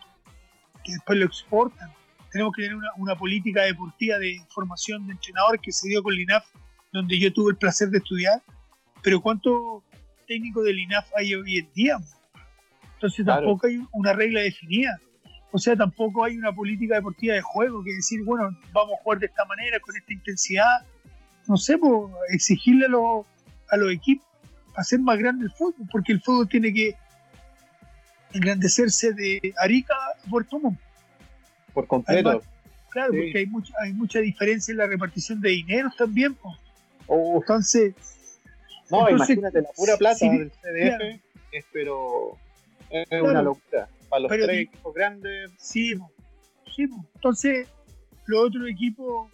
que 0.83 0.91
después 0.93 1.17
lo 1.19 1.25
exportan. 1.25 1.89
Tenemos 2.31 2.53
que 2.55 2.63
tener 2.63 2.75
una, 2.77 2.89
una 2.97 3.15
política 3.15 3.63
deportiva 3.63 4.17
de 4.17 4.39
formación 4.49 5.07
de 5.07 5.13
entrenadores 5.13 5.61
que 5.61 5.71
se 5.71 5.87
dio 5.87 6.03
con 6.03 6.13
LINAF, 6.13 6.45
donde 6.91 7.17
yo 7.19 7.31
tuve 7.33 7.51
el 7.51 7.57
placer 7.57 7.89
de 7.89 7.97
estudiar. 7.99 8.41
Pero 9.01 9.21
¿cuántos 9.21 9.83
técnicos 10.27 10.63
del 10.65 10.79
INAF 10.79 11.07
hay 11.15 11.33
hoy 11.35 11.59
en 11.59 11.73
día? 11.73 11.97
Entonces 12.95 13.23
Claro. 13.25 13.41
tampoco 13.41 13.67
hay 13.67 13.79
una 13.93 14.13
regla 14.13 14.41
definida. 14.41 14.99
O 15.51 15.57
sea, 15.57 15.75
tampoco 15.75 16.23
hay 16.25 16.37
una 16.37 16.51
política 16.53 16.95
deportiva 16.95 17.33
de 17.35 17.41
juego 17.41 17.83
que 17.83 17.93
decir, 17.93 18.23
bueno, 18.25 18.49
vamos 18.73 18.95
a 18.99 19.03
jugar 19.03 19.19
de 19.19 19.27
esta 19.27 19.45
manera, 19.45 19.79
con 19.79 19.95
esta 19.95 20.11
intensidad. 20.11 20.85
No 21.47 21.55
sé, 21.57 21.77
pues, 21.77 22.11
exigirle 22.31 22.87
a 22.87 22.89
los, 22.89 23.25
a 23.69 23.77
los 23.77 23.91
equipos 23.93 24.25
hacer 24.75 24.99
más 24.99 25.17
grande 25.17 25.45
el 25.45 25.51
fútbol, 25.51 25.87
porque 25.89 26.11
el 26.11 26.21
fútbol 26.21 26.49
tiene 26.49 26.73
que 26.73 26.95
engrandecerse 28.33 29.13
de 29.13 29.53
Arica 29.57 29.93
a 29.93 30.29
Puerto 30.29 30.59
Montt. 30.59 30.79
Por 31.73 31.87
completo. 31.87 32.29
Además, 32.29 32.47
Claro, 32.89 33.11
Sí. 33.11 33.19
porque 33.23 33.37
hay 33.39 33.45
mucha, 33.47 33.73
hay 33.83 33.91
mucha 33.93 34.19
diferencia 34.19 34.71
en 34.71 34.77
la 34.77 34.87
repartición 34.87 35.41
de 35.41 35.49
dinero 35.49 35.89
también. 35.97 36.33
pues. 36.35 36.55
Uf, 37.07 37.43
Entonces, 37.43 37.93
no, 38.89 39.09
entonces, 39.09 39.35
imagínate 39.37 39.61
la 39.61 39.69
pura 39.75 39.97
plata 39.97 40.15
sí, 40.15 40.29
del 40.29 40.49
CDF, 40.51 40.97
claro. 40.97 41.05
es 41.51 41.65
pero 41.73 42.37
es 43.01 43.07
Claro. 43.09 43.25
una 43.25 43.41
locura. 43.41 43.87
Para 44.09 44.19
los 44.21 44.29
Pero 44.29 44.45
tres 44.45 44.61
equipos 44.67 44.93
grandes, 44.93 45.51
Sí, 45.57 45.95
po. 45.95 46.11
sí 46.75 46.87
po. 46.87 47.05
entonces 47.15 47.67
los 48.27 48.47
otros 48.47 48.67
equipos 48.69 49.29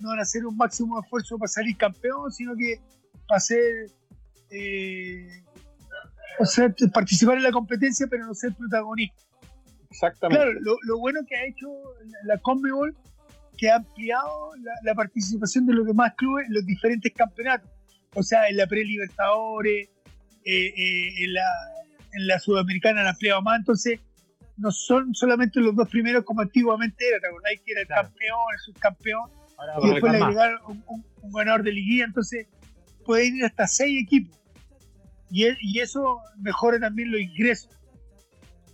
no 0.00 0.08
van 0.10 0.18
a 0.18 0.22
hacer 0.22 0.44
un 0.44 0.56
máximo 0.56 1.00
esfuerzo 1.00 1.38
para 1.38 1.48
salir 1.48 1.76
campeón, 1.76 2.30
sino 2.32 2.54
que 2.56 2.78
para 3.26 3.38
hacer, 3.38 3.86
eh, 4.50 5.28
o 6.38 6.44
sea, 6.44 6.72
participar 6.92 7.36
en 7.36 7.44
la 7.44 7.52
competencia, 7.52 8.06
pero 8.10 8.26
no 8.26 8.34
ser 8.34 8.54
protagonista. 8.54 9.16
exactamente. 9.90 10.42
Claro, 10.44 10.60
lo, 10.60 10.76
lo 10.82 10.98
bueno 10.98 11.20
que 11.26 11.36
ha 11.36 11.44
hecho 11.46 11.68
la, 12.06 12.34
la 12.34 12.38
Conmebol, 12.38 12.94
que 13.56 13.70
ha 13.70 13.76
ampliado 13.76 14.50
la, 14.56 14.72
la 14.82 14.94
participación 14.94 15.64
de 15.66 15.74
los 15.74 15.86
demás 15.86 16.12
clubes 16.16 16.46
en 16.48 16.54
los 16.54 16.66
diferentes 16.66 17.12
campeonatos, 17.12 17.70
o 18.14 18.22
sea, 18.22 18.48
en 18.48 18.56
la 18.56 18.66
pre-Libertadores, 18.66 19.88
eh, 20.44 20.66
eh, 20.76 21.24
en, 21.24 21.32
la, 21.34 21.46
en 22.16 22.26
la 22.26 22.38
Sudamericana 22.38 23.00
han 23.02 23.06
ampliado 23.08 23.42
más, 23.42 23.58
entonces 23.58 24.00
no 24.56 24.70
son 24.70 25.14
solamente 25.14 25.60
los 25.60 25.74
dos 25.74 25.88
primeros 25.88 26.24
como 26.24 26.40
antiguamente 26.40 27.08
era, 27.08 27.18
¿te 27.20 27.26
acordáis 27.26 27.60
que 27.64 27.72
era 27.72 27.80
el 27.82 27.86
Claro. 27.86 28.08
campeón, 28.08 28.38
el 28.52 28.58
subcampeón, 28.60 29.30
Ahora 29.56 29.74
y 29.82 29.90
después 29.90 30.12
le 30.12 30.18
agregaron 30.18 30.60
un, 30.66 30.84
un- 30.88 31.04
un 31.22 31.32
ganador 31.32 31.62
de 31.62 31.72
liguilla, 31.72 32.04
entonces 32.04 32.46
pueden 33.04 33.36
ir 33.36 33.44
hasta 33.44 33.66
seis 33.66 34.02
equipos. 34.02 34.38
Y, 35.30 35.46
y 35.60 35.80
eso 35.80 36.18
mejora 36.38 36.78
también 36.78 37.10
los 37.10 37.20
ingresos. 37.20 37.70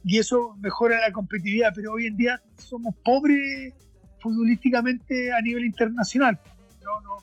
Y 0.05 0.19
eso 0.19 0.57
mejora 0.61 0.99
la 1.01 1.13
competitividad, 1.13 1.73
pero 1.75 1.93
hoy 1.93 2.07
en 2.07 2.17
día 2.17 2.41
somos 2.59 2.95
pobres 3.05 3.75
futbolísticamente 4.21 5.33
a 5.33 5.41
nivel 5.41 5.65
internacional. 5.65 6.39
No, 6.83 7.01
no, 7.03 7.17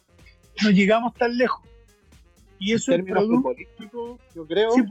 no 0.63 0.69
llegamos 0.71 1.13
tan 1.15 1.37
lejos. 1.37 1.67
Y 2.59 2.73
eso 2.73 2.91
en 2.93 3.01
es 3.01 3.07
producto. 3.07 3.55
yo 4.35 4.47
creo, 4.47 4.71
Sí. 4.71 4.81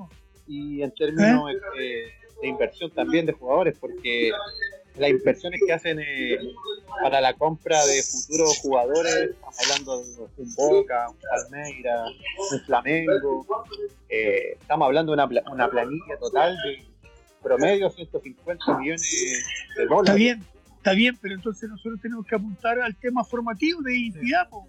Y 0.46 0.82
en 0.82 0.92
términos 0.92 1.50
eh, 1.78 2.12
de 2.42 2.48
inversión 2.48 2.90
también 2.90 3.26
de 3.26 3.32
jugadores, 3.32 3.76
porque 3.78 4.30
las 4.96 5.10
inversiones 5.10 5.60
que 5.66 5.72
hacen 5.72 6.00
eh, 6.00 6.38
para 7.02 7.20
la 7.20 7.34
compra 7.34 7.84
de 7.84 8.02
futuros 8.02 8.58
jugadores, 8.58 9.30
estamos 9.30 9.56
hablando 9.60 10.02
de 10.02 10.42
un 10.42 10.54
Boca, 10.54 11.10
un 11.10 11.16
Palmeira, 11.50 12.04
un 12.06 12.60
Flamengo, 12.60 13.46
eh, 14.08 14.56
estamos 14.60 14.86
hablando 14.86 15.14
de 15.14 15.22
una, 15.22 15.42
una 15.52 15.68
planilla 15.68 16.18
total 16.18 16.56
de 16.64 16.84
promedio 17.42 17.90
150 17.90 18.78
millones 18.78 19.02
de 19.76 19.82
Está 19.82 19.94
dólares. 19.94 20.16
bien, 20.16 20.44
está 20.78 20.92
bien, 20.92 21.16
pero 21.20 21.34
entonces 21.34 21.68
nosotros 21.68 22.00
tenemos 22.00 22.26
que 22.26 22.34
apuntar 22.34 22.80
al 22.80 22.96
tema 22.96 23.22
formativo 23.24 23.82
de 23.82 23.96
identidad, 23.96 24.48
po, 24.48 24.66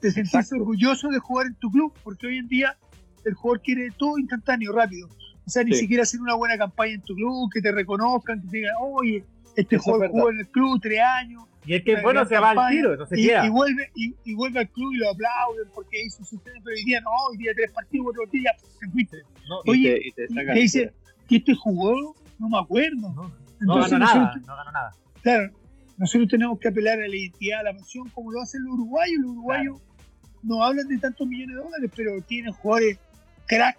de 0.00 0.10
sentirse 0.10 0.36
Exacto. 0.38 0.56
orgulloso 0.56 1.08
de 1.08 1.18
jugar 1.18 1.46
en 1.48 1.54
tu 1.56 1.70
club, 1.70 1.92
porque 2.02 2.26
hoy 2.28 2.38
en 2.38 2.48
día 2.48 2.76
el 3.24 3.34
jugador 3.34 3.62
quiere 3.62 3.88
todo 3.96 4.18
instantáneo, 4.18 4.72
rápido. 4.72 5.08
O 5.46 5.50
sea, 5.50 5.62
ni 5.64 5.72
Sí. 5.72 5.80
siquiera 5.80 6.02
hacer 6.04 6.20
una 6.20 6.34
buena 6.34 6.56
campaña 6.56 6.94
en 6.94 7.02
tu 7.02 7.14
club, 7.14 7.50
que 7.52 7.60
te 7.60 7.70
reconozcan, 7.72 8.40
que 8.42 8.48
te 8.48 8.56
digan, 8.58 8.72
oye, 8.80 9.24
este 9.56 9.76
Eso 9.76 9.84
jugador 9.84 10.10
jugó 10.10 10.30
en 10.30 10.40
el 10.40 10.48
club 10.48 10.80
tres 10.82 11.00
años, 11.00 11.44
Y 11.66 11.74
el 11.74 11.82
que 11.84 11.92
es 11.92 11.96
Una 11.98 12.02
bueno 12.04 12.24
se 12.26 12.38
va 12.38 12.50
al 12.50 12.70
tiro, 12.70 12.96
no 12.96 13.06
se 13.06 13.18
y, 13.20 13.26
queda. 13.26 13.46
y 13.46 13.48
vuelve 13.48 13.90
y, 13.94 14.14
y 14.24 14.34
vuelve 14.34 14.60
al 14.60 14.68
club 14.68 14.92
y 14.92 14.96
lo 14.98 15.10
aplauden 15.10 15.68
porque 15.74 16.02
hizo 16.04 16.22
su 16.24 16.38
pero 16.40 16.54
hoy 16.66 16.84
día 16.84 17.00
no, 17.00 17.10
hoy 17.30 17.38
día 17.38 17.52
tres 17.54 17.70
partidos, 17.72 18.04
cuatro 18.06 18.30
días, 18.32 18.54
te 18.80 18.88
fuiste. 18.90 19.16
No, 19.48 19.60
Y 19.64 19.70
Oye, 19.70 19.94
te, 20.00 20.08
y 20.08 20.12
te 20.12 20.28
sacan 20.28 20.54
Te 20.54 20.60
dice. 20.60 20.92
¿y 21.28 21.36
este 21.36 21.54
jugó? 21.54 22.14
No 22.38 22.48
me 22.50 22.58
acuerdo. 22.58 22.96
no, 23.00 23.14
no 23.14 23.30
Entonces 23.60 23.92
ganó 23.92 24.04
nosotros 24.04 24.24
nada, 24.24 24.46
no 24.46 24.56
ganó 24.56 24.72
nada. 24.72 24.92
Claro, 25.22 25.50
nosotros 25.96 26.28
tenemos 26.28 26.58
que 26.58 26.68
apelar 26.68 26.98
a 27.00 27.08
la 27.08 27.16
identidad, 27.16 27.60
a 27.60 27.62
la 27.62 27.72
pasión, 27.78 28.08
como 28.10 28.30
lo 28.32 28.42
hacen 28.42 28.62
los 28.64 28.74
uruguayos. 28.74 29.20
Los 29.22 29.30
uruguayos 29.30 29.80
no 30.42 30.62
hablan 30.62 30.86
de 30.88 30.98
tantos 30.98 31.26
millones 31.26 31.56
de 31.56 31.62
dólares, 31.62 31.90
pero 31.96 32.20
tienen 32.22 32.52
jugadores 32.52 32.98
crack. 33.46 33.78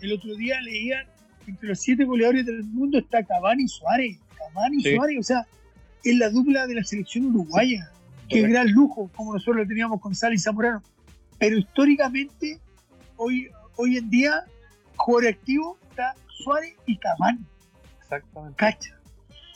El 0.00 0.12
otro 0.12 0.34
día 0.34 0.60
leía 0.60 1.06
entre 1.46 1.68
los 1.68 1.80
siete 1.80 2.04
goleadores 2.04 2.44
del 2.44 2.64
mundo 2.64 2.98
está 2.98 3.22
Cavani 3.22 3.64
y 3.64 3.68
Suárez. 3.68 4.18
Cavani 4.36 4.78
y 4.78 4.82
Sí. 4.82 4.94
Suárez, 4.96 5.16
o 5.18 5.22
sea, 5.22 5.46
es 6.04 6.16
la 6.18 6.28
dupla 6.30 6.66
de 6.66 6.74
la 6.74 6.84
selección 6.84 7.26
uruguaya. 7.26 7.90
Qué 8.28 8.40
Correcto. 8.40 8.52
gran 8.52 8.70
lujo, 8.72 9.10
como 9.14 9.32
nosotros 9.34 9.56
lo 9.58 9.66
teníamos 9.66 10.00
con 10.00 10.14
Sala 10.14 10.34
y 10.34 10.38
Zamorano. 10.38 10.82
Pero 11.38 11.56
históricamente, 11.58 12.58
hoy, 13.16 13.48
hoy 13.76 13.96
en 13.98 14.10
día, 14.10 14.44
jugador 14.96 15.28
activo 15.30 15.78
está 15.90 16.14
Suárez 16.28 16.74
y 16.86 16.96
Cavani. 16.96 17.38
Exactamente. 18.00 18.56
¿Cacha? 18.56 18.90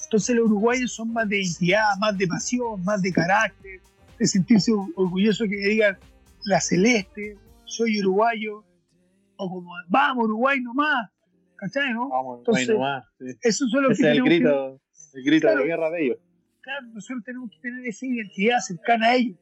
Entonces 0.04 0.36
los 0.36 0.46
uruguayos 0.46 0.92
son 0.92 1.12
más 1.12 1.28
de 1.28 1.40
identidad, 1.42 1.96
más 1.98 2.16
de 2.18 2.26
pasión, 2.26 2.82
más 2.84 3.00
de 3.02 3.12
carácter, 3.12 3.80
de 4.18 4.26
sentirse 4.26 4.72
or- 4.72 4.88
orgulloso 4.96 5.44
que 5.44 5.56
digan 5.56 5.96
la 6.44 6.60
celeste, 6.60 7.36
soy 7.64 8.00
uruguayo, 8.00 8.64
o 9.42 9.48
como 9.48 9.70
vamos 9.88 10.24
Uruguay 10.24 10.60
nomás, 10.60 11.10
¿cachai? 11.56 11.92
No? 11.94 12.08
Vamos, 12.10 12.38
Entonces, 12.40 12.68
no 12.68 12.72
hay 12.74 12.78
nomás, 12.78 13.04
sí. 13.18 13.26
Eso 13.42 13.66
son 13.68 13.82
los 13.84 13.92
Ese 13.92 14.02
que 14.02 14.08
es 14.10 14.16
el 14.18 14.22
que- 14.22 14.28
grito, 14.28 14.80
el 15.14 15.24
grito 15.24 15.46
Claro. 15.46 15.60
de 15.60 15.66
guerra 15.66 15.90
de 15.90 16.04
ellos. 16.04 16.18
claro, 16.60 16.86
nosotros 16.92 17.24
tenemos 17.24 17.50
que 17.50 17.58
tener 17.60 17.86
esa 17.86 18.06
identidad 18.06 18.58
cercana 18.60 19.06
a 19.08 19.14
ellos, 19.16 19.38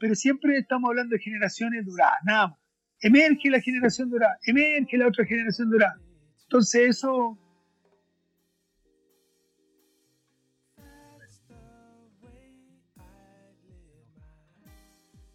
pero 0.00 0.14
siempre 0.14 0.56
estamos 0.58 0.88
hablando 0.88 1.14
de 1.14 1.20
generaciones 1.22 1.84
doradas, 1.86 2.18
nada 2.24 2.48
más. 2.48 2.58
Emerge 3.00 3.50
la 3.50 3.60
generación 3.60 4.10
dorada, 4.10 4.38
emerge 4.46 4.96
la 4.96 5.08
otra 5.08 5.24
generación 5.26 5.70
dorada. 5.70 5.96
Entonces 6.44 6.88
eso 6.96 7.38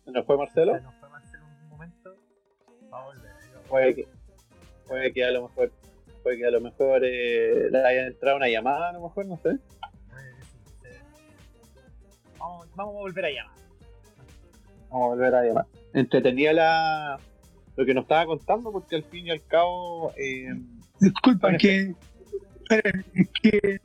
¿Se 0.05 0.11
nos 0.11 0.25
fue 0.25 0.37
Marcelo? 0.37 0.75
Se 0.75 0.81
nos 0.81 0.95
fue 0.95 1.09
Marcelo 1.09 1.45
un 1.45 1.69
momento. 1.69 2.15
Va 2.91 3.01
a 3.01 3.05
volver. 3.05 3.26
Puede 3.69 3.95
que, 3.95 4.07
puede 4.87 5.13
que 5.13 5.23
a 5.25 5.31
lo 5.31 5.43
mejor, 5.47 5.71
puede 6.23 6.37
que 6.37 6.45
a 6.45 6.51
lo 6.51 6.61
mejor 6.61 7.01
eh, 7.03 7.69
le 7.69 7.85
haya 7.85 8.07
entrado 8.07 8.37
una 8.37 8.47
llamada, 8.49 8.89
a 8.89 8.93
lo 8.93 9.01
mejor, 9.03 9.25
no 9.25 9.37
sé. 9.37 9.57
Vamos, 12.39 12.67
vamos 12.75 12.95
a 12.95 12.99
volver 12.99 13.25
a 13.25 13.29
llamar. 13.31 13.55
Vamos 14.89 15.05
a 15.05 15.07
volver 15.09 15.35
a 15.35 15.43
llamar. 15.43 15.65
Entretenía 15.93 16.53
la, 16.53 17.19
lo 17.75 17.85
que 17.85 17.93
nos 17.93 18.03
estaba 18.03 18.25
contando, 18.25 18.71
porque 18.71 18.95
al 18.95 19.03
fin 19.03 19.27
y 19.27 19.31
al 19.31 19.43
cabo, 19.45 20.13
eh, 20.17 20.47
Disculpa, 20.99 21.47
Bueno, 21.47 21.57
es 21.57 21.61
que. 21.61 21.95
Esperen, 22.63 23.05
es 23.13 23.29
que. 23.41 23.79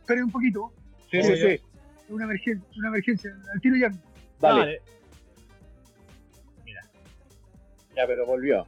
Esperen 0.00 0.24
un 0.24 0.30
poquito. 0.30 0.72
sí, 1.10 1.22
Sí, 1.22 1.36
sí, 1.36 1.60
Una 2.08 2.24
emergencia, 2.24 2.68
una 2.76 2.88
emergencia. 2.88 3.30
Al 3.52 3.60
tiro 3.60 3.76
ya. 3.76 3.90
dale, 4.40 4.80
Mira, 6.64 6.80
ya, 7.96 8.06
pero 8.06 8.26
volvió. 8.26 8.66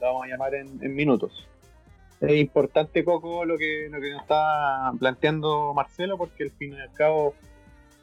Vamos 0.00 0.24
a 0.24 0.28
llamar 0.28 0.54
en, 0.54 0.94
minutos. 0.94 1.46
Es 2.20 2.36
importante, 2.38 3.04
Coco, 3.04 3.44
lo 3.44 3.56
que, 3.56 3.88
lo 3.90 4.00
que 4.00 4.10
nos 4.10 4.22
está 4.22 4.92
planteando 4.98 5.72
Marcelo, 5.74 6.18
porque 6.18 6.44
al 6.44 6.50
fin 6.50 6.74
y 6.74 6.80
al 6.80 6.92
cabo 6.92 7.34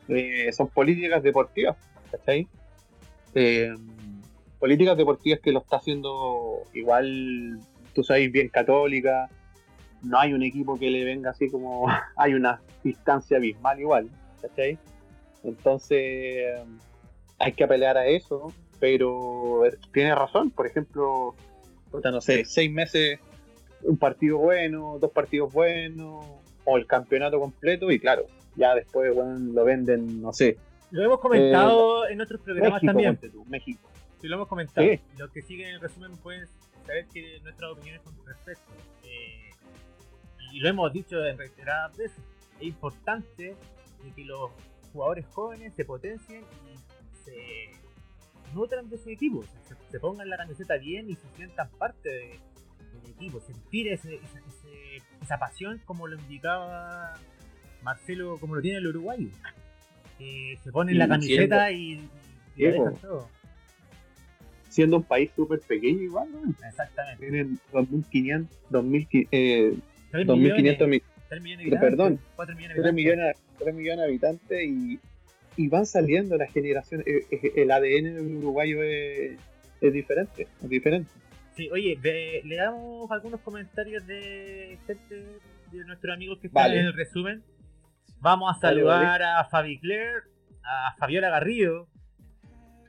eh, 0.08 0.52
son 0.54 0.68
políticas 0.68 1.22
deportivas, 1.22 1.78
¿cachai? 2.12 2.48
Eh, 3.36 3.74
políticas 4.60 4.98
deportivas 4.98 5.40
que 5.40 5.52
lo 5.52 5.60
está 5.60 5.78
haciendo 5.78 6.64
igual, 6.74 7.60
tú 7.94 8.04
sabes, 8.04 8.32
bien 8.32 8.50
católica. 8.50 9.30
No 10.04 10.20
hay 10.20 10.34
un 10.34 10.44
equipo 10.44 10.78
que 10.78 10.90
le 10.90 11.04
venga 11.04 11.32
así 11.32 11.50
como. 11.50 11.88
hay 12.16 12.34
una 12.34 12.62
distancia 12.84 13.38
abismal 13.38 13.80
igual, 13.80 14.10
¿cachai? 14.42 14.78
Entonces, 15.44 16.60
hay 17.40 17.52
que 17.54 17.64
apelar 17.64 17.98
a 17.98 18.08
eso, 18.08 18.52
pero 18.80 19.66
eh, 19.66 19.78
tiene 19.94 20.16
razón. 20.16 20.52
Por 20.52 20.68
ejemplo, 20.68 21.36
puta, 21.92 22.12
no 22.12 22.22
sé, 22.22 22.46
seis 22.46 22.72
meses, 22.72 23.20
un 23.84 23.98
partido 23.98 24.38
bueno, 24.38 24.98
dos 25.00 25.12
partidos 25.12 25.52
buenos, 25.54 26.26
o 26.66 26.78
el 26.78 26.86
campeonato 26.86 27.40
completo, 27.40 27.92
y 27.92 28.00
claro, 28.00 28.26
ya 28.56 28.76
después 28.76 29.14
bueno, 29.14 29.38
lo 29.54 29.64
venden, 29.64 30.22
no 30.22 30.34
sé, 30.34 30.58
lo 30.92 31.04
hemos 31.04 31.20
comentado 31.20 32.08
en 32.08 32.22
otros 32.22 32.42
programas 32.42 32.82
México, 32.82 32.94
también. 32.94 33.32
tú, 33.32 33.46
México. 33.46 33.90
Sí, 34.22 34.28
lo 34.28 34.36
hemos 34.36 34.48
comentado. 34.48 34.88
Sí. 34.88 35.00
Lo 35.18 35.30
que 35.32 35.42
sigue 35.42 35.68
en 35.68 35.76
el 35.76 35.82
resumen 35.82 36.16
pueden 36.18 36.48
saber 36.86 37.08
que 37.14 37.40
nuestras 37.44 37.72
opiniones 37.72 38.02
son 38.04 38.16
respecto. 38.26 38.72
Eh, 39.04 39.50
y 40.54 40.60
lo 40.60 40.70
hemos 40.70 40.92
dicho 40.94 41.24
en 41.26 41.38
reiteradas 41.38 41.96
veces. 41.98 42.24
es 42.60 42.68
importante 42.68 43.56
de 44.04 44.12
que 44.16 44.24
los 44.24 44.52
jugadores 44.94 45.26
jóvenes 45.28 45.74
se 45.76 45.84
potencien 45.84 46.42
y 46.42 47.20
se 47.26 47.72
nutran 48.54 48.90
de 48.90 48.98
su 48.98 49.10
equipo, 49.10 49.44
se, 49.68 49.76
se 49.92 50.00
pongan 50.00 50.30
la 50.30 50.38
camiseta 50.38 50.78
bien 50.78 51.10
y 51.10 51.16
se 51.16 51.28
sientan 51.36 51.70
parte 51.78 52.10
de- 52.10 52.40
del 53.02 53.12
equipo, 53.12 53.40
sentir 53.42 53.88
ese, 53.90 54.16
ese- 54.16 54.40
ese- 54.48 55.04
esa 55.22 55.38
pasión 55.38 55.82
como 55.86 56.08
lo 56.08 56.18
indicaba 56.20 57.14
Marcelo, 57.84 58.38
como 58.40 58.56
lo 58.56 58.62
tiene 58.62 58.78
el 58.80 58.88
uruguayo. 58.88 59.28
Que 60.18 60.58
se 60.64 60.72
ponen 60.72 60.98
la 60.98 61.08
camiseta 61.08 61.72
y, 61.72 61.92
y 61.94 62.10
Sí, 62.56 62.64
lo 62.64 62.72
dejan 62.72 62.96
todo. 62.96 63.30
Siendo 64.70 64.98
un 64.98 65.04
país 65.04 65.32
súper 65.36 65.60
pequeño 65.62 66.02
igual, 66.02 66.30
¿no? 66.32 66.42
Exactamente. 66.68 67.20
Tienen 67.30 67.60
2.500, 67.72 68.48
2.500, 68.70 69.28
eh, 69.32 69.78
3 70.12 70.28
2.500 70.28 70.38
millones, 70.38 70.88
mi- 70.88 71.02
3 71.30 71.42
millones 71.44 71.66
de 71.70 71.78
habitantes, 71.78 71.80
perdón, 71.82 72.20
4 72.36 72.56
millones 72.56 72.78
de 72.78 72.82
3 72.84 72.92
habitantes. 72.92 73.16
millones, 73.16 73.38
3 73.60 73.76
millones 73.76 73.98
de 74.00 74.06
habitantes 74.06 74.64
y, 74.68 75.00
y 75.58 75.68
van 75.68 75.86
saliendo 75.86 76.38
las 76.38 76.52
generaciones. 76.54 77.06
eh, 77.08 77.26
eh, 77.32 77.52
El 77.58 77.72
ADN 77.72 78.16
del 78.16 78.36
uruguayo 78.38 78.82
es, 78.84 79.38
es 79.82 79.94
diferente, 79.94 80.48
es 80.64 80.70
diferente. 80.70 81.12
Sí, 81.56 81.70
oye, 81.72 81.98
ve- 82.00 82.42
le 82.46 82.56
damos 82.56 83.10
algunos 83.12 83.42
comentarios 83.42 84.06
de 84.08 84.78
gente, 84.86 85.26
de 85.72 85.86
nuestros 85.86 86.14
amigos 86.14 86.38
que 86.40 86.48
están 86.48 86.64
Vale. 86.66 86.80
en 86.80 86.86
el 86.86 86.94
resumen. 86.94 87.44
Vamos 88.20 88.50
a 88.50 88.60
Vale, 88.62 88.80
saludar 88.82 89.22
a 89.24 89.44
Fabi 89.46 89.80
Claire, 89.80 90.22
a 90.64 90.96
Fabiola 90.98 91.30
Garrido, 91.30 91.88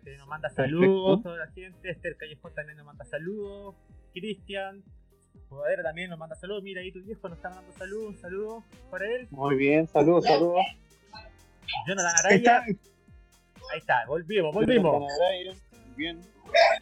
que 0.05 0.17
nos 0.19 0.27
manda 0.29 0.49
saludos, 0.51 1.21
Perfecto. 1.21 1.23
toda 1.23 1.47
la 1.47 1.53
gente. 1.53 1.91
Esther 1.91 2.17
Callejón 2.17 2.55
también 2.55 2.77
nos 2.79 2.87
manda 2.87 3.05
saludos. 3.07 3.75
Cristian, 4.13 4.83
Jugadera 5.49 5.83
también 5.83 6.11
nos 6.11 6.19
manda 6.19 6.35
saludos. 6.37 6.63
Mira, 6.63 6.81
ahí 6.83 6.93
tu 6.93 7.03
viejo 7.03 7.27
nos 7.29 7.39
está 7.39 7.49
mandando 7.51 7.73
saludos. 7.79 8.07
Un 8.15 8.21
saludo 8.21 8.65
para 8.91 9.07
él. 9.11 9.29
Muy 9.31 9.57
bien, 9.57 9.87
saludos, 9.89 10.25
saludos. 10.25 10.61
Jonathan 11.87 12.13
Ahí 12.25 12.37
está. 12.37 12.57
Araya, 12.59 12.77
ahí 13.73 13.79
está, 13.79 14.07
volvimos, 14.07 14.55
volvimos. 14.55 15.13
Bien. 15.97 16.21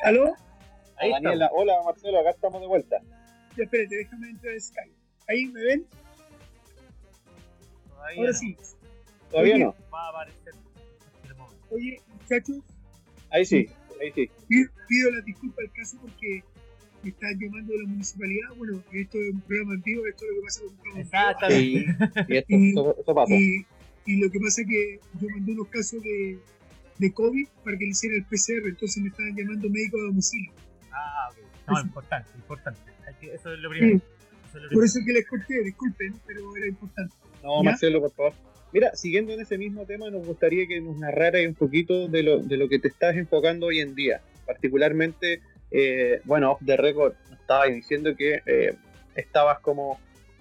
¿Aló? 0.03 0.35
Ahí 0.97 1.11
está. 1.13 1.21
Daniela, 1.23 1.51
hola 1.53 1.75
Marcelo, 1.85 2.21
acá 2.21 2.31
estamos 2.31 2.61
de 2.61 2.67
vuelta. 2.67 2.97
Ya, 3.57 3.65
espérate, 3.65 3.97
déjame 3.97 4.31
entrar 4.31 4.55
a 4.55 4.61
Skype. 4.61 4.93
Ahí 5.29 5.47
me 5.47 5.63
ven, 5.65 5.87
Todavía 7.89 8.19
ahora 8.21 8.33
no. 8.33 8.39
sí. 8.39 8.57
¿Todavía 9.31 9.55
Oye. 9.55 9.65
no? 9.65 9.75
Va 9.93 10.07
a 10.07 10.09
aparecer. 10.11 10.55
Oye, 11.71 12.01
muchachos, 12.21 12.57
Ahí 13.31 13.45
sí, 13.45 13.69
ahí 14.01 14.13
sí. 14.13 14.31
pido, 14.47 14.71
pido 14.89 15.11
la 15.11 15.21
disculpa 15.23 15.63
al 15.63 15.73
caso 15.73 15.99
porque 16.01 16.45
me 17.03 17.11
están 17.11 17.37
llamando 17.41 17.73
de 17.73 17.83
la 17.83 17.89
municipalidad. 17.89 18.49
Bueno, 18.57 18.83
esto 18.93 19.19
es 19.19 19.33
un 19.33 19.41
programa 19.41 19.75
en 19.75 19.83
vivo, 19.83 20.07
esto 20.07 20.25
es 20.25 20.31
lo 20.31 20.37
que 20.37 20.43
pasa 20.47 20.61
con 20.61 20.69
un 20.69 20.77
programa. 20.79 21.01
Exactamente. 21.03 21.67
Y, 22.29 22.35
y 22.35 22.37
esto, 22.39 22.55
Y- 22.55 22.71
eso, 22.71 22.97
eso 23.01 23.15
pasa. 23.15 23.35
Y, 23.35 23.67
y 24.07 24.21
lo 24.21 24.31
que 24.31 24.39
pasa 24.41 24.63
es 24.63 24.69
que 24.69 25.01
yo 25.21 25.29
mandé 25.29 25.53
unos 25.53 25.69
casos 25.69 26.03
de, 26.03 26.39
de 26.99 27.13
COVID 27.13 27.49
para 27.65 27.77
que 27.77 27.85
le 27.85 27.91
hiciera 27.91 28.17
el 28.17 28.25
PCR, 28.25 28.69
entonces 28.69 29.03
me 29.03 29.09
estaban 29.09 29.37
llamando 29.37 29.69
médico 29.69 29.99
a 29.99 30.05
domicilio. 30.07 30.53
Ah, 30.93 31.31
ok. 31.31 31.69
No, 31.69 31.81
importante, 31.81 32.31
importante. 32.37 32.81
Hay 33.07 33.15
que, 33.21 33.35
eso 33.35 33.53
es 33.53 33.59
lo 33.59 33.71
primero. 33.71 33.97
Eso 33.97 34.59
es 34.59 34.65
lo 34.65 34.71
Por 34.71 34.85
eso 34.85 34.99
es 35.01 35.05
que 35.05 35.13
les 35.13 35.27
corté, 35.27 35.63
disculpen, 35.65 36.15
pero 36.27 36.57
era 36.57 36.67
importante. 36.69 37.15
No, 37.43 37.63
¿Ya? 37.63 37.71
Marcelo, 37.71 38.01
por 38.01 38.13
favor. 38.13 38.33
Mira, 38.73 38.95
siguiendo 38.95 39.33
en 39.33 39.41
ese 39.41 39.59
mismo 39.59 39.87
tema, 39.87 40.11
nos 40.11 40.27
gustaría 40.27 40.67
que 40.67 40.81
nos 40.81 40.97
narrara 40.99 41.41
un 41.47 41.55
poquito 41.55 42.09
de 42.09 42.23
lo, 42.23 42.39
de 42.39 42.57
lo 42.57 42.69
que 42.69 42.79
te 42.79 42.89
estás 42.89 43.17
enfocando 43.17 43.67
hoy 43.67 43.81
en 43.81 43.95
día. 43.95 44.21
Particularmente, 44.45 45.41
eh, 45.71 46.21
bueno, 46.25 46.53
off 46.53 46.61
the 46.65 46.77
record, 46.77 47.15
nos 47.31 47.41
estabas 47.41 47.69
diciendo 47.69 48.15
que 48.15 48.43
eh, 48.47 48.75
estabas 49.15 49.61
como 49.61 49.99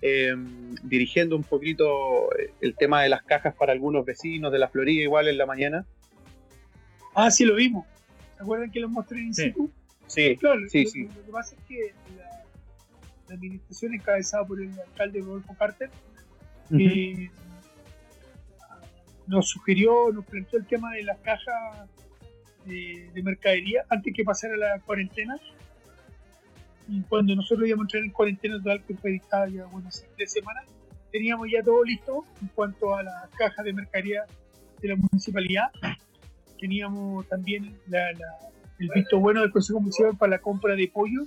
eh, 0.07 0.35
dirigiendo 0.83 1.35
un 1.35 1.41
poquito 1.43 2.31
eh, 2.37 2.51
el 2.61 2.75
tema 2.75 3.01
de 3.01 3.09
las 3.09 3.23
cajas 3.23 3.55
para 3.55 3.71
algunos 3.73 4.05
vecinos 4.05 4.51
de 4.51 4.59
la 4.59 4.67
Florida, 4.67 5.01
igual 5.01 5.27
en 5.27 5.37
la 5.39 5.47
mañana. 5.47 5.83
Ah, 7.15 7.31
sí, 7.31 7.43
lo 7.43 7.55
vimos. 7.55 7.87
¿Se 8.37 8.43
acuerdan 8.43 8.69
que 8.69 8.79
lo 8.81 8.89
mostré 8.89 9.19
en 9.21 9.33
Sí. 9.33 9.43
situ? 9.45 9.71
Sí, 10.05 10.35
Claro, 10.37 10.59
Sí, 10.69 10.83
lo, 10.83 10.89
sí. 10.91 11.03
lo 11.05 11.25
que 11.25 11.31
pasa 11.31 11.55
es 11.55 11.61
que 11.67 11.93
la, 12.17 12.43
la 13.29 13.35
administración 13.35 13.95
encabezada 13.95 14.45
por 14.45 14.61
el 14.61 14.79
alcalde 14.79 15.21
Rodolfo 15.21 15.55
Carter 15.57 15.89
eh, 16.77 17.29
nos 19.25 19.49
sugirió, 19.49 20.11
nos 20.13 20.23
planteó 20.25 20.59
el 20.59 20.65
tema 20.67 20.93
de 20.93 21.01
las 21.03 21.17
cajas 21.19 21.89
de, 22.65 23.09
de 23.13 23.23
mercadería 23.23 23.85
antes 23.89 24.13
que 24.13 24.23
pasara 24.23 24.55
la 24.55 24.79
cuarentena. 24.81 25.35
Cuando 27.09 27.35
nosotros 27.35 27.67
íbamos 27.67 27.83
a 27.83 27.85
entrar 27.87 28.03
en 28.03 28.11
cuarentena 28.11 28.57
total, 28.57 28.83
que 28.85 28.95
fue 28.95 29.11
dictada 29.11 29.47
ya 29.47 29.65
bueno, 29.65 29.87
hace 29.87 30.07
tres 30.15 30.31
semanas, 30.31 30.65
teníamos 31.11 31.47
ya 31.51 31.63
todo 31.63 31.83
listo 31.83 32.25
en 32.41 32.47
cuanto 32.49 32.93
a 32.95 33.03
las 33.03 33.29
cajas 33.37 33.65
de 33.65 33.73
mercadería 33.73 34.23
de 34.81 34.87
la 34.89 34.95
municipalidad. 34.95 35.71
Teníamos 36.59 37.27
también 37.27 37.77
la- 37.87 38.11
la- 38.13 38.37
el 38.79 38.89
visto 38.93 39.19
bueno 39.19 39.41
del 39.41 39.51
Consejo 39.51 39.79
Municipal 39.79 40.15
para 40.17 40.31
la 40.31 40.39
compra 40.39 40.75
de 40.75 40.87
pollo 40.87 41.23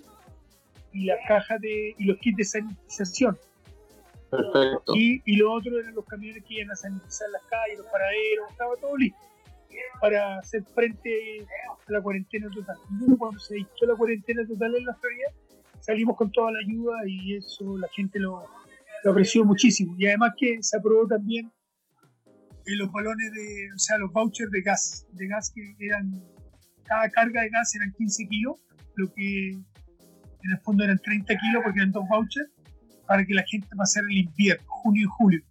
y 0.92 1.04
las 1.06 1.18
cajas 1.26 1.60
de 1.60 1.94
y 1.96 2.04
los 2.04 2.18
kits 2.18 2.36
de 2.36 2.44
sanitización. 2.44 3.38
perfecto. 4.30 4.94
Y, 4.94 5.22
y 5.24 5.36
lo 5.36 5.52
otro 5.52 5.78
eran 5.78 5.94
los 5.94 6.04
camiones 6.04 6.44
que 6.44 6.54
iban 6.54 6.70
a 6.70 6.76
sanitizar 6.76 7.28
las 7.30 7.42
calles, 7.44 7.78
los 7.78 7.86
paraderos, 7.86 8.50
estaba 8.50 8.76
todo 8.76 8.94
listo 8.96 9.18
para 10.00 10.38
hacer 10.38 10.62
frente 10.74 11.46
a 11.86 11.92
la 11.92 12.00
cuarentena 12.02 12.50
total. 12.50 12.76
Cuando 13.18 13.38
se 13.40 13.54
dictó 13.54 13.86
la 13.86 13.94
cuarentena 13.94 14.46
total 14.46 14.74
en 14.76 14.84
la 14.84 14.94
Florida, 14.94 15.28
salimos 15.88 16.16
con 16.16 16.30
toda 16.30 16.52
la 16.52 16.58
ayuda 16.58 16.96
y 17.06 17.36
eso 17.36 17.78
la 17.78 17.88
gente 17.96 18.18
lo, 18.18 18.44
lo 19.04 19.10
apreció 19.10 19.42
muchísimo. 19.42 19.94
Y 19.98 20.06
además 20.06 20.32
que 20.36 20.58
se 20.60 20.76
aprobó 20.76 21.06
también 21.08 21.50
eh, 22.66 22.76
los 22.76 22.92
balones 22.92 23.32
de, 23.32 23.72
o 23.74 23.78
sea, 23.78 23.96
los 23.96 24.12
vouchers 24.12 24.50
de 24.50 24.60
gas, 24.60 25.06
de 25.12 25.26
gas 25.26 25.50
que 25.54 25.74
eran, 25.80 26.22
cada 26.84 27.08
carga 27.08 27.40
de 27.40 27.48
gas 27.48 27.74
eran 27.74 27.90
15 27.96 28.28
kilos, 28.28 28.56
lo 28.96 29.10
que 29.14 29.52
en 29.52 30.50
el 30.52 30.58
fondo 30.58 30.84
eran 30.84 30.98
30 30.98 31.34
kilos 31.38 31.62
porque 31.64 31.78
eran 31.78 31.92
dos 31.92 32.04
vouchers 32.06 32.50
para 33.06 33.24
que 33.24 33.32
la 33.32 33.44
gente 33.44 33.68
pasara 33.74 34.06
el 34.10 34.18
invierno, 34.18 34.62
junio 34.66 35.04
y 35.04 35.10
julio, 35.16 35.42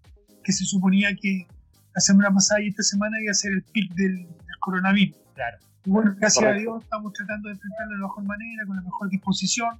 que 0.44 0.52
se 0.52 0.66
suponía 0.66 1.16
que 1.20 1.48
la 1.96 2.02
semana 2.02 2.32
pasada 2.32 2.62
y 2.62 2.68
esta 2.68 2.84
semana 2.84 3.20
iba 3.20 3.32
a 3.32 3.34
ser 3.34 3.54
el 3.54 3.64
pic 3.64 3.92
del, 3.96 4.18
del 4.18 4.58
coronavirus. 4.60 5.18
Claro. 5.34 5.58
Y 5.84 5.90
bueno, 5.90 6.14
gracias 6.16 6.46
Correcto. 6.46 6.60
a 6.60 6.62
Dios 6.62 6.84
estamos 6.84 7.14
tratando 7.14 7.50
de 7.50 7.54
enfrentarlo 7.56 7.94
de 7.94 8.00
la 8.02 8.08
mejor 8.08 8.24
manera, 8.24 8.66
con 8.68 8.76
la 8.76 8.84
mejor 8.84 9.10
disposición, 9.10 9.80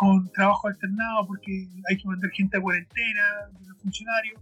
con 0.00 0.32
trabajo 0.32 0.66
alternado, 0.66 1.26
porque 1.26 1.68
hay 1.90 1.96
que 1.98 2.08
mandar 2.08 2.30
gente 2.30 2.56
a 2.56 2.60
cuarentena, 2.62 3.22
los 3.68 3.76
funcionarios, 3.82 4.40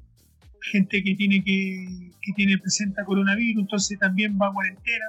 gente 0.71 1.03
que 1.03 1.17
tiene 1.17 1.43
que, 1.43 2.13
que 2.23 2.33
tiene 2.35 2.59
presenta 2.59 3.05
coronavirus, 3.05 3.63
entonces 3.63 3.99
también 3.99 4.39
va 4.41 4.47
a 4.47 4.53
cuarentena, 4.53 5.05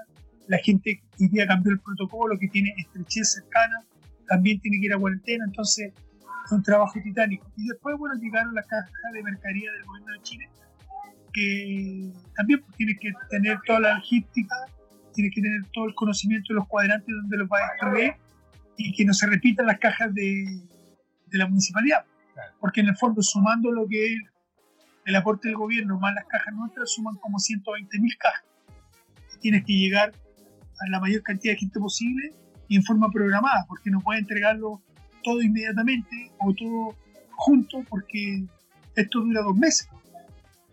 la 0.47 0.58
gente 0.58 1.04
que 1.20 1.28
día 1.28 1.45
cambió 1.45 1.72
el 1.74 1.80
protocolo, 1.80 2.36
que 2.39 2.47
tiene 2.47 2.74
estrechez 2.78 3.34
cercana, 3.34 3.84
también 4.28 4.60
tiene 4.60 4.80
que 4.80 4.88
ir 4.88 4.93
a 4.93 4.97
cuarentena, 4.97 5.45
entonces 5.45 5.93
es 6.45 6.52
un 6.52 6.64
trabajo 6.64 7.00
titánico. 7.04 7.45
Y 7.56 7.68
después, 7.68 7.95
bueno, 8.00 8.16
llegaron 8.20 8.56
las 8.56 8.66
cajas 8.66 8.89
de 9.14 9.22
mercadería 9.22 9.72
del 9.72 9.84
gobierno 9.84 10.14
de 10.14 10.22
Chile, 10.24 10.50
que 11.32 12.12
también 12.36 12.60
pues, 12.62 12.76
tienes 12.76 12.97
que 13.00 13.12
tener 13.30 13.60
toda 13.68 13.82
la 13.82 13.93
logística, 13.97 14.56
tienes 15.14 15.32
que 15.32 15.43
tener 15.43 15.62
todo 15.74 15.86
el 15.86 15.93
conocimiento 15.93 16.54
de 16.54 16.56
los 16.56 16.68
cuadrantes 16.68 17.16
donde 17.16 17.38
los 17.38 17.47
va 17.47 17.58
a 17.60 17.72
distribuir 17.72 18.29
y 18.80 18.94
que 18.94 19.04
no 19.04 19.14
se 19.14 19.28
repitan 19.28 19.66
las 19.66 19.78
cajas 19.78 20.14
de, 20.14 20.46
de 21.28 21.38
la 21.38 21.48
municipalidad. 21.48 22.06
Claro. 22.34 22.54
Porque 22.62 22.80
en 22.80 22.88
el 22.88 22.96
fondo, 22.96 23.22
sumando 23.22 23.72
lo 23.72 23.86
que 23.88 24.14
es 24.14 24.20
el 25.06 25.16
aporte 25.18 25.50
del 25.50 25.58
gobierno 25.58 26.00
más 26.00 26.16
las 26.16 26.26
cajas 26.26 26.54
nuestras, 26.54 26.94
suman 26.94 27.18
como 27.18 27.40
120 27.40 28.00
mil 28.00 28.18
cajas. 28.18 28.44
Tienes 29.42 29.66
que 29.66 29.74
llegar 29.74 30.14
a 30.80 30.90
la 30.90 31.00
mayor 31.02 31.22
cantidad 31.24 31.54
de 31.54 31.60
gente 31.60 31.78
posible 31.78 32.34
y 32.70 32.78
en 32.78 32.84
forma 32.84 33.10
programada, 33.12 33.66
porque 33.68 33.92
no 33.92 34.00
puedes 34.00 34.22
entregarlo 34.22 34.82
todo 35.24 35.42
inmediatamente 35.42 36.32
o 36.40 36.54
todo 36.54 36.96
junto, 37.32 37.84
porque 37.90 38.46
esto 38.96 39.20
dura 39.20 39.42
dos 39.42 39.58
meses. 39.58 39.90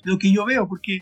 Lo 0.05 0.17
que 0.17 0.31
yo 0.33 0.45
veo, 0.45 0.69
porque, 0.69 0.97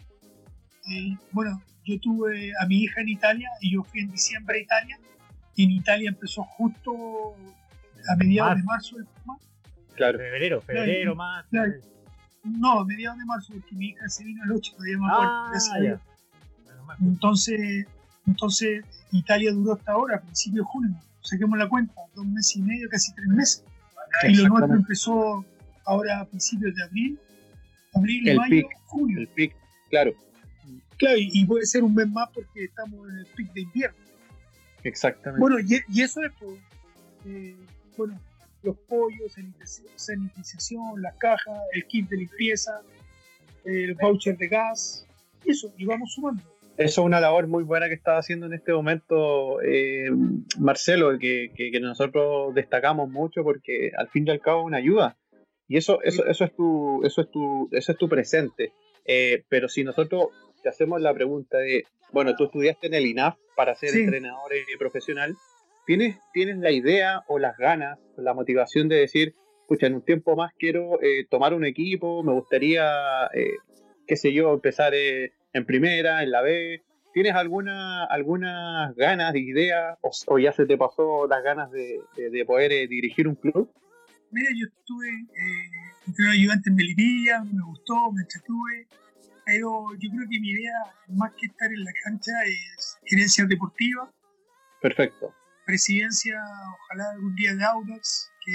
eh, 0.91 1.19
bueno, 1.33 1.63
yo 1.85 2.01
tuve 2.01 2.53
a 2.59 2.67
mi 2.67 2.79
hija 2.79 3.03
en 3.03 3.11
Italia 3.11 3.51
y 3.61 3.75
yo 3.75 3.83
fui 3.83 4.01
en 4.01 4.11
diciembre 4.11 4.57
a 4.57 4.63
Italia 4.63 4.99
y 5.57 5.65
en 5.65 5.71
Italia 5.71 6.09
empezó 6.09 6.43
justo 6.45 6.93
a 8.09 8.17
mediados 8.17 8.57
de 8.57 8.63
marzo 8.63 8.97
tema. 8.97 9.39
Claro. 9.95 10.19
Febrero, 10.19 10.61
febrero, 10.61 11.15
más. 11.15 11.45
claro. 11.47 11.73
No, 12.43 12.81
a 12.81 12.85
mediados 12.85 13.19
de 13.19 13.25
marzo, 13.25 13.53
porque 13.55 13.75
mi 13.75 13.87
hija 13.89 14.09
se 14.09 14.25
vino 14.25 14.43
el 14.45 14.53
8, 14.53 14.73
todavía 14.73 14.99
me 14.99 15.07
acuerdo. 15.07 15.33
Ah, 15.33 15.53
ya. 15.83 16.01
Entonces, 17.01 17.87
entonces 18.27 18.85
Italia 19.13 19.53
duró 19.53 19.73
hasta 19.75 19.93
ahora, 19.93 20.17
a 20.17 20.21
principios 20.21 20.67
de 20.67 20.71
junio. 20.71 20.97
Saquemos 21.23 21.59
la 21.59 21.69
cuenta, 21.69 21.95
dos 22.15 22.27
meses 22.27 22.57
y 22.57 22.63
medio, 22.63 22.89
casi 22.91 23.15
tres 23.15 23.27
meses. 23.29 23.65
Y 24.29 24.35
lo 24.37 24.49
nuestro 24.49 24.75
empezó 24.77 25.45
ahora 25.87 26.21
a 26.21 26.25
principios 26.27 26.75
de 26.75 26.83
abril, 26.85 27.19
abril, 27.95 28.29
El 28.29 28.37
mayo, 28.37 28.69
pic. 28.69 28.79
junio. 28.85 29.19
El 29.21 29.29
pic, 29.29 29.57
claro, 29.91 30.13
Claro, 30.97 31.19
y, 31.19 31.29
y 31.33 31.45
puede 31.45 31.67
ser 31.67 31.83
un 31.83 31.95
mes 31.95 32.09
más 32.09 32.29
porque 32.33 32.65
estamos 32.65 33.09
en 33.09 33.19
el 33.19 33.27
pic 33.27 33.53
de 33.53 33.63
invierno. 33.63 34.04
Exactamente. 34.85 35.41
Bueno, 35.41 35.59
y, 35.61 35.81
y 35.89 36.03
eso 36.03 36.23
es, 36.23 36.33
pues, 36.39 36.59
eh, 37.27 37.57
bueno, 37.97 38.19
los 38.63 38.77
pollos, 38.89 39.33
sanitización, 39.97 41.03
las 41.03 41.15
cajas, 41.17 41.59
el 41.73 41.85
kit 41.87 42.09
de 42.09 42.17
limpieza, 42.19 42.81
los 43.65 43.97
vouchers 43.99 44.39
de 44.39 44.49
gas, 44.49 45.07
eso, 45.45 45.73
y 45.77 45.85
vamos 45.87 46.13
sumando. 46.13 46.43
Eso 46.77 47.03
es 47.03 47.07
una 47.07 47.21
labor 47.21 47.47
muy 47.47 47.63
buena 47.63 47.87
que 47.89 47.95
está 47.95 48.19
haciendo 48.19 48.47
en 48.47 48.53
este 48.55 48.73
momento 48.73 49.61
eh, 49.63 50.11
Marcelo, 50.59 51.17
que, 51.19 51.53
que- 51.55 51.71
que 51.71 51.79
nosotros 51.81 52.53
destacamos 52.55 53.09
mucho 53.09 53.45
porque 53.45 53.93
al 53.97 54.09
fin 54.09 54.27
y 54.27 54.31
al 54.33 54.41
cabo 54.41 54.63
es 54.63 54.67
una 54.67 54.79
ayuda. 54.79 55.17
Y 55.69 55.77
eso, 55.77 56.03
eso, 56.03 56.27
eso 56.27 56.45
es 56.45 56.55
tu, 56.57 57.05
eso 57.05 57.21
es 57.21 57.31
tu, 57.31 57.69
eso 57.73 57.93
es 57.93 57.99
tu 57.99 58.09
presente. 58.09 58.73
Eh, 59.05 59.45
pero 59.49 59.69
si 59.69 59.85
nosotros 59.85 60.29
te 60.63 60.69
hacemos 60.69 61.01
la 61.01 61.15
pregunta 61.15 61.59
de, 61.59 61.85
bueno, 62.13 62.35
tú 62.37 62.45
estudiaste 62.47 62.89
en 62.89 62.95
el 62.95 63.07
INAF 63.07 63.37
para 63.55 63.75
ser 63.75 63.91
Sí. 63.91 64.01
entrenador 64.01 64.53
eh, 64.53 64.65
profesional, 64.79 65.37
¿tienes, 65.87 66.17
¿tienes 66.33 66.59
la 66.59 66.71
idea 66.71 67.23
o 67.29 67.39
las 67.39 67.57
ganas, 67.57 67.99
la 68.17 68.35
motivación 68.35 68.89
de 68.89 68.97
decir, 68.97 69.35
pucha, 69.69 69.87
en 69.87 69.95
un 69.95 70.05
tiempo 70.05 70.37
más 70.37 70.53
quiero 70.59 71.01
eh, 71.03 71.27
tomar 71.31 71.55
un 71.55 71.65
equipo, 71.65 72.23
me 72.23 72.33
gustaría, 72.33 73.27
eh, 73.35 73.53
qué 74.07 74.17
sé 74.17 74.33
yo, 74.33 74.53
empezar 74.53 74.93
eh, 74.95 75.33
en 75.53 75.65
primera, 75.67 76.23
en 76.23 76.31
la 76.31 76.43
B? 76.43 76.83
¿Tienes 77.13 77.35
alguna, 77.35 78.05
algunas 78.07 78.95
ganas, 78.97 79.37
ideas, 79.37 79.97
o, 80.03 80.11
o 80.27 80.39
ya 80.39 80.53
se 80.53 80.67
te 80.67 80.77
pasó 80.77 81.29
las 81.29 81.45
ganas 81.45 81.71
de, 81.71 82.01
de- 82.17 82.29
de 82.31 82.45
poder 82.45 82.73
eh, 82.73 82.89
dirigir 82.89 83.29
un 83.29 83.37
club? 83.37 83.71
Mira, 84.33 84.49
yo 84.59 84.67
estuve 84.67 85.09
eh, 85.09 85.71
entrenador 86.09 86.37
ayudante 86.37 86.71
en 86.71 86.75
Melipilla, 86.75 87.45
me 87.45 87.63
gustó, 87.67 87.95
me 88.13 88.23
entretuve, 88.23 88.89
pero 89.47 89.89
yo 90.01 90.11
creo 90.11 90.29
que 90.31 90.41
mi 90.41 90.51
idea, 90.51 90.73
más 91.09 91.33
que 91.39 91.47
estar 91.47 91.71
en 91.73 91.85
la 91.85 91.93
cancha, 92.05 92.33
es 92.47 92.99
gerencia 93.05 93.45
deportiva, 93.47 94.11
Perfecto. 94.81 95.35
presidencia, 95.67 96.35
ojalá 96.85 97.11
algún 97.13 97.35
día 97.37 97.55
de 97.55 97.65
Audax, 97.65 98.31
que 98.45 98.53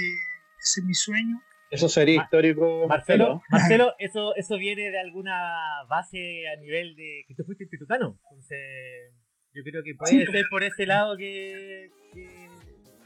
ese 0.60 0.80
es 0.80 0.86
mi 0.86 0.94
sueño. 0.94 1.40
Eso 1.70 1.88
sería 1.88 2.16
Ma- 2.18 2.24
histórico. 2.24 2.86
Marcelo, 2.88 3.42
Marcelo, 3.48 3.94
eso, 3.98 4.34
eso 4.36 4.56
viene 4.58 4.90
de 4.90 4.98
alguna 4.98 5.84
base 5.88 6.48
a 6.48 6.56
nivel 6.60 6.96
de 6.96 7.24
que 7.28 7.34
tú 7.34 7.44
fuiste 7.44 7.64
institutano. 7.64 8.18
Entonces, 8.30 8.58
yo 9.54 9.62
creo 9.62 9.82
que 9.84 9.94
puede 9.94 10.10
Sí. 10.26 10.32
ser 10.32 10.44
por 10.50 10.62
ese 10.64 10.86
lado 10.86 11.16
que, 11.16 11.90
que, 12.12 12.48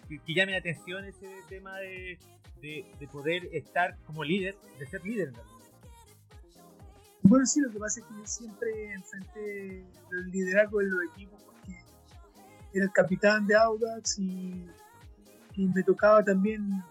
que- 0.09 0.18
que 0.24 0.35
llame 0.35 0.53
la 0.53 0.59
atención 0.59 1.05
ese 1.07 1.26
tema 1.49 1.78
de, 1.78 2.18
de, 2.61 2.85
de 3.01 3.09
poder 3.09 3.43
estar 3.53 3.97
como 4.07 4.22
líder, 4.24 4.55
de 4.78 4.87
ser 4.87 5.03
líder. 5.05 5.28
en 5.28 5.35
realidad. 5.35 5.53
Bueno, 7.24 7.46
sí, 7.46 7.60
lo 7.60 7.70
que 7.70 7.78
pasa 7.78 8.00
es 8.00 8.06
que 8.06 8.14
yo 8.14 8.26
siempre 8.26 8.92
enfrenté 8.92 9.86
el 10.12 10.30
liderazgo 10.30 10.78
de 10.80 10.86
los 10.86 11.00
equipos 11.12 11.42
porque 11.42 11.78
era 12.74 12.84
el 12.84 12.92
capitán 12.92 13.46
de 13.46 13.56
Audax 13.56 14.18
y, 14.18 14.66
y 15.54 15.66
me 15.68 15.82
tocaba 15.82 16.22
también 16.22 16.82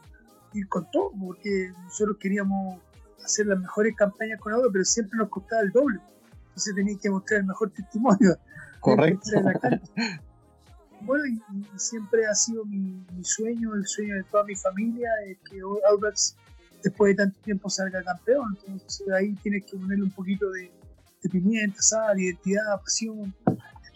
ir 0.53 0.67
con 0.69 0.89
todo, 0.91 1.11
porque 1.23 1.71
nosotros 1.83 2.17
queríamos 2.19 2.81
hacer 3.23 3.45
las 3.45 3.59
mejores 3.59 3.95
campañas 3.95 4.39
con 4.39 4.53
Audax, 4.53 4.71
pero 4.73 4.85
siempre 4.85 5.17
nos 5.19 5.29
costaba 5.29 5.61
el 5.61 5.71
doble. 5.71 5.99
Entonces 6.47 6.75
tenía 6.75 6.97
que 6.99 7.09
mostrar 7.11 7.41
el 7.41 7.45
mejor 7.45 7.69
testimonio. 7.71 8.35
Correcto. 8.79 9.29
Bueno, 11.01 11.25
y, 11.25 11.33
y 11.59 11.79
siempre 11.79 12.25
ha 12.25 12.33
sido 12.33 12.65
mi, 12.65 13.05
mi 13.13 13.23
sueño, 13.23 13.75
el 13.75 13.85
sueño 13.85 14.15
de 14.15 14.23
toda 14.23 14.45
mi 14.45 14.55
familia, 14.55 15.09
es 15.27 15.37
que 15.49 15.59
Audax 15.59 16.37
después 16.83 17.15
de 17.15 17.23
tanto 17.23 17.39
tiempo 17.41 17.69
salga 17.69 18.03
campeón. 18.03 18.57
Entonces 18.67 19.09
ahí 19.11 19.33
tienes 19.41 19.65
que 19.65 19.77
ponerle 19.77 20.03
un 20.03 20.11
poquito 20.11 20.51
de, 20.51 20.71
de 21.21 21.29
pimienta, 21.29 21.81
sal, 21.81 22.19
identidad, 22.19 22.79
pasión, 22.81 23.33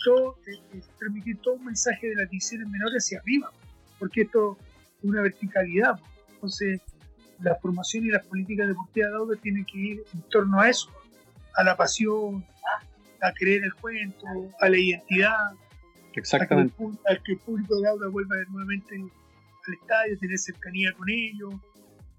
todo, 0.04 0.38
eh, 0.48 0.52
eh, 0.74 0.82
transmitir 0.98 1.38
todo 1.42 1.56
un 1.56 1.66
mensaje 1.66 2.08
de 2.08 2.16
las 2.16 2.30
divisiones 2.30 2.70
menores 2.70 3.04
hacia 3.04 3.20
arriba, 3.20 3.52
porque 4.00 4.22
esto 4.22 4.58
es 5.00 5.10
una 5.10 5.22
verticalidad. 5.22 6.00
Entonces 6.34 6.82
la 7.40 7.56
formación 7.56 8.06
y 8.06 8.10
las 8.10 8.26
políticas 8.26 8.68
deportivas 8.68 9.12
de 9.12 9.18
Audax 9.18 9.42
tienen 9.42 9.66
que 9.66 9.78
ir 9.78 10.04
en 10.14 10.22
torno 10.30 10.60
a 10.60 10.70
eso, 10.70 10.90
a 11.56 11.64
la 11.64 11.76
pasión, 11.76 12.46
a 13.22 13.32
creer 13.34 13.64
el 13.64 13.74
cuento, 13.76 14.26
a 14.60 14.70
la 14.70 14.78
identidad, 14.78 15.52
a 15.52 15.56
que, 16.14 16.20
el, 16.20 16.20
Exactamente. 16.20 16.74
a 17.10 17.16
que 17.24 17.34
el 17.34 17.40
público 17.40 17.80
de 17.80 17.88
Audax 17.90 18.12
vuelva 18.12 18.36
nuevamente 18.50 18.96
al 18.96 19.74
estadio, 19.74 20.18
tener 20.20 20.40
cercanía 20.40 20.94
con 20.94 21.10
ellos, 21.10 21.54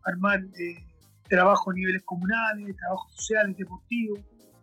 armar 0.08 0.40
eh, 0.40 0.84
trabajo 1.28 1.70
a 1.70 1.74
niveles 1.74 2.02
comunales, 2.04 2.76
trabajos 2.76 3.12
sociales, 3.14 3.56
deportivos, 3.56 4.20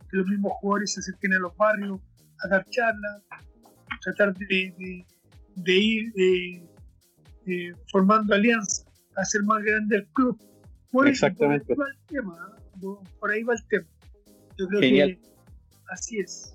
que 0.10 0.18
los 0.18 0.28
mismos 0.28 0.54
jugadores 0.60 0.94
se 0.94 1.00
acerquen 1.02 1.34
a 1.34 1.40
los 1.40 1.56
barrios 1.58 2.00
a 2.44 2.48
dar 2.48 2.66
charlas, 2.70 3.22
tratar 4.02 4.34
de, 4.36 4.46
de- 4.78 5.06
de 5.56 5.74
ir 5.74 6.14
eh, 6.18 7.74
formando 7.92 8.34
alianzas, 8.36 8.86
hacer 9.16 9.44
más 9.44 9.64
grande 9.64 9.98
el 9.98 10.08
club. 10.08 10.38
Por 10.92 11.08
eso, 11.08 11.26
Exactamente. 11.28 11.76
Por 11.76 11.86
ahí 11.86 11.94
va 11.94 12.00
el 12.00 12.08
tema, 12.08 12.50
¿eh? 12.58 13.08
por 13.20 13.32
ahí 13.32 13.44
va 13.44 13.54
el 13.54 13.68
tema. 13.68 13.86
Yo 14.58 14.68
creo 14.68 14.82
Genial. 14.82 15.18
que 15.20 15.22
así 15.92 16.20
es. 16.20 16.52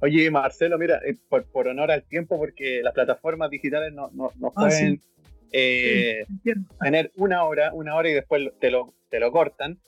Oye, 0.00 0.30
Marcelo, 0.30 0.78
mira, 0.78 1.00
eh, 1.04 1.16
por, 1.28 1.44
por 1.46 1.66
honor 1.68 1.90
al 1.90 2.04
tiempo, 2.04 2.38
porque 2.38 2.80
las 2.82 2.94
plataformas 2.94 3.50
digitales 3.50 3.92
no, 3.92 4.10
no, 4.12 4.30
no 4.38 4.48
Ah, 4.48 4.52
pueden 4.60 5.00
sí. 5.00 5.08
Eh, 5.52 6.26
Sí, 6.44 6.52
tener 6.80 7.10
una 7.16 7.44
hora, 7.44 7.72
una 7.72 7.94
hora 7.94 8.08
y 8.08 8.14
después 8.14 8.50
te 8.60 8.70
lo, 8.70 8.94
te 9.10 9.20
lo 9.20 9.30
cortan. 9.32 9.78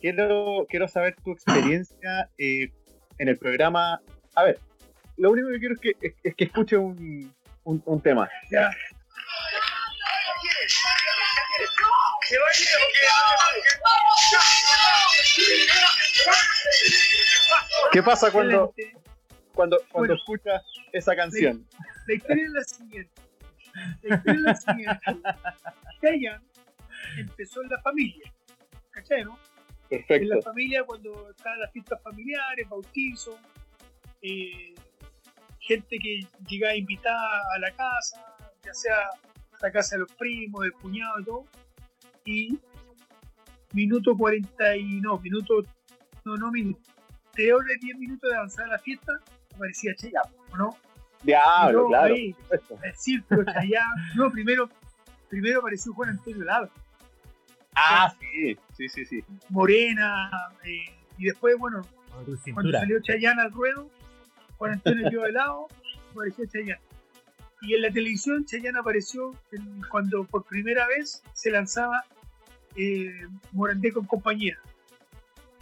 Quiero, 0.00 0.66
quiero 0.68 0.88
saber 0.88 1.14
tu 1.22 1.32
experiencia 1.32 2.28
eh, 2.38 2.70
en 3.18 3.28
el 3.28 3.36
programa. 3.38 4.00
A 4.34 4.44
ver, 4.44 4.58
lo 5.16 5.30
único 5.30 5.48
que 5.50 5.58
quiero 5.58 5.74
es 5.74 5.80
que, 5.80 5.92
es, 6.00 6.14
es 6.22 6.34
que 6.34 6.44
escuche 6.44 6.76
un, 6.76 7.32
un, 7.64 7.82
un 7.84 8.00
tema. 8.00 8.28
Ya. 8.50 8.70
¿Qué 17.92 18.02
pasa 18.02 18.30
cuando, 18.30 18.74
cuando, 19.54 19.78
cuando 19.90 19.92
Bueno. 19.92 20.14
escuchas 20.14 20.62
esa 20.92 21.14
canción? 21.14 21.66
La 22.06 22.14
historia 22.14 22.44
es 22.44 22.50
la 22.50 22.64
siguiente. 22.64 23.21
Siguiente. 24.02 25.20
Chayanne 26.00 26.44
empezó 27.18 27.62
en 27.62 27.68
la 27.68 27.80
familia. 27.80 28.32
¿Cachai, 28.90 29.24
no? 29.24 29.38
En 29.90 29.98
Perfecto. 29.98 30.34
la 30.34 30.42
familia 30.42 30.84
cuando 30.84 31.30
estaban 31.30 31.60
las 31.60 31.72
fiestas 31.72 32.02
familiares, 32.02 32.68
bautizos, 32.68 33.36
eh, 34.22 34.74
gente 35.60 35.98
que 35.98 36.26
llegaba 36.48 36.74
invitada 36.74 37.42
a 37.54 37.58
la 37.58 37.70
casa, 37.72 38.36
ya 38.64 38.74
sea 38.74 38.96
a 38.96 39.58
la 39.60 39.72
casa 39.72 39.96
de 39.96 40.00
los 40.00 40.12
primos, 40.12 40.62
del 40.62 40.72
cuñado 40.72 41.20
y 41.20 41.24
todo. 41.24 41.46
Y 42.24 42.58
minuto 43.72 44.16
40 44.16 44.76
y 44.76 45.00
no, 45.00 45.18
minuto, 45.18 45.62
no, 46.24 46.36
no 46.36 46.50
minuto, 46.50 46.80
3 47.32 47.52
horas 47.52 47.76
y 47.76 47.86
10 47.86 47.98
minutos 47.98 48.30
de 48.30 48.36
avanzar 48.36 48.66
a 48.66 48.72
la 48.72 48.78
fiesta, 48.78 49.12
aparecía 49.54 49.94
Chayanne, 49.94 50.32
¿no? 50.56 50.76
Diablo, 51.22 51.82
Yo 51.82 51.86
claro. 51.88 52.14
ahí, 52.14 52.34
círculo 52.96 53.44
Chayanne. 53.44 54.02
No, 54.16 54.30
primero, 54.30 54.68
primero 55.28 55.60
apareció 55.60 55.92
Juan 55.94 56.10
Antonio 56.10 56.44
Lado, 56.44 56.70
Ah, 57.74 58.14
sí, 58.20 58.56
sí, 58.76 58.88
sí, 58.88 59.04
sí. 59.06 59.24
Morena, 59.48 60.30
eh, 60.64 60.84
y 61.16 61.24
después, 61.24 61.56
bueno, 61.58 61.80
cuando 62.52 62.72
salió 62.78 63.00
Chayanne 63.00 63.40
al 63.40 63.50
ruedo, 63.52 63.88
Juan 64.58 64.72
Antonio 64.72 65.08
quedó 65.10 65.22
de 65.22 65.32
lado, 65.32 65.68
apareció 66.12 66.44
Chayanne. 66.46 66.80
Y 67.62 67.74
en 67.74 67.82
la 67.82 67.90
televisión 67.90 68.44
Chayanne 68.44 68.78
apareció 68.78 69.34
en- 69.52 69.80
cuando 69.90 70.24
por 70.24 70.44
primera 70.44 70.86
vez 70.88 71.22
se 71.32 71.50
lanzaba 71.50 72.04
eh, 72.76 73.26
Morandé 73.52 73.92
con 73.92 74.04
compañía. 74.06 74.58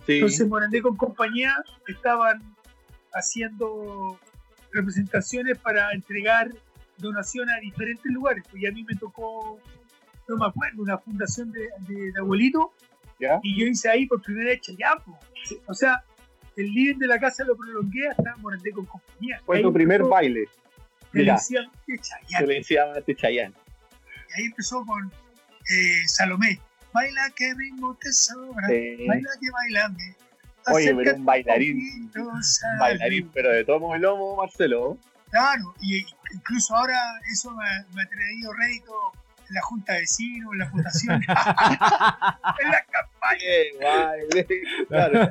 Sí, 0.06 0.14
Entonces 0.14 0.46
Morandé 0.48 0.80
con 0.82 0.96
compañía 0.96 1.56
estaban 1.88 2.40
haciendo 3.12 4.18
representaciones 4.72 5.58
para 5.58 5.92
entregar 5.92 6.50
donaciones 6.98 7.54
a 7.56 7.60
diferentes 7.60 8.10
lugares. 8.12 8.44
Pues, 8.50 8.62
y 8.62 8.66
a 8.66 8.72
mí 8.72 8.84
me 8.84 8.94
tocó, 8.96 9.58
no 10.28 10.36
me 10.36 10.46
acuerdo, 10.46 10.82
una 10.82 10.98
fundación 10.98 11.50
de, 11.52 11.68
de- 11.88 12.12
de 12.12 12.18
abuelito, 12.20 12.72
¿Ya? 13.18 13.38
y 13.42 13.58
yo 13.60 13.66
hice 13.66 13.88
ahí 13.88 14.06
por 14.06 14.22
primera 14.22 14.50
vez 14.50 14.60
Chayanne. 14.60 15.00
po. 15.04 15.18
O 15.66 15.74
sea, 15.74 16.04
el 16.56 16.66
líder 16.72 16.96
de 16.96 17.06
la 17.06 17.18
casa 17.18 17.44
lo 17.44 17.56
prolongué 17.56 18.08
hasta 18.08 18.36
Morandé 18.36 18.70
con 18.72 18.86
compañía. 18.86 19.40
fue 19.44 19.56
Ahí 19.58 19.62
tu 19.62 19.72
primer 19.72 19.96
empezó 20.00 20.10
baile. 20.10 20.44
Mira, 21.12 21.36
televisivamente 21.36 21.98
Chayanne. 22.02 22.46
silenciadamente 22.46 23.14
Chayanne. 23.16 23.54
Y 24.36 24.40
ahí 24.40 24.46
empezó 24.46 24.84
con 24.86 25.10
eh, 25.70 26.02
Salomé. 26.06 26.60
Baila 26.92 27.30
que 27.36 27.52
ritmo 27.54 27.94
te 28.00 28.12
sobra, 28.12 28.66
Sí. 28.68 29.06
baila 29.06 29.30
que 29.40 29.50
bailame. 29.50 30.16
Oye, 30.66 30.94
pero 30.94 31.16
un 31.16 31.24
bailarín, 31.24 32.10
un 32.14 32.78
bailarín, 32.78 33.30
pero 33.32 33.50
de 33.50 33.64
tomo 33.64 33.94
el 33.94 34.02
lomo, 34.02 34.36
Marcelo. 34.36 34.98
Claro, 35.30 35.74
y 35.80 36.04
incluso 36.34 36.74
ahora 36.76 36.98
eso 37.32 37.50
me, 37.52 37.64
me 37.94 38.02
ha 38.02 38.08
traído 38.08 38.52
rédito 38.52 38.92
en 39.48 39.54
la 39.54 39.62
junta 39.62 39.92
de 39.94 40.00
vecinos, 40.00 40.52
en 40.52 40.58
la 40.58 40.70
fundación, 40.70 41.14
en 41.22 42.70
la 42.70 42.84
campaña. 42.90 43.10
Claro. 44.88 45.30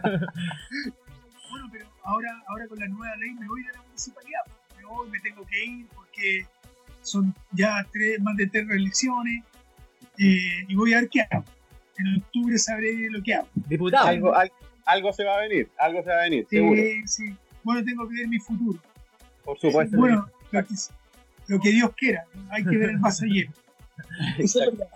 Bueno, 1.52 1.70
pero 1.72 1.86
ahora, 2.04 2.44
ahora 2.48 2.68
con 2.68 2.80
la 2.80 2.88
nueva 2.88 3.16
ley 3.18 3.32
me 3.34 3.48
voy 3.48 3.64
de 3.64 3.74
la 3.74 3.82
municipalidad. 3.84 4.42
Me 4.78 4.86
voy, 4.86 5.10
me 5.10 5.20
tengo 5.20 5.46
que 5.46 5.66
ir 5.66 5.88
porque 5.96 6.46
son 7.02 7.34
ya 7.52 7.86
tres, 7.92 8.20
más 8.22 8.36
de 8.38 8.48
tres 8.48 8.68
reelecciones 8.68 9.44
eh, 10.18 10.66
y 10.68 10.76
voy 10.76 10.94
a 10.94 11.02
ver 11.02 11.10
qué 11.10 11.22
hago. 11.30 11.44
En 11.98 12.18
octubre 12.22 12.58
sabré 12.58 13.10
lo 13.10 13.22
que 13.22 13.34
hago. 13.36 13.48
Diputado. 13.54 14.08
algo, 14.08 14.34
al- 14.36 14.52
algo 14.90 15.14
se 15.14 15.24
va 15.24 15.36
a 15.36 15.42
venir, 15.42 15.70
algo 15.78 16.04
se 16.04 16.10
va 16.10 16.20
a 16.20 16.24
venir, 16.24 16.48
seguro. 16.50 16.82
Sí, 16.82 17.08
sí. 17.08 17.36
Bueno, 17.64 17.84
tengo 17.84 18.10
que 18.10 18.16
ver 18.16 18.28
mi 18.28 18.40
futuro. 18.40 18.80
Por 19.44 19.60
supuesto. 19.60 19.96
Bueno, 19.98 20.28
lo 20.52 20.66
que, 20.66 20.74
lo 21.48 21.60
que 21.60 21.70
Dios 21.70 21.92
quiera. 21.96 22.26
Hay 22.50 22.64
que 22.64 22.76
ver 22.76 22.90
el 22.90 23.00
más 23.00 23.22
allá. 23.22 23.44
Exacto. 24.40 24.88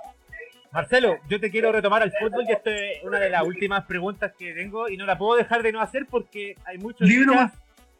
Marcelo, 0.71 1.19
yo 1.29 1.39
te 1.39 1.51
quiero 1.51 1.71
retomar 1.71 2.01
al 2.01 2.11
fútbol 2.11 2.45
y 2.49 2.51
esta 2.51 2.71
es 2.75 3.03
una 3.03 3.19
de 3.19 3.29
las 3.29 3.43
últimas 3.43 3.85
preguntas 3.85 4.33
que 4.37 4.53
tengo 4.53 4.89
y 4.89 4.97
no 4.97 5.05
la 5.05 5.19
puedo 5.19 5.37
dejar 5.37 5.61
de 5.61 5.71
no 5.71 5.79
hacer 5.79 6.07
porque 6.07 6.55
hay 6.65 6.79
muchos 6.79 7.07
hinchas, 7.07 7.51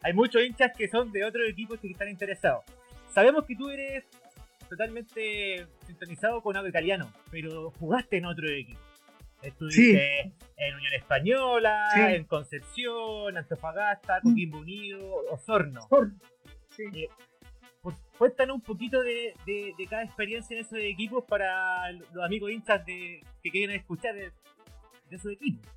hay 0.02 0.14
muchos 0.14 0.44
hinchas 0.44 0.72
que 0.76 0.88
son 0.88 1.12
de 1.12 1.24
otros 1.24 1.48
equipos 1.48 1.80
que 1.80 1.92
están 1.92 2.10
interesados. 2.10 2.64
Sabemos 3.14 3.46
que 3.46 3.56
tú 3.56 3.70
eres 3.70 4.06
totalmente 4.68 5.68
sintonizado 5.86 6.42
con 6.42 6.58
algo 6.58 6.68
italiano, 6.68 7.12
pero 7.30 7.70
jugaste 7.80 8.18
en 8.18 8.26
otro 8.26 8.50
equipo. 8.50 8.80
Estuviste 9.44 10.34
en 10.58 10.76
Unión 10.76 10.94
Española, 10.94 11.90
Sí. 11.94 12.00
en 12.02 12.24
Concepción, 12.26 13.38
Antofagasta, 13.38 14.22
Coquimbo 14.22 14.60
Unido, 14.60 15.24
Osorno. 15.32 15.82
Sí. 16.70 16.84
Eh, 16.96 17.10
pues, 17.82 17.96
cuéntanos 18.18 18.56
un 18.56 18.62
poquito 18.62 19.02
de, 19.02 19.34
de- 19.46 19.74
de 19.78 19.88
cada 19.88 20.04
experiencia 20.04 20.56
en 20.56 20.62
esos 20.66 20.80
equipos 20.80 21.24
para 21.26 21.92
los 21.92 22.24
amigos 22.26 22.52
hinchas 22.52 22.86
de, 22.86 23.22
que 23.44 23.52
quieren 23.52 23.76
escuchar 23.76 24.16
de, 24.16 24.32
de 25.10 25.16
esos 25.16 25.32
equipos. 25.34 25.68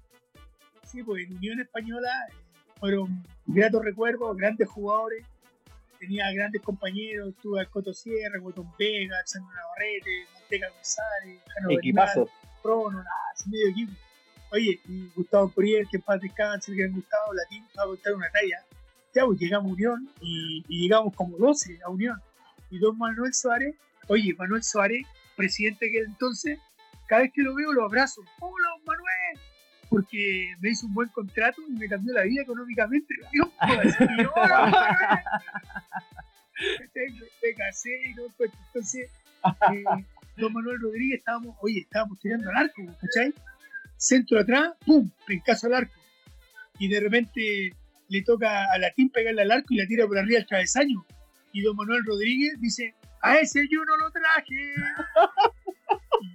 Sí, 0.85 1.03
pues 1.03 1.27
en 1.27 1.37
Unión 1.37 1.61
Española 1.61 2.09
eh, 2.31 2.35
fueron 2.79 3.25
gratos 3.47 3.85
recuerdos, 3.85 4.37
grandes 4.37 4.69
jugadores. 4.69 5.27
Tenía 5.99 6.31
grandes 6.33 6.63
compañeros, 6.63 7.31
estuve 7.31 7.59
al 7.61 7.71
Coto 7.71 7.93
Sierra, 7.93 8.39
Botón 8.41 8.71
Vega, 8.79 9.17
Alexandro 9.17 9.51
Navarrete, 9.53 10.27
Manteca 10.35 10.69
González, 10.71 11.41
Jano 11.49 11.71
Equipazo. 11.73 12.29
Crono, 12.67 12.99
nada, 12.99 13.11
ese 13.35 13.49
medio 13.49 13.69
equipo. 13.69 13.93
Oye, 14.53 14.81
y 14.89 15.09
Gustavo 15.15 15.49
Puriel, 15.51 15.87
que 15.89 15.97
en 15.99 16.03
paz 16.03 16.21
descanse, 16.21 16.71
el 16.73 16.79
gran 16.79 16.93
Gustavo 16.93 17.33
Latín, 17.35 17.65
va 17.79 17.83
a 17.85 17.87
contar 17.87 18.15
una 18.15 18.31
talla. 18.31 18.59
Ya, 19.15 19.25
pues 19.25 19.39
llegamos 19.39 19.71
a 19.71 19.73
Unión 19.75 20.11
y, 20.21 20.65
y 20.69 20.83
llegamos 20.83 21.15
como 21.15 21.37
12 21.39 21.79
a 21.85 21.91
Unión. 21.91 22.21
Y 22.71 22.79
don 22.79 22.99
Manuel 22.99 23.33
Suárez, 23.35 23.75
oye, 24.09 24.35
Manuel 24.35 24.63
Suárez, 24.63 25.07
presidente 25.37 25.91
que 25.91 25.99
entonces, 26.01 26.59
cada 27.07 27.23
vez 27.23 27.33
que 27.33 27.43
lo 27.43 27.55
veo 27.55 27.73
lo 27.73 27.85
abrazo. 27.85 28.23
¡Hola, 28.41 28.69
don 28.77 28.85
Manuel! 28.85 29.41
Porque 29.89 30.55
me 30.61 30.71
hizo 30.71 30.87
un 30.87 30.95
buen 30.95 31.09
contrato 31.11 31.63
y 31.69 31.73
me 31.73 31.89
cambió 31.89 32.13
la 32.15 32.23
vida 32.23 32.43
económicamente. 32.43 33.15
Dios, 33.33 33.49
pues, 33.67 33.97
que, 33.97 34.05
¡Hola, 34.35 34.59
don 34.61 34.71
Manuel! 34.71 35.19
Me- 36.95 37.21
me 37.49 37.55
casé 37.55 37.91
y 38.11 38.15
no, 38.15 38.23
pues, 38.37 38.51
entonces, 38.67 39.09
eh, 39.73 39.85
don 40.37 40.53
Manuel 40.53 40.81
Rodríguez 40.81 41.19
estábamos, 41.19 41.57
oye, 41.61 41.81
estábamos 41.81 42.19
tirando 42.19 42.51
al 42.51 42.57
arco, 42.57 42.83
¿cachai? 43.01 43.33
Centro 43.97 44.39
atrás, 44.39 44.73
¡pum! 44.85 45.11
Pencazo 45.27 45.67
al 45.67 45.75
arco. 45.75 45.95
Y 46.79 46.89
de 46.89 47.01
repente 47.01 47.75
le 48.09 48.23
toca 48.23 48.67
a 48.73 48.79
Latín 48.79 49.11
pegarle 49.11 49.43
al 49.43 49.51
arco 49.51 49.69
y 49.71 49.77
la 49.77 49.87
tira 49.87 50.07
por 50.07 50.19
arriba 50.19 50.39
al 50.39 50.47
travesaño. 50.47 51.05
Y 51.53 51.63
don 51.63 51.77
Manuel 51.77 52.05
Rodríguez 52.05 52.61
dice, 52.61 52.95
a 53.23 53.39
ese 53.39 53.67
yo 53.71 53.85
no 53.85 53.97
lo 53.97 54.11
traje. 54.11 54.75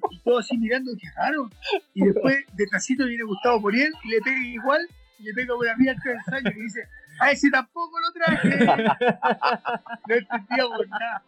Y, 0.09 0.19
todo 0.19 0.39
así 0.39 0.57
mirando, 0.57 0.91
qué 0.99 1.07
raro. 1.15 1.49
Y 1.93 2.05
después 2.05 2.43
detrásito 2.53 3.05
viene 3.05 3.23
Gustavo 3.23 3.61
por 3.61 3.75
él 3.75 3.93
y 4.03 4.09
le 4.09 4.21
pega 4.21 4.47
igual 4.47 4.87
y 5.19 5.23
le 5.23 5.33
pega 5.33 5.55
por 5.55 5.67
arriba 5.67 5.91
al 5.91 6.01
travesaño 6.01 6.51
y 6.57 6.61
dice, 6.63 6.87
a 7.19 7.31
ese 7.31 7.49
tampoco 7.51 7.99
lo 7.99 8.11
traje. 8.11 8.65
No 10.07 10.15
entendíamos 10.15 10.87
nada. 10.89 11.23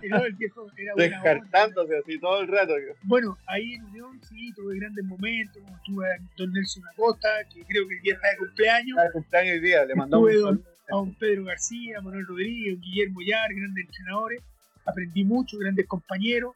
Pero 0.00 0.24
el 0.24 0.34
viejo 0.34 0.66
era 0.76 0.94
buena 0.94 1.16
onda. 1.18 1.30
Descartándose 1.34 1.98
así 1.98 2.18
todo 2.18 2.40
el 2.40 2.48
rato. 2.48 2.74
Bueno, 3.02 3.36
ahí 3.46 3.74
en 3.74 3.84
Unión 3.84 4.20
sí, 4.28 4.52
tuve 4.54 4.78
grandes 4.78 5.04
momentos. 5.04 5.62
Tuve 5.84 6.06
a 6.06 6.16
Don 6.36 6.52
Nelson 6.52 6.82
Acosta, 6.92 7.28
que 7.52 7.64
creo 7.64 7.86
que 7.88 7.94
el 7.96 8.02
día 8.02 8.14
está 8.14 8.30
de 8.30 8.36
cumpleaños. 8.38 8.96
Cada 8.96 9.12
cumpleaños 9.12 9.52
hoy 9.54 9.60
día 9.60 9.84
le 9.84 9.94
mandamos 9.94 10.30
Estuve 10.30 10.50
un 10.50 10.56
don- 10.56 10.66
a 10.90 10.96
don 10.96 11.14
Pedro 11.14 11.44
García, 11.44 12.00
Manuel 12.02 12.26
Rodríguez, 12.26 12.78
Guillermo 12.80 13.20
Yar, 13.26 13.54
grandes 13.54 13.84
entrenadores. 13.86 14.42
Aprendí 14.86 15.24
mucho, 15.24 15.56
grandes 15.58 15.86
compañeros. 15.86 16.54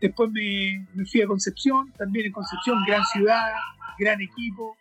Después 0.00 0.30
me, 0.30 0.86
me 0.94 1.04
fui 1.04 1.22
a 1.22 1.26
Concepción, 1.26 1.92
también 1.98 2.26
en 2.26 2.32
Concepción, 2.32 2.78
gran 2.86 3.04
ciudad, 3.06 3.50
gran 3.98 4.20
equipo. 4.20 4.76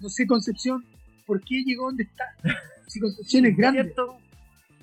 No 0.00 0.08
sé, 0.08 0.24
Concepción, 0.26 0.84
¿por 1.26 1.40
qué 1.42 1.62
llegó 1.64 1.86
donde 1.86 2.04
está? 2.04 2.24
Si 2.86 3.00
Concepción 3.00 3.46
es 3.46 3.56
grande. 3.56 3.82
¿Cierto? 3.82 4.18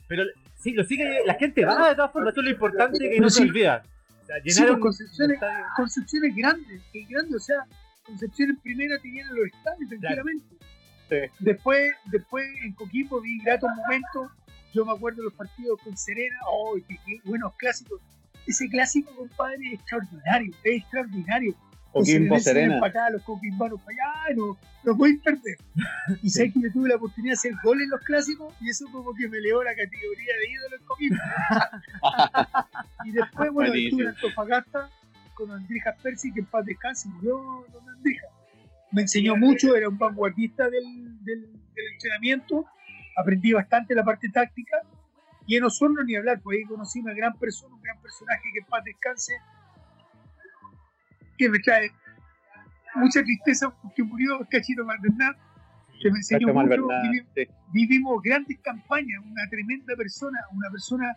Pero 0.08 0.24
sí, 0.60 0.74
lo 0.74 0.84
sigue, 0.84 1.26
la 1.26 1.34
gente 1.36 1.66
va 1.66 1.90
de 1.90 1.96
todas 1.96 2.12
formas, 2.12 2.34
eso 2.34 2.42
es 2.42 2.46
lo 2.46 2.52
importante 2.52 3.00
que 3.00 3.10
Pero 3.10 3.22
no 3.22 3.30
se 3.30 3.44
olvida. 3.44 3.84
O 4.22 4.26
sea, 4.26 4.36
Sí, 4.46 4.62
pues, 4.62 4.80
Concepción, 4.80 5.26
el 5.26 5.32
es, 5.32 5.42
estadio. 5.42 5.66
Concepción 5.76 6.26
es 6.26 6.36
grande, 6.36 6.82
es 6.94 7.10
grande, 7.10 7.36
o 7.36 7.40
sea, 7.40 7.66
Concepción 8.04 8.50
en 8.52 8.58
primera 8.58 8.98
te 9.00 9.08
llena 9.08 9.32
los 9.34 9.48
estadios 9.48 9.90
tranquilamente. 9.90 10.56
Sí. 11.10 11.16
Después, 11.40 11.92
después 12.06 12.46
en 12.64 12.74
Coquimbo 12.74 13.22
vi 13.22 13.40
gratos 13.40 13.70
momentos, 13.76 14.32
yo 14.74 14.86
me 14.86 14.92
acuerdo 14.92 15.18
de 15.18 15.24
los 15.26 15.34
partidos 15.34 15.82
con 15.82 15.98
Serena, 15.98 16.36
oh, 16.48 16.76
qué, 16.88 16.98
qué 17.06 17.20
buenos 17.26 17.54
clásicos. 17.56 18.00
Ese 18.46 18.70
clásico, 18.70 19.14
compadre, 19.16 19.58
es 19.68 19.74
extraordinario, 19.74 20.54
es 20.64 20.82
extraordinario. 20.82 21.56
Coquimbo 21.92 22.40
Serena. 22.40 22.80
para 22.80 22.92
acá, 22.92 23.10
los 23.10 23.24
coquimbanos 23.24 23.82
para 23.82 23.98
allá, 23.98 24.36
no, 24.36 24.58
no 24.84 24.98
podéis 24.98 25.22
perder. 25.22 25.58
Y 26.22 26.30
sé 26.30 26.52
que 26.52 26.62
yo 26.62 26.72
tuve 26.72 26.90
la 26.90 26.96
oportunidad 26.96 27.34
de 27.34 27.38
hacer 27.38 27.54
goles 27.64 27.86
en 27.86 27.90
los 27.90 28.02
clásicos 28.02 28.54
y 28.62 28.70
eso 28.70 28.86
como 28.92 29.14
que 29.16 29.28
me 29.28 29.38
elevó 29.38 29.64
la 29.64 29.72
categoría 29.72 30.34
de 30.38 30.52
ídolo 30.52 30.76
en 30.76 30.86
Coquimbo. 30.86 31.24
y 33.06 33.12
después, 33.12 33.52
bueno, 33.52 33.74
estuve 33.74 34.04
en 34.04 34.10
Antofagasta 34.10 34.90
con 35.34 35.52
Andrija 35.52 35.96
Percy, 36.04 36.34
que 36.34 36.42
en 36.42 36.46
paz 36.46 36.66
descanse, 36.66 37.08
murió 37.10 37.66
don 37.72 37.90
Andrija. 37.90 38.28
Me 38.92 39.04
enseñó 39.04 39.36
mucho, 39.36 39.76
era 39.76 39.88
un 39.88 39.98
vanguardista 39.98 40.70
del, 40.70 41.24
del, 41.24 41.42
del 41.74 41.94
entrenamiento, 41.94 42.66
aprendí 43.16 43.54
bastante 43.54 43.96
la 43.96 44.04
parte 44.04 44.30
táctica. 44.30 44.78
Y 45.46 45.56
en 45.56 45.64
Osorno 45.64 46.04
ni 46.04 46.16
hablar, 46.16 46.42
pues 46.42 46.60
ahí 46.60 46.64
conocí 46.66 47.00
una 47.00 47.14
gran 47.14 47.34
persona, 47.40 47.74
un 47.74 47.82
gran 47.82 48.00
personaje 48.02 48.44
que 48.54 48.60
en 48.60 48.66
paz 48.66 48.84
descanse, 48.84 49.34
que 51.40 51.50
me 51.50 51.60
trae 51.60 51.90
mucha 52.96 53.24
tristeza 53.24 53.70
porque 53.82 54.04
murió 54.04 54.40
Cachito 54.52 54.84
Maldonado, 54.86 55.36
que 56.02 56.12
me 56.12 56.18
enseñó 56.18 56.48
mucho, 56.54 56.88
vivi- 57.04 57.26
sí. 57.36 57.54
vivimos 57.72 58.22
grandes 58.22 58.58
campañas, 58.60 59.24
una 59.26 59.48
tremenda 59.50 59.96
persona, 59.96 60.38
una 60.52 60.70
persona, 60.70 61.16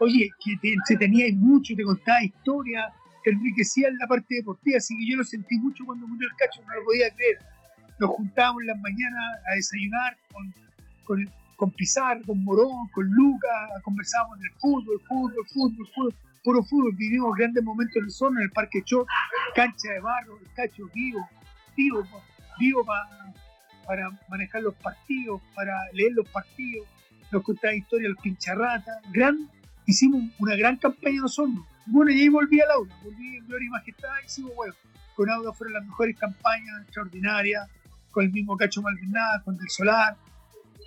oye, 0.00 0.28
que 0.44 0.56
te 0.60 0.72
entretenía 0.72 1.26
mucho, 1.36 1.74
te 1.76 1.84
contaba 1.84 2.22
historias, 2.22 2.92
te 3.22 3.30
enriquecía 3.30 3.88
en 3.88 3.98
la 3.98 4.06
parte 4.06 4.34
deportiva, 4.36 4.78
así 4.78 4.96
que 4.96 5.10
yo 5.10 5.16
lo 5.16 5.24
sentí 5.24 5.58
mucho 5.58 5.84
cuando 5.84 6.06
murió 6.06 6.28
el 6.28 6.36
cacho, 6.36 6.62
no 6.66 6.74
lo 6.74 6.84
podía 6.84 7.10
creer. 7.14 7.38
Nos 7.98 8.10
juntábamos 8.10 8.62
en 8.62 8.68
las 8.68 8.80
mañanas 8.80 9.22
a 9.52 9.54
desayunar 9.54 10.16
con, 10.32 10.54
con, 11.04 11.30
con 11.56 11.70
Pizar, 11.72 12.22
con 12.24 12.42
Morón, 12.42 12.88
con 12.92 13.06
Lucas, 13.06 13.52
conversábamos 13.84 14.38
del 14.40 14.50
fútbol, 14.58 15.00
fútbol, 15.06 15.46
fútbol, 15.52 15.86
fútbol, 15.94 16.14
puro 16.42 16.62
fútbol, 16.62 16.94
vivimos 16.96 17.36
grandes 17.36 17.62
momentos 17.62 17.96
en 17.96 18.04
el 18.04 18.10
zona, 18.10 18.40
en 18.40 18.44
el 18.44 18.50
Parque 18.52 18.82
Chot, 18.84 19.06
cancha 19.54 19.92
de 19.92 20.00
barro, 20.00 20.38
el 20.38 20.52
cacho 20.54 20.88
vivo, 20.94 21.28
vivo, 21.76 22.02
vivo 22.58 22.84
pa- 22.84 23.08
para 23.86 24.10
manejar 24.28 24.62
los 24.62 24.74
partidos, 24.76 25.40
para 25.54 25.74
leer 25.92 26.12
los 26.12 26.28
partidos, 26.28 26.86
nos 27.30 27.42
contaba 27.42 27.74
historias 27.74 28.12
los 28.12 28.22
pincharratas, 28.22 28.96
gran, 29.12 29.48
hicimos 29.86 30.22
una 30.38 30.54
gran 30.56 30.76
campaña 30.76 31.20
nosotros. 31.22 31.64
Bueno, 31.86 32.10
y 32.12 32.20
ahí 32.22 32.28
volví 32.28 32.60
al 32.60 32.70
Auda, 32.70 32.94
volví 33.02 33.36
en 33.36 33.46
Gloria 33.46 33.66
y 33.66 33.70
Majestad, 33.70 34.08
hicimos, 34.24 34.54
bueno, 34.54 34.74
con 35.16 35.28
Auda 35.28 35.52
fueron 35.52 35.74
las 35.74 35.84
mejores 35.84 36.16
campañas, 36.18 36.82
extraordinarias, 36.82 37.68
con 38.12 38.24
el 38.24 38.32
mismo 38.32 38.56
Cacho 38.56 38.80
Malvinada, 38.82 39.42
con 39.44 39.56
Del 39.56 39.68
Solar, 39.68 40.16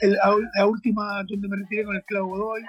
el- 0.01 0.18
la 0.56 0.66
última 0.66 1.24
donde 1.24 1.47
me 1.47 1.58
retiré 1.58 1.84
con 1.84 1.95
el 1.95 2.04
Clavo 2.04 2.28
Godoy, 2.30 2.64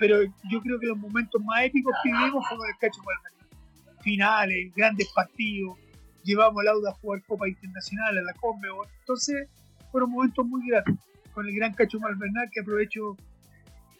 pero 0.00 0.22
yo 0.50 0.62
creo 0.62 0.80
que 0.80 0.86
los 0.86 0.96
momentos 0.96 1.40
más 1.44 1.62
épicos 1.62 1.94
que 2.02 2.10
vivimos 2.10 2.44
fueron 2.48 2.66
el 2.66 2.78
Cacho 2.78 3.02
Malvinada. 3.02 4.00
Finales, 4.00 4.72
grandes 4.74 5.08
partidos, 5.14 5.78
llevamos 6.24 6.62
al 6.62 6.68
Auda 6.68 6.90
a 6.90 6.94
jugar 6.94 7.22
Copa 7.26 7.46
Internacional, 7.46 8.16
a 8.16 8.22
la 8.22 8.32
Conmebol, 8.32 8.88
entonces 9.00 9.46
fueron 9.92 10.10
momentos 10.10 10.46
muy 10.46 10.66
gratos 10.66 10.94
con 11.34 11.46
el 11.46 11.54
gran 11.54 11.74
Cacho 11.74 12.00
Malvernal 12.00 12.48
que 12.50 12.60
aprovecho 12.60 13.14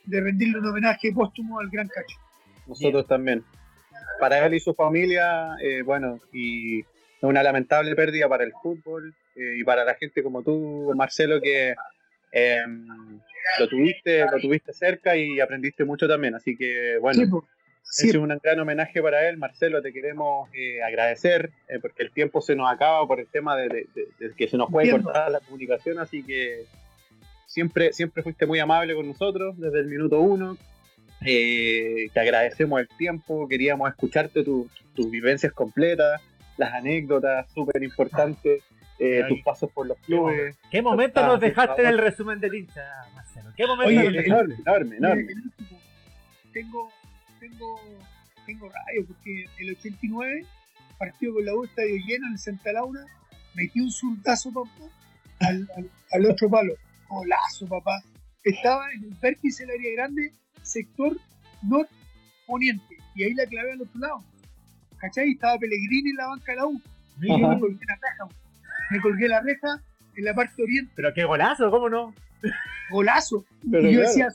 de 0.06 0.20
rendirle 0.22 0.58
un 0.58 0.66
homenaje 0.66 1.12
póstumo 1.12 1.60
al 1.60 1.68
gran 1.68 1.86
Cacho. 1.88 2.16
Nosotros 2.66 3.06
también. 3.06 3.44
Para 4.18 4.46
él 4.46 4.54
y 4.54 4.60
su 4.60 4.72
familia, 4.72 5.54
eh, 5.62 5.82
bueno, 5.82 6.18
y 6.32 6.82
una 7.20 7.42
lamentable 7.42 7.94
pérdida 7.94 8.26
para 8.26 8.44
el 8.44 8.52
fútbol 8.62 9.14
eh, 9.36 9.56
y 9.58 9.64
para 9.64 9.84
la 9.84 9.94
gente 9.94 10.22
como 10.22 10.42
tú, 10.42 10.92
Marcelo, 10.96 11.42
que 11.42 11.74
eh, 12.32 12.64
lo 13.58 13.68
tuviste, 13.68 14.20
lo 14.20 14.38
tuviste 14.40 14.72
cerca 14.72 15.16
y 15.16 15.40
aprendiste 15.40 15.84
mucho 15.84 16.06
también. 16.08 16.34
Así 16.34 16.56
que, 16.56 16.98
bueno, 16.98 17.44
Sí, 17.82 18.08
ese 18.08 18.18
es 18.18 18.22
un 18.22 18.28
gran 18.42 18.60
homenaje 18.60 19.02
para 19.02 19.28
él. 19.28 19.36
Marcelo, 19.36 19.82
te 19.82 19.92
queremos 19.92 20.48
eh, 20.52 20.80
agradecer 20.82 21.50
eh, 21.66 21.78
porque 21.80 22.02
el 22.04 22.12
tiempo 22.12 22.40
se 22.40 22.54
nos 22.54 22.70
acaba 22.70 23.04
por 23.06 23.18
el 23.18 23.26
tema 23.26 23.56
de, 23.56 23.68
de- 23.68 23.86
de- 23.94 24.28
de 24.28 24.34
que 24.34 24.46
se 24.48 24.56
nos 24.56 24.70
puede 24.70 24.86
Entiendo. 24.88 25.06
cortar 25.10 25.30
la 25.32 25.40
comunicación, 25.40 25.98
así 25.98 26.22
que 26.22 26.66
siempre, 27.46 27.92
siempre 27.92 28.22
fuiste 28.22 28.46
muy 28.46 28.60
amable 28.60 28.94
con 28.94 29.08
nosotros 29.08 29.58
desde 29.58 29.80
el 29.80 29.86
minuto 29.86 30.20
uno. 30.20 30.56
Eh, 31.26 32.08
te 32.14 32.20
agradecemos 32.20 32.80
el 32.80 32.88
tiempo, 32.96 33.48
queríamos 33.48 33.90
escucharte 33.90 34.44
tu- 34.44 34.68
tus 34.94 35.10
vivencias 35.10 35.52
completas, 35.52 36.20
las 36.56 36.72
anécdotas 36.74 37.50
súper 37.52 37.82
importantes. 37.82 38.62
Eh, 39.00 39.24
tus 39.28 39.40
pasos 39.42 39.70
por 39.72 39.86
los 39.86 39.98
clubes. 40.00 40.56
¿Qué 40.70 40.82
momento 40.82 41.26
nos 41.26 41.40
dejaste 41.40 41.82
en 41.82 41.88
el 41.88 41.98
resumen 41.98 42.38
del 42.38 42.54
hincha, 42.54 42.82
Marcelo? 43.14 43.50
¿Qué 43.56 43.66
momento 43.66 43.88
Oye, 43.88 44.04
nos 44.04 44.12
dejaste? 44.12 44.54
Enorme, 44.60 44.96
enorme. 44.96 45.26
Tengo, 46.52 46.92
tengo, 47.38 47.80
tengo 48.44 48.68
radio 48.68 49.06
porque 49.06 49.46
el 49.58 49.70
89, 49.70 50.44
partido 50.98 51.34
con 51.34 51.46
la 51.46 51.54
U, 51.54 51.64
estadio 51.64 51.96
lleno 52.06 52.26
en 52.26 52.36
Santa 52.36 52.72
Laura, 52.72 53.00
metí 53.54 53.80
un 53.80 53.90
zurdazo, 53.90 54.52
papá, 54.52 54.70
al, 55.40 55.66
al, 55.76 55.90
al 56.12 56.26
otro 56.26 56.50
palo. 56.50 56.74
Golazo, 57.08 57.66
papá. 57.66 58.02
Estaba 58.44 58.92
en 58.92 59.04
el 59.04 59.14
vértice 59.20 59.64
del 59.64 59.78
área 59.78 59.92
grande, 59.94 60.34
sector 60.62 61.16
norponiente, 61.62 62.96
y 63.14 63.24
ahí 63.24 63.34
la 63.34 63.46
clavé 63.46 63.72
al 63.72 63.80
otro 63.80 63.98
lado. 63.98 64.24
¿Cachai? 64.98 65.30
Estaba 65.30 65.58
Pellegrini 65.58 66.10
en 66.10 66.16
la 66.16 66.26
banca 66.26 66.52
de 66.52 66.56
la 66.56 66.66
U. 66.66 66.80
Y 67.22 67.28
yo 67.28 67.48
me 67.48 67.58
colgué 67.58 67.84
la 67.86 67.94
reja, 67.96 68.39
me 68.90 69.00
colgué 69.00 69.28
la 69.28 69.40
reja 69.40 69.80
en 70.16 70.24
la 70.24 70.34
parte 70.34 70.62
oriente. 70.62 70.92
Pero 70.96 71.14
qué 71.14 71.24
golazo, 71.24 71.70
¿cómo 71.70 71.88
no? 71.88 72.14
golazo. 72.90 73.44
Pero 73.70 73.88
y 73.88 73.94
yo 73.94 74.00
claro. 74.00 74.08
decía, 74.08 74.28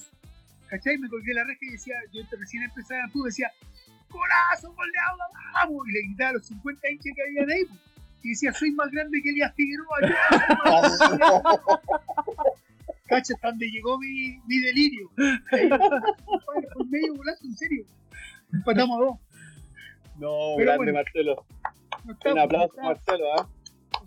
¿cachai? 0.70 0.97
Me 0.97 1.10
colgué 1.10 1.34
la 1.34 1.43
reja 1.43 1.60
y 1.62 1.72
decía, 1.72 1.95
yo 2.12 2.22
recién 2.38 2.64
empezaba 2.64 3.03
el 3.03 3.12
fútbol, 3.12 3.30
decía, 3.30 3.51
golazo, 4.10 4.74
gol 4.74 4.91
de 4.91 4.99
agua, 4.99 5.26
vamos. 5.53 5.88
Y 5.88 5.91
le 5.91 6.01
gritaba 6.03 6.30
a 6.32 6.34
los 6.34 6.45
50 6.45 6.89
hinchas 6.89 7.14
que 7.16 7.22
había 7.22 7.45
de 7.45 7.53
ahí. 7.53 7.66
pues. 7.66 7.80
Y 8.24 8.30
decía, 8.30 8.53
soy 8.53 8.72
más 8.72 8.89
grande 8.91 9.22
que 9.22 9.30
Elías 9.30 9.53
Figueroa. 9.56 9.97
yo 10.01 10.08
soy 10.08 11.18
más 11.18 11.18
grande 11.18 11.20
que 11.20 11.26
Elías". 11.26 12.56
Cacha, 13.08 13.36
hasta 13.36 13.49
donde 13.49 13.70
llegó 13.70 13.99
mi, 13.99 14.39
mi 14.47 14.60
delirio. 14.62 15.12
Por 15.16 16.88
medio 16.88 17.14
golazo, 17.14 17.45
en 17.45 17.56
serio. 17.56 17.86
Empatamos 18.51 18.97
a 18.97 19.06
dos. 19.06 19.20
No, 20.18 20.56
Pero 20.58 20.72
grande 20.72 20.78
bueno. 20.78 20.93
Marcelo. 20.93 21.45
No 22.03 22.32
Un 22.32 22.39
aplauso, 22.39 22.74
no 22.78 22.84
Marcelo, 22.84 23.26
¿ah? 23.38 23.47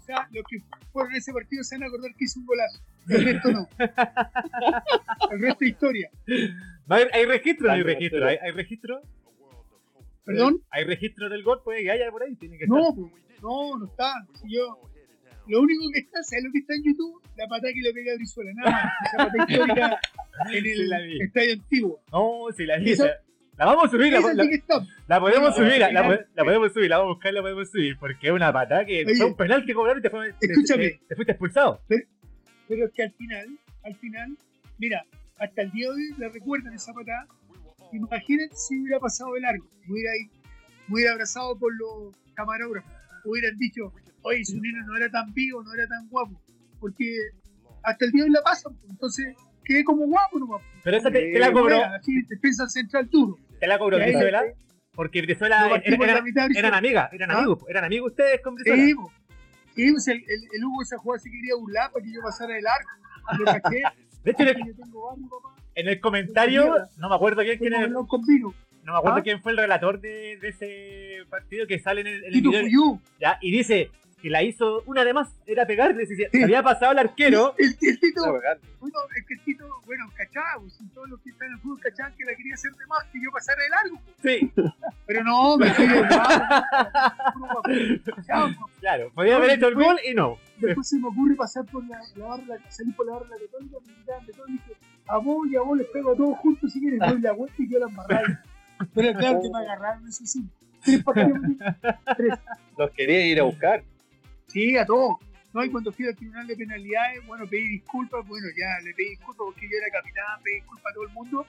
Sea, 0.09 0.27
los 0.33 0.43
que 0.49 0.63
fueron 0.91 1.13
a 1.13 1.19
ese 1.19 1.35
partido 1.35 1.63
se 1.63 1.75
van 1.77 1.83
a 1.83 1.87
acordar 1.89 2.15
que 2.15 2.25
hizo 2.25 2.41
un 2.41 2.47
golazo. 2.47 2.81
El 3.11 3.25
resto 3.27 3.51
no. 3.53 3.69
El 5.31 5.41
resto 5.43 5.65
es 5.65 5.71
historia. 5.71 6.11
¿No 6.87 6.95
¿Hay, 6.95 7.05
hay 7.13 7.27
registro 7.27 7.71
hay 7.71 7.83
registro? 7.83 8.27
¿Hay, 8.27 8.39
hay 8.41 8.53
registro? 8.53 9.03
¿Perdón? 10.25 10.63
¿Hay 10.71 10.85
registro 10.85 11.29
del 11.29 11.43
gol? 11.43 11.61
Puede 11.63 11.83
que 11.83 11.91
haya 11.91 12.11
por 12.11 12.23
ahí, 12.23 12.35
tiene 12.37 12.57
que 12.57 12.65
estar. 12.65 12.79
No, 12.79 12.95
pues, 12.95 13.13
no, 13.43 13.77
no 13.77 13.85
está. 13.85 14.15
Si 14.41 14.51
yo, 14.51 14.81
lo 15.47 15.61
único 15.61 15.85
que 15.93 16.01
está, 16.01 16.23
¿sabes 16.23 16.45
lo 16.45 16.53
que 16.53 16.59
está 16.61 16.75
en 16.75 16.85
YouTube? 16.85 17.23
La 17.37 17.47
patada 17.47 17.73
que 17.75 17.81
le 17.83 17.93
pega 17.93 18.13
a 18.13 18.17
Brizuela, 18.17 18.51
nada 18.55 18.71
más. 18.71 18.93
Esa 19.05 19.17
patada 19.19 19.45
histórica 19.47 20.01
en 20.53 20.65
Sí, 20.65 20.75
la 20.87 20.99
vi. 21.01 21.13
el 21.13 21.21
estadio 21.21 21.53
antiguo. 21.53 22.01
No, 22.13 22.47
si 22.57 22.65
la 22.65 22.79
la, 22.79 23.21
la 23.59 23.67
vamos 23.67 23.85
a 23.85 23.89
subir, 23.91 24.13
la, 24.13 24.21
la- 24.21 24.45
la 25.09 25.21
podemos 25.21 25.51
No, 25.51 25.57
subir, 25.57 25.79
la, 25.81 25.91
la 25.93 26.45
podemos 26.45 26.73
subir, 26.73 26.89
la 26.89 26.99
vamos 26.99 27.11
a 27.11 27.15
buscar, 27.15 27.35
la 27.35 27.41
podemos 27.43 27.71
subir, 27.71 27.97
porque 27.99 28.29
es 28.29 28.33
una 28.33 28.53
patada 28.53 28.85
que 28.85 29.05
Oye. 29.05 29.17
fue 29.17 29.27
un 29.27 29.37
penal 29.37 29.65
que 29.67 29.75
cobraron 29.75 29.99
y 29.99 30.03
te, 30.03 30.11
fue, 30.11 30.33
Escúchame. 30.41 30.89
te- 30.91 31.01
te 31.09 31.15
fuiste 31.17 31.33
expulsado. 31.33 31.81
Pero 31.89 32.85
es 32.87 32.93
que 32.93 33.03
al 33.03 33.13
final, 33.13 33.59
al 33.85 33.97
final, 33.97 34.39
mira, 34.79 35.05
hasta 35.39 35.63
el 35.63 35.71
día 35.73 35.89
de 35.89 35.95
hoy 35.95 36.15
la 36.19 36.29
recuerdan 36.29 36.73
esa 36.75 36.93
patada. 36.93 37.27
Imagínate 37.93 38.55
si 38.55 38.81
hubiera 38.81 39.01
pasado 39.01 39.33
de 39.35 39.41
largo, 39.41 39.67
hubiera, 39.89 40.11
hubiera 40.89 41.13
abrazado 41.13 41.59
por 41.59 41.73
los 41.77 42.15
camarógrafos, 42.35 42.93
hubieran 43.25 43.57
dicho, 43.57 43.93
oye, 44.23 44.45
su 44.45 44.61
niño 44.61 44.85
no 44.87 44.97
era 44.97 45.09
tan 45.11 45.33
vivo, 45.33 45.63
no 45.63 45.73
era 45.75 45.87
tan 45.89 46.07
guapo, 46.09 46.39
porque 46.81 47.05
hasta 47.83 48.05
el 48.05 48.13
día 48.13 48.25
de 48.25 48.29
hoy 48.29 48.35
la 48.35 48.43
pasan, 48.43 48.75
pues, 48.77 48.91
entonces 48.91 49.35
quedé 49.65 49.83
como 49.85 50.07
guapo 50.07 50.39
nomás. 50.39 50.63
Pero 50.85 50.97
esa 50.99 51.11
te, 51.11 51.33
te 51.33 51.39
la 51.39 51.51
cobró, 51.53 51.77
Era 51.77 51.95
Así, 51.97 52.23
defensa 52.29 52.69
central 52.69 53.09
duro. 53.11 53.39
Te 53.59 53.67
la 53.67 53.79
cobró 53.79 53.99
Brizuela, 53.99 54.45
porque 54.95 55.23
Brizuela 55.23 55.69
Lo 55.69 55.77
era- 55.77 55.85
eran, 55.85 56.25
mitad, 56.25 56.43
eran 56.43 56.49
Brizuela. 56.49 56.77
amigas, 56.77 57.13
eran 57.13 57.31
¿Ah? 57.31 57.39
amigos, 57.39 57.59
eran 57.69 57.85
amigos 57.85 58.11
ustedes 58.11 58.41
con 58.41 58.55
Brizuela. 58.55 58.83
Sí. 58.85 58.95
Sí, 59.75 59.93
pues 59.93 60.09
el, 60.09 60.17
el, 60.19 60.43
el 60.57 60.65
Hugo 60.65 60.83
esa 60.83 60.99
jugada 60.99 61.21
se 61.21 61.31
quería 61.31 61.55
burlar 61.55 61.93
para 61.93 62.05
que 62.05 62.13
yo 62.13 62.21
pasara 62.21 62.59
el 62.59 62.67
arco. 62.67 62.89
Lo 63.39 63.45
caché. 63.45 63.83
De 64.25 64.33
hecho, 64.33 64.43
en 64.43 64.49
el, 64.49 65.91
en 65.93 66.01
comentario, 66.01 66.75
no 66.97 67.09
me 67.09 67.15
acuerdo 67.15 67.43
quién, 67.43 67.73
no 67.81 68.93
me 68.93 68.99
acuerdo 68.99 69.19
¿Ah? 69.19 69.23
quién 69.23 69.41
fue 69.41 69.53
el 69.53 69.59
relator 69.59 70.01
de, 70.01 70.37
de 70.39 70.49
ese 70.49 71.25
partido 71.31 71.67
que 71.69 71.79
sale 71.79 72.01
en 72.01 72.07
el, 72.09 72.19
en 72.19 72.25
el 72.25 72.33
Tito 72.33 72.51
video, 72.51 72.63
ya, 73.21 73.39
y 73.41 73.53
dice 73.53 73.91
que 74.21 74.31
la 74.31 74.43
hizo 74.43 74.83
una 74.87 75.05
de 75.05 75.13
más, 75.15 75.29
era 75.47 75.65
pegarle, 75.67 76.05
si 76.07 76.17
se, 76.17 76.29
Sí. 76.31 76.43
había 76.43 76.63
pasado 76.63 76.91
al 76.91 76.99
arquero, 76.99 77.55
El, 77.57 77.69
el 77.81 78.01
Tito, 78.01 78.23
bueno, 78.81 78.99
es 79.17 79.25
que 79.27 79.35
el 79.35 79.41
Tito, 79.45 79.65
bueno, 79.87 80.07
cachaba, 80.17 80.61
pues, 80.61 80.77
y 80.81 80.89
todos 80.89 81.09
los 81.09 81.21
que 81.21 81.31
están 81.31 81.49
en 81.49 81.55
el 81.55 81.61
fútbol 81.61 81.81
cachaban 81.81 82.15
que 82.17 82.25
la 82.25 82.35
quería 82.35 82.55
hacer 82.55 82.73
de 82.73 82.87
más 82.87 83.05
que 83.13 83.21
yo 83.23 83.31
pasara 83.33 83.63
de 83.63 83.69
largo. 83.71 84.01
sí, 84.23 84.53
Pero 85.07 85.23
no, 85.25 85.57
me 85.57 85.73
fui 85.73 85.87
de 85.87 86.03
claro, 88.81 89.11
podía 89.15 89.37
haber 89.37 89.51
hecho 89.53 89.69
el 89.69 89.75
gol 89.75 89.99
y 90.09 90.15
no. 90.15 90.37
Después 90.59 90.89
se 90.89 90.99
me 90.99 91.09
ocurre 91.09 91.35
pasar 91.37 91.65
por 91.67 91.85
la, 91.87 92.01
la 92.17 92.27
barra, 92.27 92.57
salir 92.69 92.95
por 92.97 93.07
la 93.07 93.13
barra 93.15 93.29
católica, 93.31 93.77
me 93.87 93.93
gritaban 93.95 94.27
de 94.27 94.33
todo 94.33 94.49
y 94.49 94.53
dije, 94.53 94.73
a 95.07 95.19
vos 95.19 95.47
y 95.49 95.57
a 95.57 95.61
vos 95.61 95.79
les 95.79 95.87
pego 95.89 96.13
a 96.13 96.17
todos 96.17 96.39
juntos 96.39 96.73
si 96.73 96.81
quieren, 96.81 96.99
doy 96.99 97.21
la 97.21 97.33
vuelta 97.33 97.55
y 97.63 97.71
yo 97.71 97.79
la 97.79 97.87
embarrada. 97.87 98.43
Pero 98.95 99.19
claro 99.19 99.41
que 99.43 99.51
me 99.51 99.59
agarraron, 99.59 100.07
eso 100.09 100.25
sí. 100.27 100.45
Tres 100.85 101.03
partidos, 101.03 101.39
tres. 102.17 102.39
Los 102.77 102.91
quería 102.93 103.27
ir 103.27 103.41
a 103.41 103.45
buscar. 103.45 103.83
Sí, 104.49 104.77
a 104.77 104.85
todos. 104.85 105.17
No, 105.55 105.65
y 105.65 105.71
cuando 105.71 105.93
fui 105.93 106.07
al 106.07 106.15
tribunal 106.15 106.47
de 106.47 106.57
penalidades, 106.57 107.27
bueno, 107.27 107.47
pedí 107.47 107.69
disculpas, 107.69 108.27
bueno, 108.27 108.47
ya 108.57 108.85
le 108.85 108.93
pedí 108.95 109.11
disculpas 109.11 109.47
porque 109.47 109.69
yo 109.69 109.79
era 109.79 109.91
capitán, 109.91 110.43
pedí 110.43 110.57
disculpas 110.57 110.91
a 110.91 110.95
todo 110.95 111.05
el 111.05 111.13
mundo. 111.13 111.47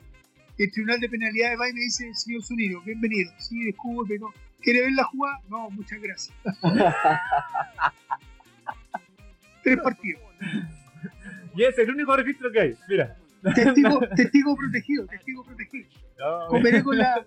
Y 0.57 0.63
el 0.63 0.71
tribunal 0.71 0.99
de 0.99 1.09
penalidades 1.09 1.59
va 1.59 1.69
y 1.69 1.73
me 1.73 1.81
dice, 1.81 2.13
señor 2.13 2.43
Zunino, 2.43 2.81
bienvenido. 2.81 3.31
Sí, 3.37 3.65
disculpe, 3.65 4.19
no. 4.19 4.33
¿Quiere 4.61 4.81
ver 4.81 4.91
la 4.91 5.05
jugada? 5.05 5.39
No, 5.49 5.69
muchas 5.69 6.01
gracias. 6.01 6.35
Tres 9.63 9.77
partidos. 9.77 10.21
Y 11.55 11.63
ese 11.63 11.81
es 11.81 11.87
el 11.87 11.95
único 11.95 12.15
registro 12.15 12.51
que 12.51 12.59
hay, 12.59 12.77
mira. 12.87 13.17
Testigo, 13.55 13.99
testigo 14.15 14.55
protegido, 14.55 15.05
testigo 15.07 15.43
protegido. 15.43 15.87
No, 16.17 16.47
Comeré 16.47 16.83
con 16.83 16.97
la, 16.97 17.23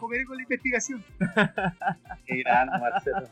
comeré 0.00 0.24
con 0.24 0.36
la 0.36 0.42
investigación. 0.42 1.04
Qué 2.26 2.42
grande, 2.42 2.78
Marcelo. 2.80 3.28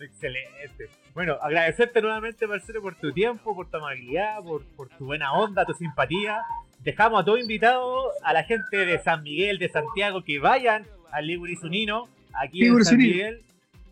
Excelente. 0.00 0.88
Bueno, 1.14 1.36
agradecerte 1.42 2.00
nuevamente, 2.00 2.46
Marcelo, 2.46 2.80
por 2.80 2.94
tu 2.94 3.12
tiempo, 3.12 3.54
por 3.54 3.68
tu 3.70 3.76
amabilidad, 3.76 4.42
por, 4.42 4.64
por 4.76 4.88
tu 4.88 5.06
buena 5.06 5.32
onda, 5.32 5.64
tu 5.64 5.74
simpatía. 5.74 6.40
Dejamos 6.80 7.20
a 7.20 7.24
todos 7.24 7.40
invitados, 7.40 8.06
a 8.22 8.32
la 8.32 8.44
gente 8.44 8.76
de 8.86 8.98
San 9.00 9.22
Miguel, 9.22 9.58
de 9.58 9.68
Santiago, 9.68 10.22
que 10.24 10.38
vayan 10.38 10.86
al 11.10 11.26
Liguris 11.26 11.62
Unino, 11.62 12.08
aquí 12.34 12.64
en 12.64 12.84
San. 12.84 12.96
Miguel. 12.96 13.42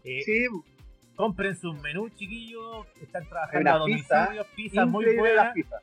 Eh, 0.04 0.22
Sí. 0.24 0.46
Compren 1.16 1.56
sus 1.56 1.80
menús, 1.80 2.14
chiquillos. 2.14 2.86
Están 3.02 3.26
trabajando 3.26 3.70
a 3.70 3.78
domicilio, 3.78 4.46
pizzas 4.54 4.86
muy 4.86 5.16
buenas. 5.16 5.46
las 5.46 5.54
pizzas. 5.54 5.82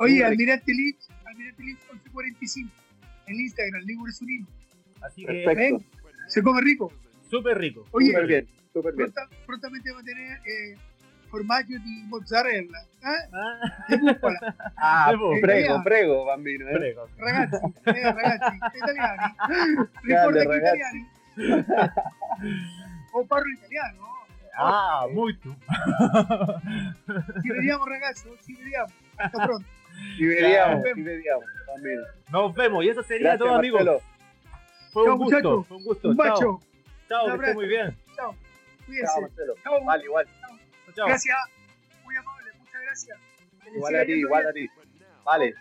Oye, 0.00 0.24
Almirante 0.24 0.72
Lynch, 0.72 1.08
Almirante 1.26 1.62
Lynch 1.62 1.80
1145. 1.92 2.70
En 3.26 3.34
Instagram, 3.40 3.82
Ligures 3.84 4.20
Unino. 4.22 4.46
Así 5.02 5.24
que 5.24 5.42
Perfecto. 5.44 5.78
Ven, 5.78 5.86
se 6.28 6.42
come 6.42 6.60
rico. 6.62 6.92
súper 7.30 7.58
rico. 7.58 7.84
Oye, 7.92 8.06
Súper 8.08 8.26
bien, 8.26 8.48
súper 8.72 8.94
bien. 8.96 9.12
Pronta- 9.12 9.36
prontamente 9.46 9.92
va 9.92 10.00
a 10.00 10.02
tener 10.02 10.38
eh, 10.46 10.76
formaggio 11.30 11.78
di 11.80 12.02
mozzarella. 12.08 12.80
¿eh? 13.02 13.28
Ah, 13.32 13.86
De 13.88 13.96
búfala. 13.98 14.56
Ah, 14.76 15.06
Prego, 15.12 15.40
prego, 15.40 15.82
prego, 15.84 16.24
bambino. 16.24 16.66
¿eh? 16.68 16.72
prego. 16.72 17.06
Ragazzi, 17.18 17.56
eh, 17.86 18.12
ragazzi, 18.12 18.56
italiani. 18.74 19.34
Ricorda 20.02 20.44
che 20.46 20.56
italiani. 20.56 21.08
O 23.12 23.24
parlo 23.26 23.50
italiano. 23.52 24.08
Ah, 24.56 25.06
muy 25.12 25.36
tú. 25.38 25.54
Ci 27.42 27.48
vediamo 27.48 27.84
ragazzi, 27.86 28.28
ci 28.44 28.54
vediamo. 28.56 28.88
Hasta 29.16 29.44
pronto. 29.46 29.66
Y 30.18 30.26
veríamos, 30.26 30.84
y 30.96 31.02
veríamos, 31.02 31.44
bambino. 31.66 32.02
Nos 32.30 32.54
vemos. 32.54 32.84
Y 32.84 32.88
eso 32.88 33.02
sería 33.02 33.30
Gracias, 33.36 33.48
todo, 33.48 33.58
amigos. 33.58 33.84
Marcelo. 33.84 34.10
Fue 34.92 35.02
un 35.02 35.08
Chao, 35.08 35.16
gusto. 35.18 35.24
muchachos. 35.36 35.66
Fue 35.68 35.76
un 35.76 35.84
gusto. 35.84 36.08
Un 36.08 36.16
Chao. 36.16 36.26
bacho. 36.26 36.60
Chao, 37.08 37.24
Un 37.26 37.30
que 37.32 37.36
esté 37.44 37.54
muy 37.54 37.68
bien. 37.68 37.96
Chao. 38.16 38.16
Chao, 38.16 38.36
Cuídense. 38.86 39.20
Marcelo. 39.20 39.54
Chao. 39.62 39.84
Vale, 39.84 40.04
igual. 40.04 40.26
Chao. 40.94 41.06
Gracias. 41.06 41.36
Muy 42.04 42.16
amable, 42.16 42.52
muchas 42.58 42.80
gracias. 42.82 43.18
Que 43.64 43.70
Igual 43.70 43.96
a 43.96 44.04
ti, 44.04 44.12
igual 44.12 44.46
a 44.46 44.52
ti. 44.52 44.68
Vale, 45.24 45.54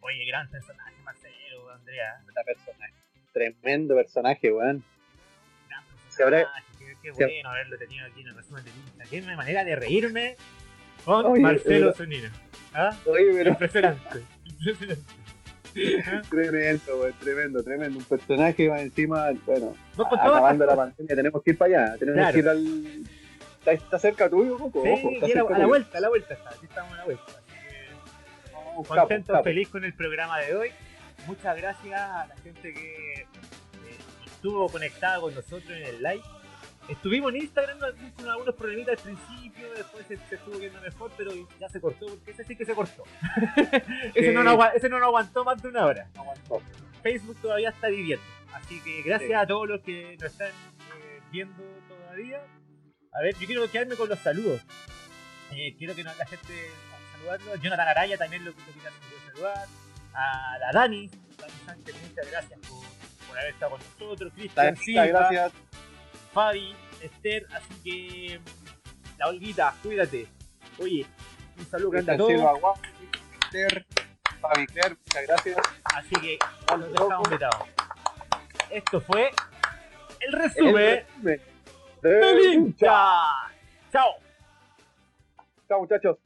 Oye, 0.00 0.24
gran 0.26 0.48
personaje, 0.48 0.94
Marcelo, 1.04 1.70
Andrea. 1.70 2.20
esta 2.26 2.42
personaje. 2.44 2.94
Tremendo 3.32 3.94
personaje, 3.94 4.50
weón. 4.52 4.82
Gran 5.68 5.84
personaje. 5.84 6.46
Qué, 6.78 6.96
qué 7.02 7.10
bueno 7.12 7.50
haberlo 7.50 7.78
tenido 7.78 8.06
aquí 8.06 8.20
en 8.22 8.28
el 8.28 8.34
resumen 8.36 8.64
de 8.64 8.70
Insta. 8.70 9.04
Qué 9.10 9.22
manera 9.22 9.64
de 9.64 9.76
reírme 9.76 10.36
con 11.04 11.26
Oye, 11.26 11.40
Marcelo 11.42 11.92
pero- 11.92 11.94
Zunino. 11.94 12.28
¿Ah? 12.74 12.96
Oye, 13.06 13.30
pero 13.32 13.50
Impresionante. 13.50 14.22
Impresionante. 14.56 15.02
tremendo, 16.30 17.10
tremendo, 17.20 17.62
tremendo. 17.62 17.98
Un 17.98 18.04
personaje 18.04 18.68
va 18.68 18.80
encima, 18.80 19.30
bueno, 19.46 19.74
No, 19.96 20.06
acabando 20.06 20.66
la 20.66 20.76
pandemia, 20.76 21.14
tenemos 21.16 21.42
que 21.42 21.50
ir 21.52 21.58
para 21.58 21.84
allá. 21.86 21.96
Tenemos 21.98 22.18
Claro. 22.18 22.32
que 22.32 22.38
ir 22.40 22.48
al. 22.48 23.04
Está, 23.58 23.72
está 23.72 23.98
cerca 23.98 24.30
tuyo, 24.30 24.56
Coco. 24.58 24.82
Sí, 24.82 24.90
Ojo, 24.90 25.10
está 25.12 25.28
y 25.28 25.32
a 25.32 25.58
la 25.58 25.66
vuelta, 25.66 25.98
a 25.98 26.00
la 26.00 26.08
vuelta 26.08 26.34
está. 26.34 26.50
Aquí 26.50 26.66
estamos 26.66 26.92
a 26.92 26.96
la 26.96 27.04
vuelta. 27.04 27.24
Así 27.26 27.42
que 27.56 28.52
capo, 28.52 28.84
contento, 28.86 29.32
capo. 29.32 29.44
feliz 29.44 29.68
con 29.68 29.84
el 29.84 29.94
programa 29.94 30.38
de 30.40 30.54
hoy. 30.56 30.70
Muchas 31.26 31.56
gracias 31.56 32.00
a 32.00 32.26
la 32.26 32.36
gente 32.36 32.72
que 32.72 33.12
eh, 33.22 33.26
estuvo 34.26 34.68
conectada 34.68 35.20
con 35.20 35.34
nosotros 35.34 35.70
en 35.70 35.82
el 35.84 36.02
live. 36.02 36.22
Estuvimos 36.88 37.34
en 37.34 37.42
Instagram 37.42 37.78
con 38.16 38.28
algunos 38.28 38.54
problemitas 38.54 38.96
al 38.98 39.04
principio, 39.04 39.68
después 39.74 40.06
se, 40.06 40.16
se 40.28 40.36
estuvo 40.36 40.58
viendo 40.58 40.80
mejor, 40.80 41.10
pero 41.16 41.32
ya 41.60 41.68
se 41.68 41.80
cortó, 41.80 42.06
porque 42.06 42.30
ese 42.30 42.44
sí 42.44 42.56
que 42.56 42.64
se 42.64 42.74
cortó. 42.74 43.04
ese, 44.14 44.32
no, 44.32 44.42
no, 44.42 44.64
ese 44.72 44.88
no 44.88 44.98
nos 44.98 45.08
aguantó 45.08 45.44
más 45.44 45.60
de 45.62 45.68
una 45.68 45.84
hora. 45.84 46.08
No 46.14 46.22
aguantó. 46.22 46.62
Facebook 47.02 47.36
todavía 47.42 47.68
está 47.70 47.88
viviendo. 47.88 48.24
Así 48.54 48.80
que 48.80 49.02
gracias 49.02 49.28
Sí. 49.28 49.34
a 49.34 49.46
todos 49.46 49.68
los 49.68 49.80
que 49.82 50.16
nos 50.20 50.32
están 50.32 50.48
eh, 50.48 51.20
viendo 51.30 51.62
todavía. 51.88 52.40
A 53.12 53.22
ver, 53.22 53.34
yo 53.38 53.46
quiero 53.46 53.70
quedarme 53.70 53.94
con 53.96 54.08
los 54.08 54.18
saludos. 54.20 54.62
Eh, 55.52 55.74
quiero 55.78 55.94
que 55.94 56.04
nos- 56.04 56.16
la 56.16 56.26
gente 56.26 56.52
saludarlo. 57.12 57.54
Jonathan 57.56 57.88
Araya 57.88 58.16
también 58.16 58.44
lo, 58.44 58.50
lo 58.50 58.56
quiero 58.56 58.90
saludar. 59.34 59.66
A 60.14 60.58
la 60.58 60.72
Dani, 60.72 61.08
Dani 61.36 61.52
Sánchez, 61.66 61.94
muchas 62.08 62.30
gracias 62.30 62.60
por, 62.60 62.80
por 63.28 63.38
haber 63.38 63.52
estado 63.52 63.72
con 63.72 63.80
nosotros. 63.80 64.32
Cristian 64.34 64.76
Silva, 64.76 65.06
gracias. 65.06 65.52
Fabi, 66.32 66.74
Esther, 67.02 67.46
así 67.52 67.74
que 67.82 68.40
la 69.18 69.28
Olguita, 69.28 69.74
cuídate. 69.82 70.26
Oye, 70.80 71.06
un 71.58 71.66
saludo 71.66 71.90
grande 71.90 72.12
a 72.12 72.16
Silva, 72.16 72.52
todos. 72.60 72.78
Claire, 73.50 73.86
Fabi 74.40 74.66
Claire, 74.66 74.96
muchas 75.04 75.26
gracias. 75.26 75.56
Así 75.84 76.14
que 76.20 76.38
los 76.76 76.92
dejamos 76.92 77.30
vetados. 77.30 77.68
Esto 78.70 79.00
fue 79.00 79.30
el 80.20 80.32
resumen 80.32 80.76
El 80.76 81.04
resumen 81.06 81.40
de 82.02 82.52
hincha. 82.52 82.86
Chao. 83.92 84.10
Chao 85.68 85.80
muchachos. 85.80 86.18